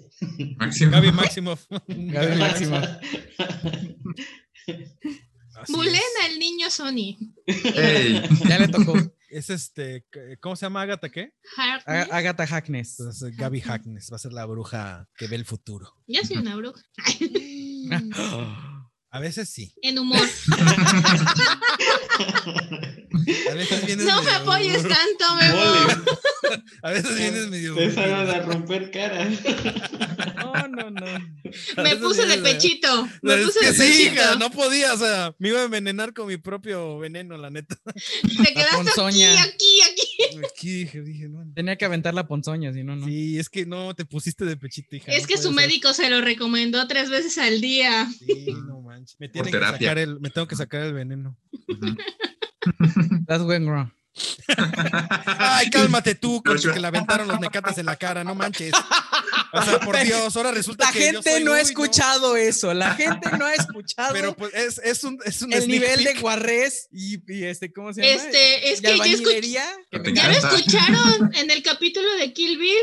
Gaby 0.91 1.13
Maximoff. 1.13 1.67
Gaby 1.87 2.39
Máximo. 2.39 2.77
Así 5.55 5.73
Bulena, 5.73 6.27
el 6.31 6.39
niño 6.39 6.71
Sony. 6.71 7.17
Ya 8.49 8.59
le 8.59 8.69
tocó. 8.69 8.95
Es, 9.31 9.49
es 9.49 9.51
este, 9.51 10.05
¿cómo 10.41 10.57
se 10.57 10.67
llama 10.67 10.83
Agatha 10.83 11.09
qué? 11.09 11.33
Harkness. 11.57 12.09
Agatha 12.11 12.47
Hackness. 12.47 12.99
Entonces, 12.99 13.37
Gaby 13.37 13.61
Hackness 13.61 14.11
va 14.13 14.17
a 14.17 14.19
ser 14.19 14.33
la 14.33 14.45
bruja 14.45 15.09
que 15.17 15.29
ve 15.29 15.37
el 15.37 15.45
futuro. 15.45 15.95
Yo 16.07 16.23
soy 16.25 16.39
una 16.39 16.57
bruja. 16.57 16.83
A 19.13 19.19
veces 19.19 19.49
sí. 19.49 19.75
en 19.83 19.99
humor. 19.99 20.21
A 23.51 23.55
veces 23.55 23.85
vienes 23.87 24.07
No 24.07 24.23
me 24.23 24.31
apoyes 24.31 24.83
tanto, 24.83 25.35
Memo. 25.35 25.57
Mole. 25.57 25.95
A 26.83 26.91
veces 26.93 27.17
vienes 27.19 27.49
medio. 27.49 27.77
Empezaron 27.77 28.31
a 28.31 28.41
romper 28.43 28.93
caras. 28.93 29.35
No, 30.37 30.69
no, 30.69 30.91
no. 30.91 31.07
Me 31.77 31.97
puse 31.97 32.27
de 32.27 32.37
de- 32.37 32.43
pechito. 32.43 33.09
Me 33.23 33.35
Es 33.35 33.47
puse 33.47 33.61
que 33.61 33.67
de 33.67 33.73
sí, 33.73 33.79
pechito. 33.81 34.13
hija, 34.15 34.37
no 34.37 34.51
podía, 34.51 34.95
o 34.95 34.99
sea, 34.99 35.35
me 35.39 35.49
iba 35.49 35.61
a 35.61 35.65
envenenar 35.65 36.13
con 36.15 36.27
mi 36.29 36.37
propio 36.37 36.99
veneno, 36.99 37.37
la 37.37 37.51
neta. 37.51 37.77
Te 37.85 38.53
quedaste 38.55 38.77
aquí, 38.77 38.77
ponzoña. 38.77 39.43
aquí, 39.43 39.81
aquí. 39.91 40.37
Aquí 40.53 40.71
dije, 40.73 41.01
dije, 41.03 41.29
no. 41.29 41.45
Tenía 41.55 41.77
que 41.77 41.85
aventar 41.85 42.15
la 42.15 42.27
ponzoña, 42.27 42.73
si 42.73 42.83
no, 42.85 42.97
no. 42.97 43.07
Sí, 43.07 43.39
es 43.39 43.49
que 43.49 43.67
no, 43.67 43.95
te 43.95 44.05
pusiste 44.05 44.45
de 44.45 44.57
pechito, 44.57 44.97
hija. 44.97 45.11
Es 45.13 45.23
no 45.23 45.29
que 45.29 45.37
su 45.37 45.43
ser. 45.45 45.53
médico 45.53 45.93
se 45.95 46.09
lo 46.11 46.21
recomendó 46.21 46.87
tres 46.87 47.11
veces 47.11 47.37
al 47.39 47.61
día. 47.61 48.09
Sí, 48.19 48.47
no 48.67 48.81
manches. 48.81 49.17
Me, 49.19 49.29
tienen 49.29 49.51
que 49.53 49.59
terapia. 49.59 49.89
sacar 49.89 49.99
el, 49.99 50.21
me 50.21 50.31
tengo 50.31 50.47
que 50.47 50.57
sacar 50.57 50.83
el 50.83 50.93
veneno. 50.93 51.37
ujú. 51.69 51.97
That's 53.27 53.43
when 53.45 53.67
wrong. 53.69 53.91
Ay, 55.39 55.71
cálmate 55.71 56.15
tú, 56.15 56.43
yo- 56.61 56.73
que 56.73 56.81
le 56.81 56.87
aventaron 56.87 57.29
los 57.29 57.41
mecatas 57.41 57.79
en 57.79 57.87
la 57.87 57.97
cara, 57.97 58.25
no 58.25 58.35
manches. 58.35 58.73
O 59.53 59.63
sea, 59.63 59.81
por 59.81 59.99
Dios, 60.01 60.37
ahora 60.37 60.53
resulta 60.53 60.87
La 60.87 60.93
que 60.93 60.99
yo 61.01 61.05
gente 61.07 61.33
soy- 61.33 61.45
no 61.45 61.53
ha 61.53 61.61
escuchado 61.61 62.37
eso. 62.37 62.73
La 62.75 62.95
gente 62.95 63.31
no 63.39 63.45
ha 63.47 63.55
escuchado 63.55 64.13
Pero 64.13 64.35
pues 64.37 64.55
es, 64.55 64.79
es 64.85 65.03
un, 65.05 65.19
es 65.25 65.43
un 65.43 65.53
el 65.53 65.67
nivel 65.67 66.05
de 66.05 66.15
guarrez 66.21 66.89
y, 66.93 67.21
y 67.33 67.45
este, 67.45 67.73
¿cómo 67.73 67.93
se 67.93 68.03
llama? 68.03 68.23
Este, 68.25 68.73
es 68.73 68.79
Y 68.79 68.83
que 68.83 68.97
ya, 68.97 69.05
escuch- 69.05 70.13
ya 70.15 70.29
lo 70.29 70.33
escucharon 70.35 71.35
en 71.35 71.51
el 71.51 71.63
capítulo 71.63 72.13
de 72.17 72.33
Kill 72.33 72.59
Bill. 72.59 72.79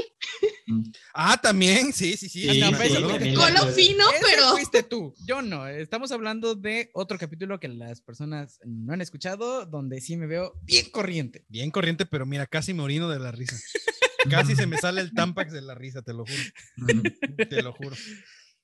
Ah, 1.13 1.37
también, 1.41 1.93
sí, 1.93 2.15
sí, 2.17 2.27
sí. 2.29 2.43
Sí, 2.47 2.61
sí. 2.61 3.33
Colo 3.33 3.67
fino, 3.73 4.05
pero 4.21 4.49
fuiste 4.51 4.83
tú, 4.83 5.15
yo 5.25 5.41
no. 5.41 5.65
Estamos 5.67 6.11
hablando 6.11 6.53
de 6.55 6.91
otro 6.93 7.17
capítulo 7.17 7.59
que 7.59 7.69
las 7.69 8.01
personas 8.01 8.59
no 8.65 8.93
han 8.93 9.01
escuchado, 9.01 9.65
donde 9.65 9.99
sí 10.01 10.15
me 10.17 10.27
veo 10.27 10.53
bien 10.63 10.89
corriente. 11.27 11.45
Bien 11.49 11.71
corriente, 11.71 12.05
pero 12.05 12.25
mira, 12.25 12.45
casi 12.45 12.73
me 12.73 12.83
orino 12.83 13.09
de 13.09 13.19
la 13.19 13.31
risa. 13.31 13.55
Casi 14.29 14.55
se 14.55 14.67
me 14.67 14.77
sale 14.77 14.99
el 14.99 15.13
tampax 15.13 15.53
de 15.53 15.61
la 15.61 15.73
risa, 15.73 16.01
te 16.01 16.11
lo 16.11 16.25
juro. 16.25 16.97
Te 17.49 17.61
lo 17.61 17.71
juro. 17.71 17.95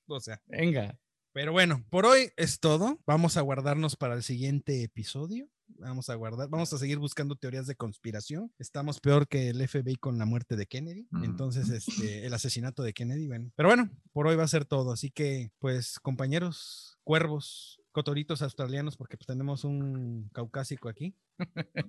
O 0.08 0.20
sea, 0.20 0.42
Venga. 0.46 0.98
pero 1.32 1.52
bueno, 1.52 1.86
por 1.88 2.04
hoy 2.04 2.30
es 2.36 2.60
todo. 2.60 3.00
Vamos 3.06 3.38
a 3.38 3.40
guardarnos 3.40 3.96
para 3.96 4.14
el 4.14 4.22
siguiente 4.22 4.82
episodio. 4.82 5.48
Vamos 5.66 6.10
a 6.10 6.14
guardar, 6.14 6.48
vamos 6.50 6.72
a 6.72 6.78
seguir 6.78 6.98
buscando 6.98 7.36
teorías 7.36 7.66
de 7.66 7.74
conspiración. 7.74 8.52
Estamos 8.58 9.00
peor 9.00 9.26
que 9.26 9.48
el 9.48 9.66
FBI 9.66 9.96
con 9.96 10.18
la 10.18 10.26
muerte 10.26 10.56
de 10.56 10.66
Kennedy. 10.66 11.08
Mm. 11.10 11.24
Entonces, 11.24 11.70
este, 11.70 12.26
el 12.26 12.34
asesinato 12.34 12.82
de 12.82 12.92
Kennedy, 12.92 13.26
bueno. 13.26 13.50
Pero 13.56 13.70
bueno, 13.70 13.90
por 14.12 14.26
hoy 14.26 14.36
va 14.36 14.44
a 14.44 14.48
ser 14.48 14.66
todo. 14.66 14.92
Así 14.92 15.10
que, 15.10 15.50
pues, 15.58 15.98
compañeros, 16.00 16.98
cuervos, 17.02 17.80
cotoritos 17.92 18.42
australianos, 18.42 18.96
porque 18.96 19.16
pues, 19.16 19.26
tenemos 19.26 19.64
un 19.64 20.28
caucásico 20.32 20.88
aquí. 20.88 21.16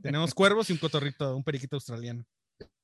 Tenemos 0.01 0.33
cuervos 0.33 0.69
y 0.69 0.73
un 0.73 0.79
cotorrito, 0.79 1.35
un 1.35 1.43
periquito 1.43 1.75
australiano. 1.75 2.25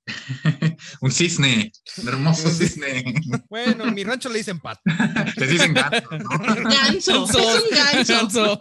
un 1.02 1.12
cisne, 1.12 1.72
un 1.98 2.08
hermoso 2.08 2.50
cisne. 2.50 3.04
Bueno, 3.50 3.86
en 3.86 3.94
mi 3.94 4.04
rancho 4.04 4.30
le 4.30 4.40
dicen 4.40 4.60
pato. 4.60 4.82
Les 5.38 5.50
dicen 5.50 5.74
gato, 5.74 6.18
¿no? 6.18 6.30
ganso. 6.70 7.26
Es 7.26 7.36
un 7.36 7.70
ganso. 7.72 8.14
Ganso. 8.14 8.60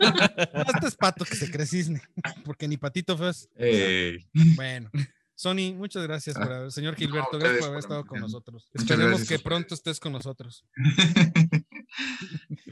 Este 0.75 0.89
es 0.89 0.97
pato 0.97 1.25
que 1.25 1.37
se 1.37 1.51
cree 1.51 1.67
cisne, 1.67 2.03
porque 2.45 2.69
ni 2.69 2.77
patito 2.77 3.17
feo 3.17 3.31
es. 3.31 3.49
Ey, 3.57 4.29
Bueno, 4.55 4.91
Sony, 5.35 5.73
muchas 5.75 6.03
gracias 6.03 6.37
por 6.37 6.53
haber, 6.53 6.71
señor 6.71 6.97
Gilberto, 6.97 7.31
No, 7.33 7.39
gracias 7.39 7.61
por 7.61 7.69
haber 7.69 7.79
estado 7.79 8.05
con 8.05 8.21
nosotros. 8.21 8.71
Esperemos 8.75 9.27
que 9.27 9.39
pronto 9.39 9.75
estés 9.75 9.99
con 9.99 10.13
nosotros. 10.13 10.67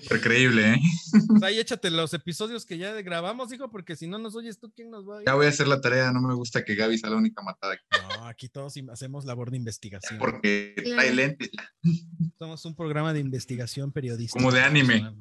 Súper 0.03 0.21
creíble, 0.21 0.73
¿eh? 0.75 0.77
Pues 1.29 1.43
ahí 1.43 1.59
échate 1.59 1.91
los 1.91 2.13
episodios 2.15 2.65
que 2.67 2.79
ya 2.79 2.93
grabamos, 3.03 3.53
hijo, 3.53 3.71
porque 3.71 3.97
si 3.97 4.07
no 4.07 4.19
nos 4.19 4.35
oyes 4.37 4.59
tú, 4.59 4.73
¿quién 4.75 4.91
nos 4.91 5.09
va 5.09 5.19
a 5.19 5.25
Ya 5.25 5.33
oír? 5.33 5.37
voy 5.37 5.47
a 5.47 5.49
hacer 5.51 5.67
la 5.69 5.81
tarea, 5.81 6.13
no 6.13 6.21
me 6.21 6.35
gusta 6.35 6.65
que 6.65 6.75
Gaby 6.75 6.99
sea 6.99 7.11
la 7.11 7.17
única 7.17 7.43
matada 7.43 7.75
aquí, 7.75 7.85
No, 8.19 8.27
aquí 8.27 8.49
todos 8.49 8.75
hacemos 8.91 9.25
labor 9.25 9.51
de 9.51 9.57
investigación. 9.57 10.19
porque 10.19 10.75
lentes 11.15 11.51
ya, 11.53 11.73
Somos 12.39 12.65
un 12.65 12.75
programa 12.75 13.13
de 13.13 13.21
investigación 13.21 13.93
periodística. 13.93 14.39
como 14.39 14.53
de 14.53 14.61
anime. 14.63 15.15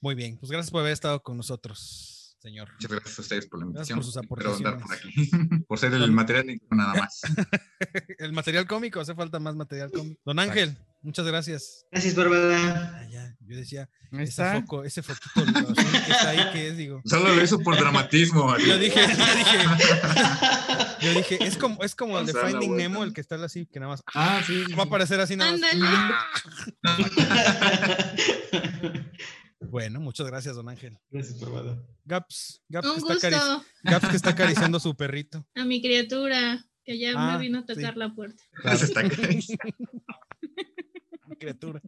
Muy 0.00 0.14
bien, 0.14 0.38
pues 0.38 0.50
gracias 0.50 0.70
por 0.70 0.80
haber 0.80 0.92
estado 0.92 1.22
con 1.22 1.36
nosotros, 1.36 2.17
señor. 2.40 2.68
Muchas 2.74 2.90
gracias 2.90 3.18
a 3.18 3.22
ustedes 3.22 3.46
por 3.46 3.60
la 3.60 3.66
Gracias 3.72 3.90
invitación. 3.96 4.26
por 4.28 4.40
sus 4.42 4.52
Espero 4.52 4.70
andar 4.70 4.82
por 4.86 4.94
aquí. 4.94 5.08
aportaciones. 5.30 5.64
por 5.68 5.78
ser 5.78 5.92
el 5.94 6.12
material 6.12 6.60
nada 6.70 6.94
más. 6.94 7.20
El 8.18 8.32
material 8.32 8.66
cómico, 8.66 9.00
hace 9.00 9.14
falta 9.14 9.38
más 9.38 9.54
material 9.54 9.90
cómico. 9.92 10.20
Don 10.24 10.38
Ángel, 10.38 10.76
muchas 11.02 11.24
gracias. 11.26 11.86
Gracias, 11.92 12.14
Bárbara. 12.14 12.98
Ah, 13.00 13.06
ya, 13.08 13.36
yo 13.40 13.56
decía, 13.56 13.88
ese 14.12 14.22
está. 14.24 14.54
foco, 14.60 14.84
ese 14.84 15.02
foquito 15.02 15.44
lo 15.44 15.74
que 15.74 15.80
está 15.80 16.28
ahí, 16.30 16.40
¿qué 16.52 16.68
es? 16.68 16.76
Digo. 16.76 17.00
Solo 17.06 17.34
lo 17.34 17.42
hizo 17.42 17.58
por 17.60 17.76
dramatismo. 17.76 18.56
Yo 18.58 18.78
dije, 18.78 19.00
yo 19.00 19.34
dije, 19.36 19.58
yo 21.00 21.14
dije, 21.14 21.38
es 21.44 21.56
como, 21.56 21.82
es 21.84 21.94
como 21.94 22.18
el 22.18 22.26
de 22.26 22.34
Finding. 22.34 22.76
Nemo, 22.76 23.04
el 23.04 23.12
que 23.12 23.20
está 23.20 23.36
así, 23.44 23.66
que 23.66 23.78
nada 23.80 23.92
más 23.92 24.02
Ah, 24.14 24.42
sí. 24.46 24.64
sí, 24.66 24.72
va 24.74 24.82
a 24.84 24.86
aparecer 24.86 25.20
así 25.20 25.36
nada 25.36 25.52
más. 25.56 25.70
Bueno, 29.60 30.00
muchas 30.00 30.26
gracias, 30.26 30.54
don 30.56 30.68
Ángel. 30.68 30.98
Gracias, 31.10 31.40
Bárbara. 31.40 31.82
Gaps, 32.04 32.62
Gaps, 32.68 32.86
Un 32.88 33.06
que 33.08 33.14
está, 33.14 33.64
Gaps 33.82 34.08
que 34.08 34.16
está 34.16 34.30
acariciando 34.30 34.78
a 34.78 34.80
su 34.80 34.94
perrito. 34.96 35.44
a 35.54 35.64
mi 35.64 35.80
criatura 35.82 36.64
que 36.84 36.98
ya 36.98 37.12
Ah, 37.16 37.32
me 37.32 37.38
vino 37.42 37.58
a 37.58 37.62
sí. 37.62 37.74
tocar 37.74 37.96
la 37.96 38.14
puerta. 38.14 38.42
Se 38.76 38.84
está 38.86 39.02
cayendo. 39.08 39.46
criatura. 41.38 41.82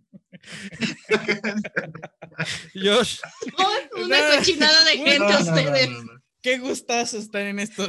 Josh, 2.74 3.20
¡Ay, 3.58 4.02
una 4.04 4.18
cochinada 4.36 4.84
de 4.84 4.90
gente 4.98 5.18
No, 5.18 5.38
ustedes! 5.40 5.90
no, 5.90 6.02
no. 6.04 6.20
Qué 6.42 6.58
gustazo 6.58 7.18
estar 7.18 7.42
en 7.42 7.58
estos, 7.58 7.88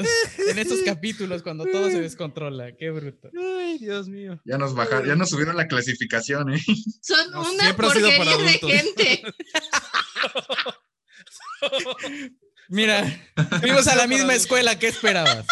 en 0.50 0.60
estos 0.60 0.80
capítulos 0.86 1.42
cuando 1.44 1.66
todo 1.66 1.90
se 1.90 2.02
descontrola. 2.02 2.76
Qué 2.76 2.90
bruto. 2.92 3.30
ay, 3.60 3.78
Dios 3.78 4.08
mío. 4.10 4.42
Ya 4.46 4.58
nos 4.58 4.74
bajaron, 4.76 5.08
ya 5.08 5.16
nos 5.16 5.30
subieron 5.30 5.56
la 5.56 5.68
clasificación, 5.68 6.54
¿eh? 6.54 6.62
Son 7.02 7.32
No, 7.32 7.50
una 7.52 7.76
porquería 7.76 8.18
para 8.18 8.38
de 8.38 8.60
gente. 8.60 9.24
Mira, 12.70 13.06
fuimos 13.60 13.88
a 13.88 13.96
la 13.96 14.08
misma 14.08 14.34
escuela. 14.34 14.80
¿Qué 14.80 14.88
esperabas? 14.88 15.46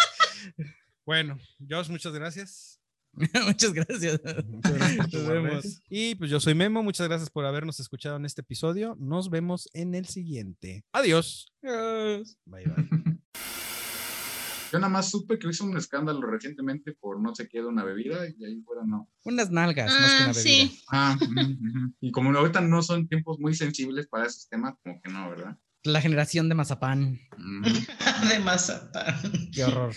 Bueno, 1.04 1.38
Josh, 1.68 1.88
muchas 1.88 2.12
gracias. 2.12 2.79
Muchas 3.46 3.72
gracias. 3.72 4.20
Muchas 4.46 5.12
Nos 5.12 5.26
vemos. 5.26 5.82
Y 5.88 6.14
pues 6.14 6.30
yo 6.30 6.40
soy 6.40 6.54
Memo, 6.54 6.82
muchas 6.82 7.08
gracias 7.08 7.30
por 7.30 7.44
habernos 7.44 7.80
escuchado 7.80 8.16
en 8.16 8.24
este 8.24 8.40
episodio. 8.42 8.96
Nos 9.00 9.30
vemos 9.30 9.68
en 9.72 9.94
el 9.94 10.06
siguiente. 10.06 10.84
Adiós. 10.92 11.52
Adiós. 11.62 12.38
Bye 12.44 12.64
bye. 12.66 12.88
Yo 14.72 14.78
nada 14.78 14.88
más 14.92 15.10
supe 15.10 15.36
que 15.40 15.48
hizo 15.48 15.64
un 15.64 15.76
escándalo 15.76 16.20
recientemente 16.28 16.92
por 16.92 17.20
no 17.20 17.34
sé 17.34 17.48
qué 17.48 17.58
de 17.58 17.66
una 17.66 17.82
bebida 17.82 18.28
y 18.28 18.44
ahí 18.44 18.62
fuera 18.62 18.82
no. 18.86 19.10
Unas 19.24 19.50
nalgas, 19.50 19.90
más 19.90 19.98
que 19.98 20.04
Ah, 20.04 20.24
una 20.26 20.32
bebida. 20.32 20.42
sí. 20.42 20.82
Ah, 20.92 21.18
y 22.00 22.12
como 22.12 22.30
ahorita 22.38 22.60
no 22.60 22.80
son 22.80 23.08
tiempos 23.08 23.40
muy 23.40 23.54
sensibles 23.54 24.06
para 24.06 24.26
esos 24.26 24.48
temas, 24.48 24.74
como 24.84 25.00
que 25.02 25.10
no, 25.10 25.28
¿verdad? 25.28 25.58
La 25.82 26.00
generación 26.00 26.48
de 26.48 26.54
mazapán. 26.54 27.18
De 28.30 28.38
mazapán. 28.38 29.50
Qué 29.52 29.64
horror. 29.64 29.92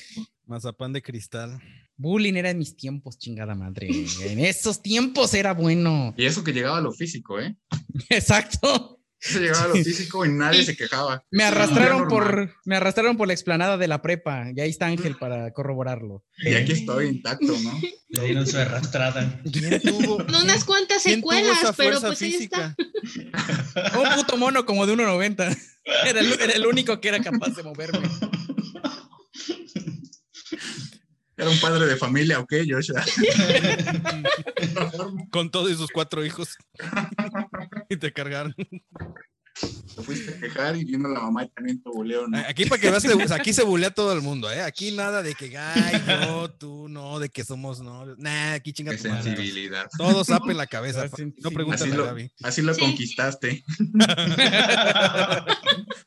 Mazapán 0.47 0.91
de 0.93 1.03
cristal. 1.03 1.59
Bullying 1.97 2.35
era 2.35 2.49
en 2.49 2.57
mis 2.57 2.75
tiempos, 2.75 3.17
chingada 3.17 3.55
madre. 3.55 3.89
En 4.21 4.39
esos 4.39 4.81
tiempos 4.81 5.33
era 5.33 5.53
bueno. 5.53 6.13
Y 6.17 6.25
eso 6.25 6.43
que 6.43 6.53
llegaba 6.53 6.77
a 6.77 6.81
lo 6.81 6.91
físico, 6.91 7.39
¿eh? 7.39 7.55
Exacto. 8.09 8.99
Eso 9.25 9.39
llegaba 9.39 9.63
a 9.63 9.67
lo 9.69 9.75
físico 9.75 10.25
y 10.25 10.29
nadie 10.29 10.65
se 10.65 10.75
quejaba. 10.75 11.23
Me 11.31 11.45
arrastraron 11.45 12.09
por, 12.09 12.53
me 12.65 12.75
arrastraron 12.75 13.15
por 13.15 13.27
la 13.27 13.33
explanada 13.33 13.77
de 13.77 13.87
la 13.87 14.01
prepa. 14.01 14.47
Y 14.53 14.59
ahí 14.59 14.69
está 14.69 14.87
Ángel 14.87 15.15
para 15.15 15.53
corroborarlo. 15.53 16.25
Y 16.39 16.53
aquí 16.55 16.73
estoy 16.73 17.07
intacto, 17.07 17.57
¿no? 17.57 17.79
Le 18.09 18.25
dieron 18.25 18.45
su 18.45 18.57
arrastrada. 18.57 19.41
¿Quién 19.49 19.81
tuvo, 19.81 20.17
Unas 20.17 20.65
cuantas 20.65 21.03
quién 21.03 21.21
tuvo 21.21 21.31
secuelas, 21.31 21.73
pero 21.77 22.01
pues 22.01 22.21
ahí 22.21 22.33
está. 22.33 22.75
física? 22.75 23.97
Un 23.97 24.15
puto 24.15 24.35
mono 24.35 24.65
como 24.65 24.85
de 24.85 24.93
1.90. 24.93 25.57
Era 26.05 26.19
el, 26.19 26.33
era 26.33 26.53
el 26.53 26.65
único 26.65 26.99
que 26.99 27.07
era 27.07 27.21
capaz 27.21 27.55
de 27.55 27.63
moverme. 27.63 28.09
Un 31.49 31.59
padre 31.59 31.85
de 31.85 31.95
familia, 31.95 32.39
¿ok, 32.39 32.53
Joshua? 32.69 33.03
Con 35.31 35.51
todos 35.51 35.71
y 35.71 35.75
sus 35.75 35.91
cuatro 35.91 36.25
hijos. 36.25 36.57
y 37.89 37.97
te 37.97 38.11
cargaron. 38.11 38.55
Te 39.59 40.01
fuiste 40.01 40.33
a 40.33 40.39
quejar 40.39 40.75
y 40.75 40.83
vino 40.83 41.07
la 41.09 41.19
mamá 41.21 41.43
y 41.43 41.49
también 41.49 41.81
te 41.81 41.89
buleó, 41.89 42.27
¿no? 42.27 42.37
Aquí 42.47 42.65
para 42.65 42.81
que 42.81 42.89
veas, 42.89 43.31
aquí 43.31 43.53
se 43.53 43.63
bulea 43.63 43.91
todo 43.91 44.11
el 44.13 44.21
mundo, 44.21 44.51
¿eh? 44.51 44.61
Aquí 44.63 44.91
nada 44.91 45.21
de 45.21 45.35
que, 45.35 45.55
ay, 45.57 46.01
yo, 46.25 46.49
tú, 46.51 46.87
no, 46.89 47.19
de 47.19 47.29
que 47.29 47.43
somos 47.43 47.79
novios. 47.79 48.17
Nah, 48.17 48.53
aquí 48.53 48.73
chinga 48.73 48.91
Qué 48.93 48.97
tu 48.97 49.09
madre. 49.09 49.23
sensibilidad. 49.23 49.87
Todos 49.95 50.29
apen 50.31 50.57
la 50.57 50.65
cabeza. 50.67 51.05
No 51.05 51.71
Así 51.71 51.91
a 51.91 51.95
lo, 51.95 52.05
Gaby. 52.05 52.31
así 52.41 52.61
lo 52.63 52.73
Sí. 52.73 52.81
conquistaste. 52.81 53.63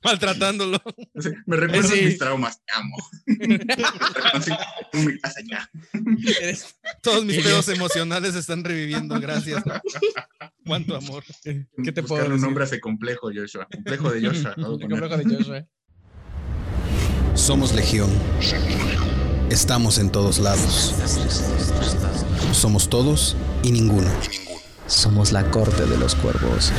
Maltratándolo. 0.02 0.80
Me 1.46 1.56
recuerdas 1.56 1.90
Sí. 1.92 2.02
mis 2.04 2.18
traumas, 2.18 2.60
te 2.64 2.72
amo. 2.74 2.96
Mi 4.92 5.18
casa 5.20 5.40
ya. 5.48 5.70
Eres- 6.40 6.76
Todos 7.02 7.24
mis 7.24 7.42
pedos 7.42 7.68
emocionales 7.68 8.32
se 8.34 8.40
están 8.40 8.64
reviviendo, 8.64 9.18
gracias. 9.20 9.62
Cuánto 10.66 10.96
amor. 10.96 11.22
¿Qué 11.44 11.64
te 11.92 12.02
puedo 12.02 12.22
Buscarle 12.24 12.26
un 12.26 12.32
decir? 12.34 12.44
nombre 12.44 12.64
a 12.64 12.66
ese 12.66 12.80
complejo, 12.80 13.30
Joshua. 13.46 13.68
Complejo 13.72 14.10
de 14.10 14.26
Joshua. 14.26 14.54
¿no? 14.56 14.74
El 14.74 14.80
complejo 14.80 15.16
de 15.16 15.36
Joshua. 15.36 15.66
Somos 17.34 17.74
Legión. 17.74 18.10
Estamos 19.50 19.98
en 19.98 20.10
todos 20.10 20.38
lados. 20.38 20.94
Somos 22.52 22.88
todos 22.88 23.36
y 23.62 23.70
ninguno. 23.70 24.10
Somos 24.86 25.32
la 25.32 25.48
corte 25.50 25.86
de 25.86 25.96
los 25.98 26.14
cuervos. 26.16 26.72